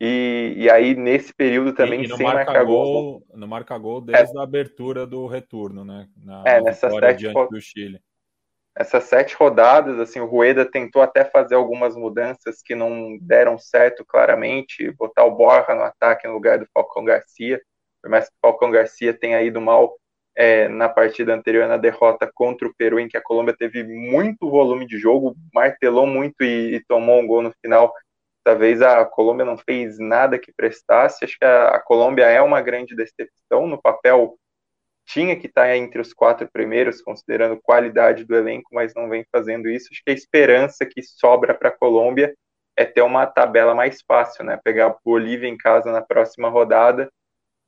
[0.01, 3.25] E, e aí, nesse período também, e, sem marcar gol.
[3.35, 4.41] Não marca gol desde é.
[4.41, 6.09] a abertura do retorno, né?
[6.16, 8.01] Na, é, nessas sete diante do Chile.
[8.77, 14.05] Essas sete rodadas, assim, o Rueda tentou até fazer algumas mudanças que não deram certo
[14.07, 17.61] claramente, botar o Borja no ataque no lugar do Falcão Garcia,
[18.01, 19.97] por mais que o Falcão Garcia tenha ido mal
[20.37, 24.49] é, na partida anterior, na derrota contra o Peru, em que a Colômbia teve muito
[24.49, 27.93] volume de jogo, martelou muito e, e tomou um gol no final.
[28.49, 31.23] Dessa vez a Colômbia não fez nada que prestasse.
[31.23, 33.66] Acho que a, a Colômbia é uma grande decepção.
[33.66, 34.39] No papel,
[35.07, 39.69] tinha que estar entre os quatro primeiros, considerando qualidade do elenco, mas não vem fazendo
[39.69, 39.89] isso.
[39.93, 42.35] Acho que a esperança que sobra para a Colômbia
[42.75, 44.59] é ter uma tabela mais fácil, né?
[44.65, 47.11] Pegar a Bolívia em casa na próxima rodada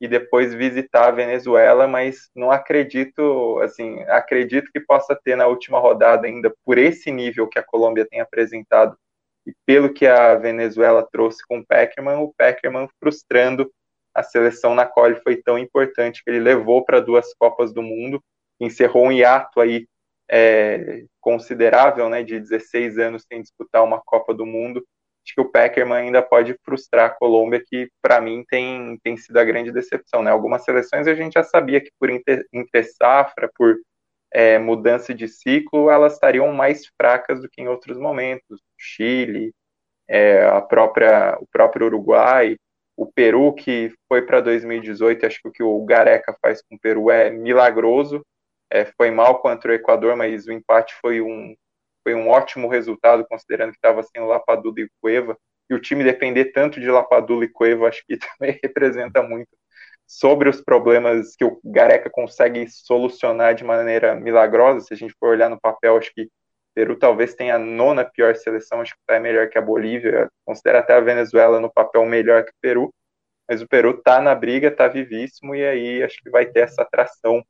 [0.01, 5.79] e depois visitar a Venezuela, mas não acredito, assim, acredito que possa ter na última
[5.79, 8.97] rodada ainda por esse nível que a Colômbia tem apresentado
[9.47, 13.71] e pelo que a Venezuela trouxe com o Peckerman, o Peckerman frustrando
[14.15, 17.83] a seleção na qual ele foi tão importante que ele levou para duas Copas do
[17.83, 18.23] Mundo,
[18.61, 19.87] encerrou um hiato aí
[20.31, 24.85] é, considerável, né, de 16 anos sem disputar uma Copa do Mundo
[25.25, 29.37] acho que o Peckerman ainda pode frustrar a Colômbia, que para mim tem, tem sido
[29.39, 30.23] a grande decepção.
[30.23, 30.31] Né?
[30.31, 32.47] Algumas seleções a gente já sabia que por inter
[32.97, 33.77] safra, por
[34.33, 38.61] é, mudança de ciclo, elas estariam mais fracas do que em outros momentos.
[38.79, 39.53] Chile,
[40.09, 42.57] é, a própria, o próprio Uruguai,
[42.97, 46.79] o Peru, que foi para 2018, acho que o que o Gareca faz com o
[46.79, 48.25] Peru é milagroso.
[48.71, 51.55] É, foi mal contra o Equador, mas o empate foi um,
[52.05, 55.37] foi um ótimo resultado, considerando que estava sem o Lapadula e Cueva.
[55.69, 59.49] E o time depender tanto de Lapadula e Cueva, acho que também representa muito
[60.11, 64.81] sobre os problemas que o Gareca consegue solucionar de maneira milagrosa.
[64.81, 66.29] Se a gente for olhar no papel, acho que
[66.75, 70.81] Peru talvez tenha a nona pior seleção, acho que está melhor que a Bolívia, considera
[70.81, 72.93] até a Venezuela no papel melhor que o Peru,
[73.49, 76.83] mas o Peru está na briga, está vivíssimo, e aí acho que vai ter essa
[76.83, 77.45] atração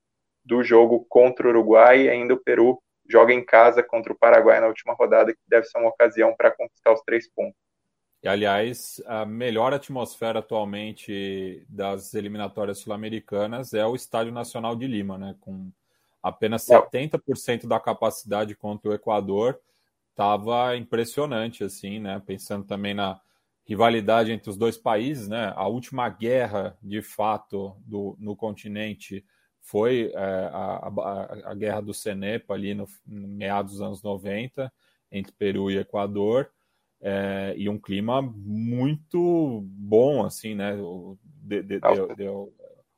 [0.44, 2.78] do jogo contra o Uruguai, e ainda o Peru
[3.08, 6.50] joga em casa contra o Paraguai na última rodada, que deve ser uma ocasião para
[6.50, 7.56] conquistar os três pontos.
[8.22, 15.16] E, aliás, a melhor atmosfera atualmente das eliminatórias sul-americanas é o Estádio Nacional de Lima,
[15.16, 15.36] né?
[15.40, 15.72] Com
[16.22, 19.58] apenas 70% da capacidade contra o Equador.
[20.10, 22.22] Estava impressionante, assim, né?
[22.26, 23.18] Pensando também na
[23.64, 25.52] rivalidade entre os dois países, né?
[25.56, 29.24] A última guerra, de fato, do, no continente
[29.62, 34.72] foi é, a, a, a, guerra do Cenepa ali no, no, meados dos anos 90
[35.12, 36.50] entre Peru e Equador
[37.00, 40.76] é, e um clima muito bom assim né?
[41.42, 42.54] De, de, deu, deu,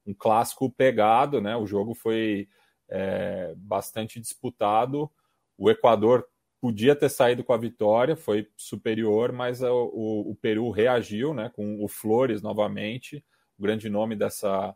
[0.06, 1.56] um clássico pegado né?
[1.56, 2.48] O jogo foi
[2.88, 5.10] é, bastante disputado.
[5.56, 6.26] O Equador
[6.60, 11.50] podia ter saído com a vitória foi superior mas o, o, o Peru reagiu né?
[11.54, 13.24] Com o Flores novamente
[13.58, 14.74] o grande nome dessa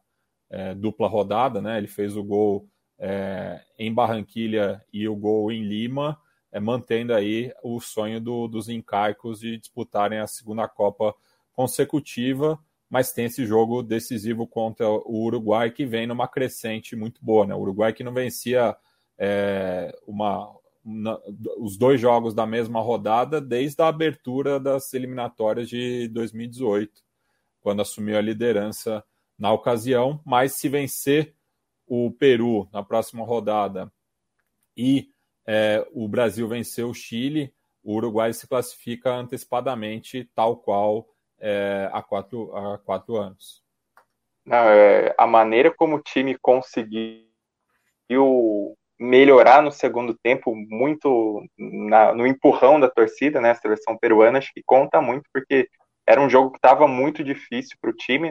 [0.51, 1.78] é, dupla rodada, né?
[1.78, 6.19] Ele fez o gol é, em Barranquilha e o gol em Lima,
[6.57, 11.15] é, mantendo aí o sonho do, dos incaicos de disputarem a segunda Copa
[11.53, 12.59] consecutiva,
[12.89, 17.55] mas tem esse jogo decisivo contra o Uruguai que vem numa crescente muito boa, né?
[17.55, 18.74] O Uruguai que não vencia
[19.19, 20.51] é, uma,
[20.83, 21.20] uma,
[21.59, 27.03] os dois jogos da mesma rodada desde a abertura das eliminatórias de 2018,
[27.61, 29.05] quando assumiu a liderança
[29.39, 31.35] na ocasião, mas se vencer
[31.87, 33.93] o Peru na próxima rodada
[34.74, 35.11] e
[35.47, 37.52] é, o Brasil vencer o Chile,
[37.82, 41.06] o Uruguai se classifica antecipadamente, tal qual
[41.39, 43.62] é, há, quatro, há quatro anos.
[44.44, 47.27] Não, é, a maneira como o time conseguiu
[48.98, 53.51] melhorar no segundo tempo, muito na, no empurrão da torcida, né?
[53.51, 55.68] A seleção peruana, acho que conta muito, porque
[56.06, 58.31] era um jogo que estava muito difícil para o time,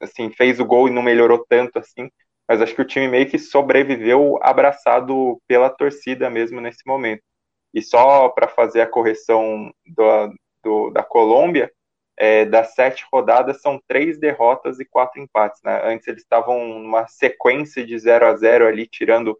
[0.00, 2.10] assim, fez o gol e não melhorou tanto assim,
[2.48, 7.22] mas acho que o time meio que sobreviveu abraçado pela torcida mesmo nesse momento.
[7.74, 11.70] E só para fazer a correção do, do, da Colômbia,
[12.16, 15.60] é, das sete rodadas são três derrotas e quatro empates.
[15.62, 15.82] Né?
[15.84, 19.38] Antes eles estavam numa sequência de 0 a 0 ali, tirando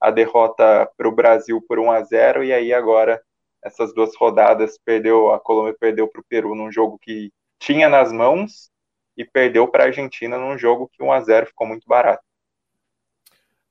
[0.00, 3.20] a derrota para o Brasil por 1 a 0 e aí agora
[3.62, 8.12] essas duas rodadas perdeu a Colômbia perdeu para o Peru num jogo que tinha nas
[8.12, 8.70] mãos
[9.16, 12.22] e perdeu para a Argentina num jogo que 1 a 0 ficou muito barato.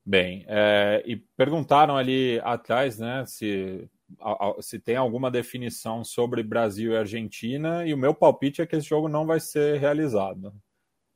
[0.08, 3.86] Bem, é, e perguntaram ali atrás, né, se
[4.62, 8.88] se tem alguma definição sobre Brasil e Argentina, e o meu palpite é que esse
[8.88, 10.50] jogo não vai ser realizado.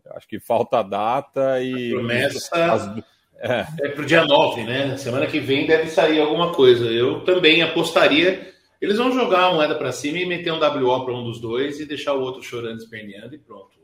[0.04, 1.90] Eu acho que falta data e.
[1.90, 2.72] A promessa.
[2.72, 2.98] As,
[3.38, 4.94] é, é para o dia 9, né?
[4.98, 6.84] Semana que vem deve sair alguma coisa.
[6.84, 8.52] Eu também apostaria.
[8.78, 11.80] Eles vão jogar a moeda para cima e meter um WO para um dos dois
[11.80, 13.80] e deixar o outro chorando, esperneando e pronto.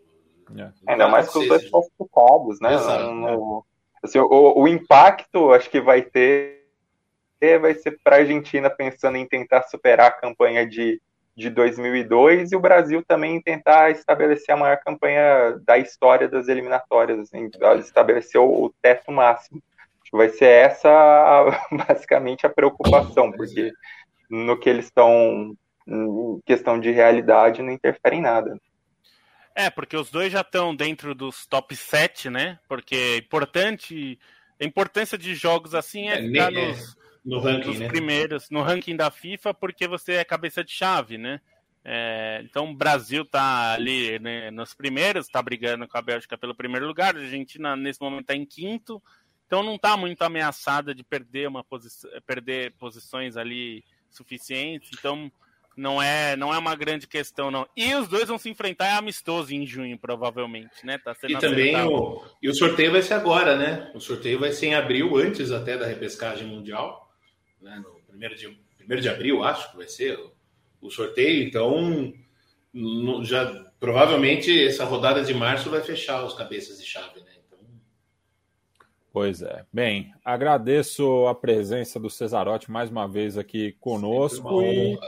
[0.55, 0.71] É.
[0.87, 2.75] Ainda mais que os dois classificados, né?
[2.75, 3.65] Exato, no,
[4.03, 6.59] assim, o, o impacto acho que vai ter
[7.61, 11.01] vai ser para a Argentina pensando em tentar superar a campanha de,
[11.37, 17.19] de 2002 e o Brasil também tentar estabelecer a maior campanha da história das eliminatórias,
[17.20, 17.49] assim,
[17.79, 19.62] estabelecer o, o teto máximo.
[20.12, 21.45] Vai ser essa
[21.87, 23.73] basicamente a preocupação, porque
[24.29, 25.55] no que eles estão
[26.45, 28.59] questão de realidade não interfere em nada.
[29.59, 32.61] É, porque os dois já estão dentro dos top 7, né?
[32.69, 34.17] Porque é importante,
[34.61, 37.89] a importância de jogos assim é, é ficar nos, no ranking, nos né?
[37.89, 41.41] primeiros, no ranking da FIFA, porque você é cabeça de chave, né?
[41.85, 46.55] É, então o Brasil tá ali né, nos primeiros, tá brigando com a Bélgica pelo
[46.55, 49.03] primeiro lugar, a Argentina nesse momento está em quinto,
[49.45, 51.89] então não está muito ameaçada de perder uma posi
[52.25, 55.33] perder posições ali suficientes, então
[55.79, 57.67] não é não é uma grande questão não.
[57.77, 60.99] E os dois vão se enfrentar é amistoso em junho provavelmente, né?
[60.99, 63.91] Tá e também o, e o sorteio vai ser agora, né?
[63.95, 67.09] O sorteio vai ser em abril, antes até da repescagem mundial
[67.61, 70.33] né, no primeiro de, primeiro de abril, acho que vai ser o,
[70.81, 71.47] o sorteio.
[71.47, 72.13] Então,
[72.73, 73.47] no, já
[73.79, 77.33] provavelmente essa rodada de março vai fechar os cabeças de chave, né?
[77.47, 77.59] Então...
[79.13, 79.65] Pois é.
[79.73, 84.99] Bem, agradeço a presença do Cesarotti mais uma vez aqui conosco e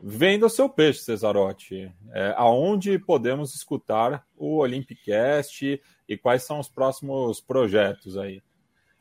[0.00, 1.92] venda o seu peixe, Cesarotti.
[2.12, 8.42] É, aonde podemos escutar o Olympicast e quais são os próximos projetos aí?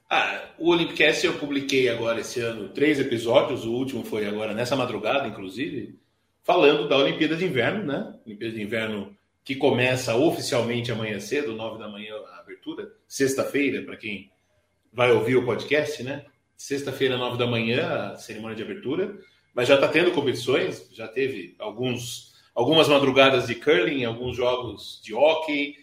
[0.10, 4.76] Ah, o Olympicast eu publiquei agora esse ano três episódios, o último foi agora nessa
[4.76, 6.00] madrugada, inclusive,
[6.44, 8.16] falando da Olimpíada de Inverno, né?
[8.26, 13.96] Olimpíada de Inverno que começa oficialmente amanhã cedo, nove da manhã, a abertura, sexta-feira, para
[13.96, 14.30] quem
[14.92, 16.26] vai ouvir o podcast, né?
[16.56, 19.18] Sexta-feira, nove da manhã, a cerimônia de abertura,
[19.58, 25.16] mas já está tendo competições, já teve alguns, algumas madrugadas de curling, alguns jogos de
[25.16, 25.76] hockey,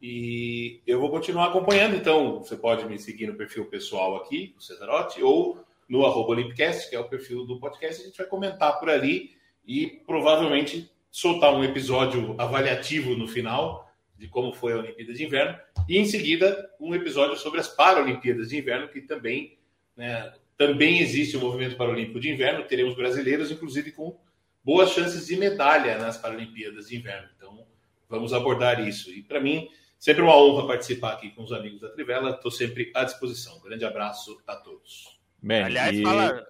[0.00, 2.38] e eu vou continuar acompanhando, então.
[2.38, 6.96] Você pode me seguir no perfil pessoal aqui, do Cesarotti, ou no arroba Olympicast, que
[6.96, 9.32] é o perfil do podcast, a gente vai comentar por ali
[9.66, 15.58] e provavelmente soltar um episódio avaliativo no final de como foi a Olimpíada de Inverno,
[15.86, 19.58] e em seguida um episódio sobre as Paralimpíadas de Inverno, que também,
[19.94, 24.20] né, também existe o movimento paralímpico de inverno, teremos brasileiros, inclusive com
[24.62, 27.28] boas chances de medalha nas Paralimpíadas de Inverno.
[27.34, 27.66] Então,
[28.10, 29.10] vamos abordar isso.
[29.10, 29.66] E para mim,
[29.98, 32.30] Sempre uma honra participar aqui com os amigos da Trivela.
[32.30, 33.58] Estou sempre à disposição.
[33.58, 35.18] Um grande abraço a todos.
[35.42, 36.02] Bem, Aliás, e...
[36.02, 36.46] fala.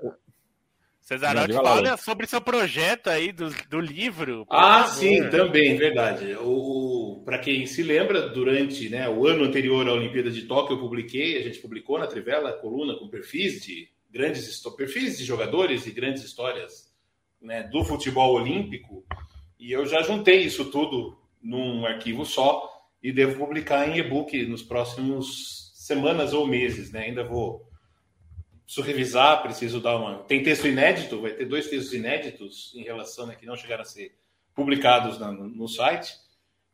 [1.01, 4.47] Cesarotti, fala sobre seu projeto aí do, do livro.
[4.51, 4.94] Ah, favor.
[4.94, 6.36] sim, também, verdade.
[6.39, 10.80] O, Para quem se lembra, durante né, o ano anterior à Olimpíada de Tóquio, eu
[10.80, 13.89] publiquei, a gente publicou na Trivela, coluna com perfis de
[14.19, 16.93] grandes perfis de jogadores e grandes histórias
[17.40, 19.07] né, do futebol olímpico.
[19.57, 22.69] E eu já juntei isso tudo num arquivo só
[23.01, 27.05] e devo publicar em e-book nos próximos semanas ou meses, né?
[27.05, 27.65] Ainda vou
[28.65, 30.19] preciso revisar, preciso dar uma.
[30.24, 33.86] Tem texto inédito, vai ter dois textos inéditos em relação né, que não chegaram a
[33.86, 34.19] ser
[34.53, 36.12] publicados na, no site.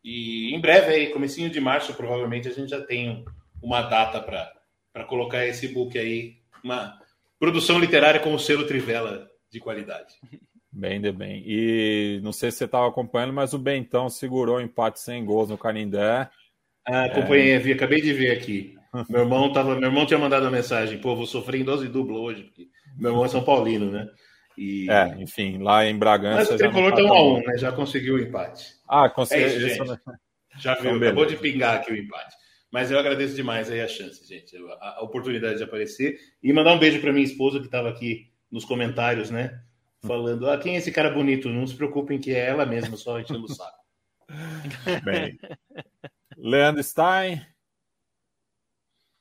[0.02, 3.22] E em breve, aí, comecinho de março, provavelmente a gente já tem
[3.62, 7.03] uma data para colocar esse book aí, uma
[7.44, 10.14] produção literária com o selo Trivela de qualidade.
[10.72, 11.42] Bem, de bem.
[11.46, 15.50] E não sei se você estava acompanhando, mas o Bentão segurou o empate sem gols
[15.50, 16.28] no Canindé.
[16.86, 17.72] Ah, acompanhei, é...
[17.72, 18.74] acabei de ver aqui.
[19.10, 22.16] Meu irmão, tava, meu irmão tinha mandado uma mensagem, pô, vou sofrer em dose dupla
[22.18, 24.08] hoje, porque meu irmão é São Paulino, né?
[24.56, 24.88] E...
[24.90, 26.36] É, enfim, lá em Bragança.
[26.38, 27.58] Mas o tricolor tá 1 a 1 né?
[27.58, 28.68] Já conseguiu o empate.
[28.88, 29.46] Ah, conseguiu.
[29.46, 30.00] É isso,
[30.58, 32.34] Já viu, então, acabou de pingar aqui o empate.
[32.74, 36.18] Mas eu agradeço demais aí a chance, gente, a, a oportunidade de aparecer.
[36.42, 39.62] E mandar um beijo para minha esposa que estava aqui nos comentários, né?
[40.04, 41.48] falando: ah, quem é esse cara bonito?
[41.48, 43.78] Não se preocupem que é ela mesma, só enchendo o saco.
[45.04, 45.38] Bem,
[46.36, 47.46] Leandro Stein.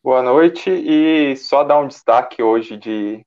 [0.03, 3.23] Boa noite e só dar um destaque hoje de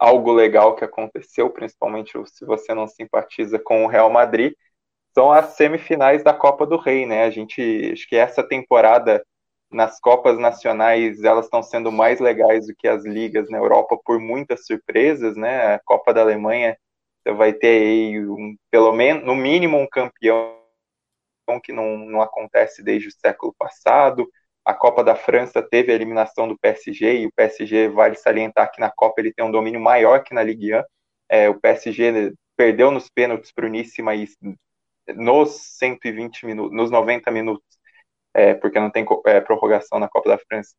[0.00, 4.54] algo legal que aconteceu, principalmente se você não simpatiza com o Real Madrid,
[5.12, 7.24] são as semifinais da Copa do Rei, né?
[7.24, 9.22] A gente acho que essa temporada
[9.70, 14.20] nas Copas Nacionais elas estão sendo mais legais do que as ligas na Europa por
[14.20, 15.74] muitas surpresas, né?
[15.74, 16.76] A Copa da Alemanha
[17.26, 20.54] você vai ter aí um, pelo menos no mínimo um campeão
[21.62, 24.28] que não, não acontece desde o século passado.
[24.64, 28.80] A Copa da França teve a eliminação do PSG e o PSG vale salientar que
[28.80, 30.82] na Copa ele tem um domínio maior que na Ligue 1.
[31.28, 34.36] É, o PSG perdeu nos pênaltis para o Nice, mas
[35.14, 37.66] nos 120 minutos, nos 90 minutos,
[38.36, 40.74] é, porque não tem é, prorrogação na Copa da França.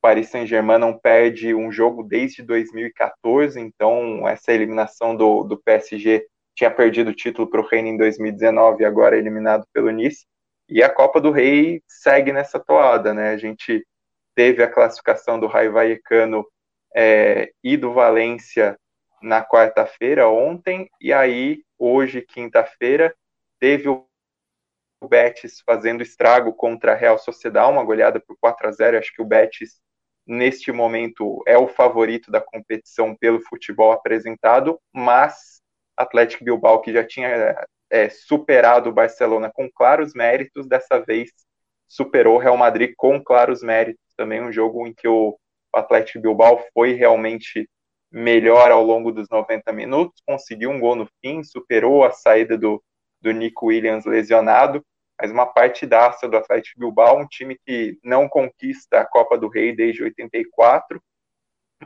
[0.00, 6.26] Paris Saint-Germain não perde um jogo desde 2014, então essa eliminação do, do PSG
[6.56, 10.24] tinha perdido o título para o Reino em 2019 e agora é eliminado pelo Nice.
[10.68, 13.28] E a Copa do Rei segue nessa toada, né?
[13.28, 13.86] A gente
[14.34, 16.46] teve a classificação do Raio Vallecano
[16.96, 18.76] é, e do Valência
[19.22, 23.14] na quarta-feira, ontem, e aí, hoje, quinta-feira,
[23.60, 24.06] teve o
[25.08, 29.22] Betis fazendo estrago contra a Real Sociedade, uma goleada por 4 a 0 Acho que
[29.22, 29.80] o Betis,
[30.26, 35.60] neste momento, é o favorito da competição pelo futebol apresentado, mas
[35.96, 37.56] Atlético Bilbao, que já tinha
[37.90, 41.30] é, superado o Barcelona com claros méritos, dessa vez
[41.88, 44.02] superou o Real Madrid com claros méritos.
[44.16, 45.38] Também um jogo em que o
[45.74, 47.68] Atlético Bilbao foi realmente
[48.10, 52.82] melhor ao longo dos 90 minutos, conseguiu um gol no fim, superou a saída do,
[53.20, 54.84] do Nico Williams lesionado,
[55.22, 59.72] mas uma partidaça do Atlético Bilbao, um time que não conquista a Copa do Rei
[59.72, 61.00] desde 84,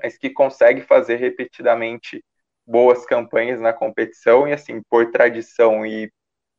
[0.03, 2.25] mas que consegue fazer repetidamente
[2.67, 6.11] boas campanhas na competição e assim, por tradição e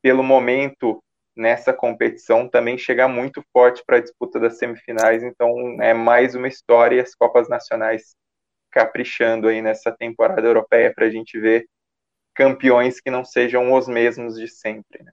[0.03, 1.03] pelo momento
[1.35, 6.47] nessa competição também chega muito forte para a disputa das semifinais, então é mais uma
[6.47, 8.15] história e as Copas Nacionais
[8.69, 11.67] caprichando aí nessa temporada europeia para a gente ver
[12.35, 15.03] campeões que não sejam os mesmos de sempre.
[15.03, 15.11] Né?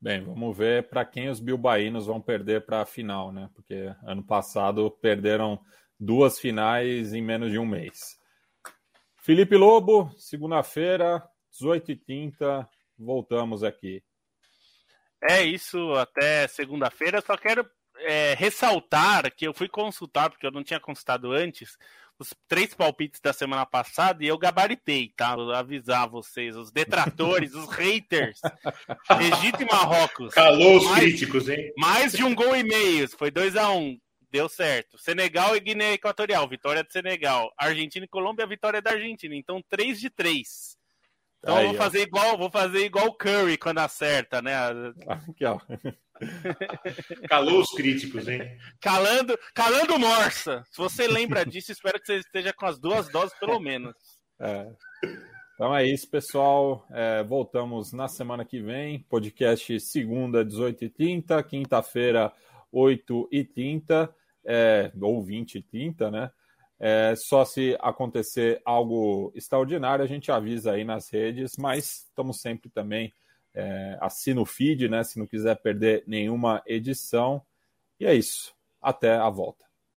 [0.00, 3.48] Bem, vamos ver para quem os bilbaínos vão perder para a final, né?
[3.54, 5.58] Porque ano passado perderam
[5.98, 8.18] duas finais em menos de um mês.
[9.16, 12.68] Felipe Lobo, segunda-feira, 18h30,
[12.98, 14.02] voltamos aqui.
[15.28, 17.20] É isso, até segunda-feira.
[17.22, 17.68] Só quero
[18.00, 21.76] é, ressaltar que eu fui consultar, porque eu não tinha consultado antes,
[22.18, 25.34] os três palpites da semana passada e eu gabaritei, tá?
[25.36, 28.40] Vou avisar vocês, os detratores, os haters.
[29.20, 30.34] Egito e Marrocos.
[30.34, 31.72] Calou os mais, críticos, hein?
[31.76, 33.98] Mais de um gol e meio, foi 2 a 1 um
[34.30, 34.98] deu certo.
[34.98, 37.52] Senegal e Guiné Equatorial, vitória do Senegal.
[37.56, 39.34] Argentina e Colômbia, vitória da Argentina.
[39.34, 40.76] Então, 3 de 3.
[41.38, 44.54] Então, Aí, vou fazer igual, vou fazer igual o Curry quando acerta, né?
[45.08, 45.58] Aqui, ó.
[47.28, 48.56] Calou os críticos, hein?
[48.80, 50.62] Calando, calando morsa.
[50.70, 53.94] Se você lembra disso, espero que você esteja com as duas doses, pelo menos.
[54.38, 54.66] É.
[55.54, 56.86] Então é isso, pessoal.
[56.90, 59.00] É, voltamos na semana que vem.
[59.08, 62.32] Podcast segunda, 18h30, quinta-feira,
[62.72, 64.12] 8h30
[64.44, 66.30] é, ou 20 e 30, né?
[66.78, 72.68] É, só se acontecer algo extraordinário, a gente avisa aí nas redes, mas estamos sempre
[72.70, 73.12] também.
[73.56, 75.02] É, assina o feed, né?
[75.02, 77.42] Se não quiser perder nenhuma edição.
[77.98, 78.54] E é isso.
[78.80, 79.64] Até a volta.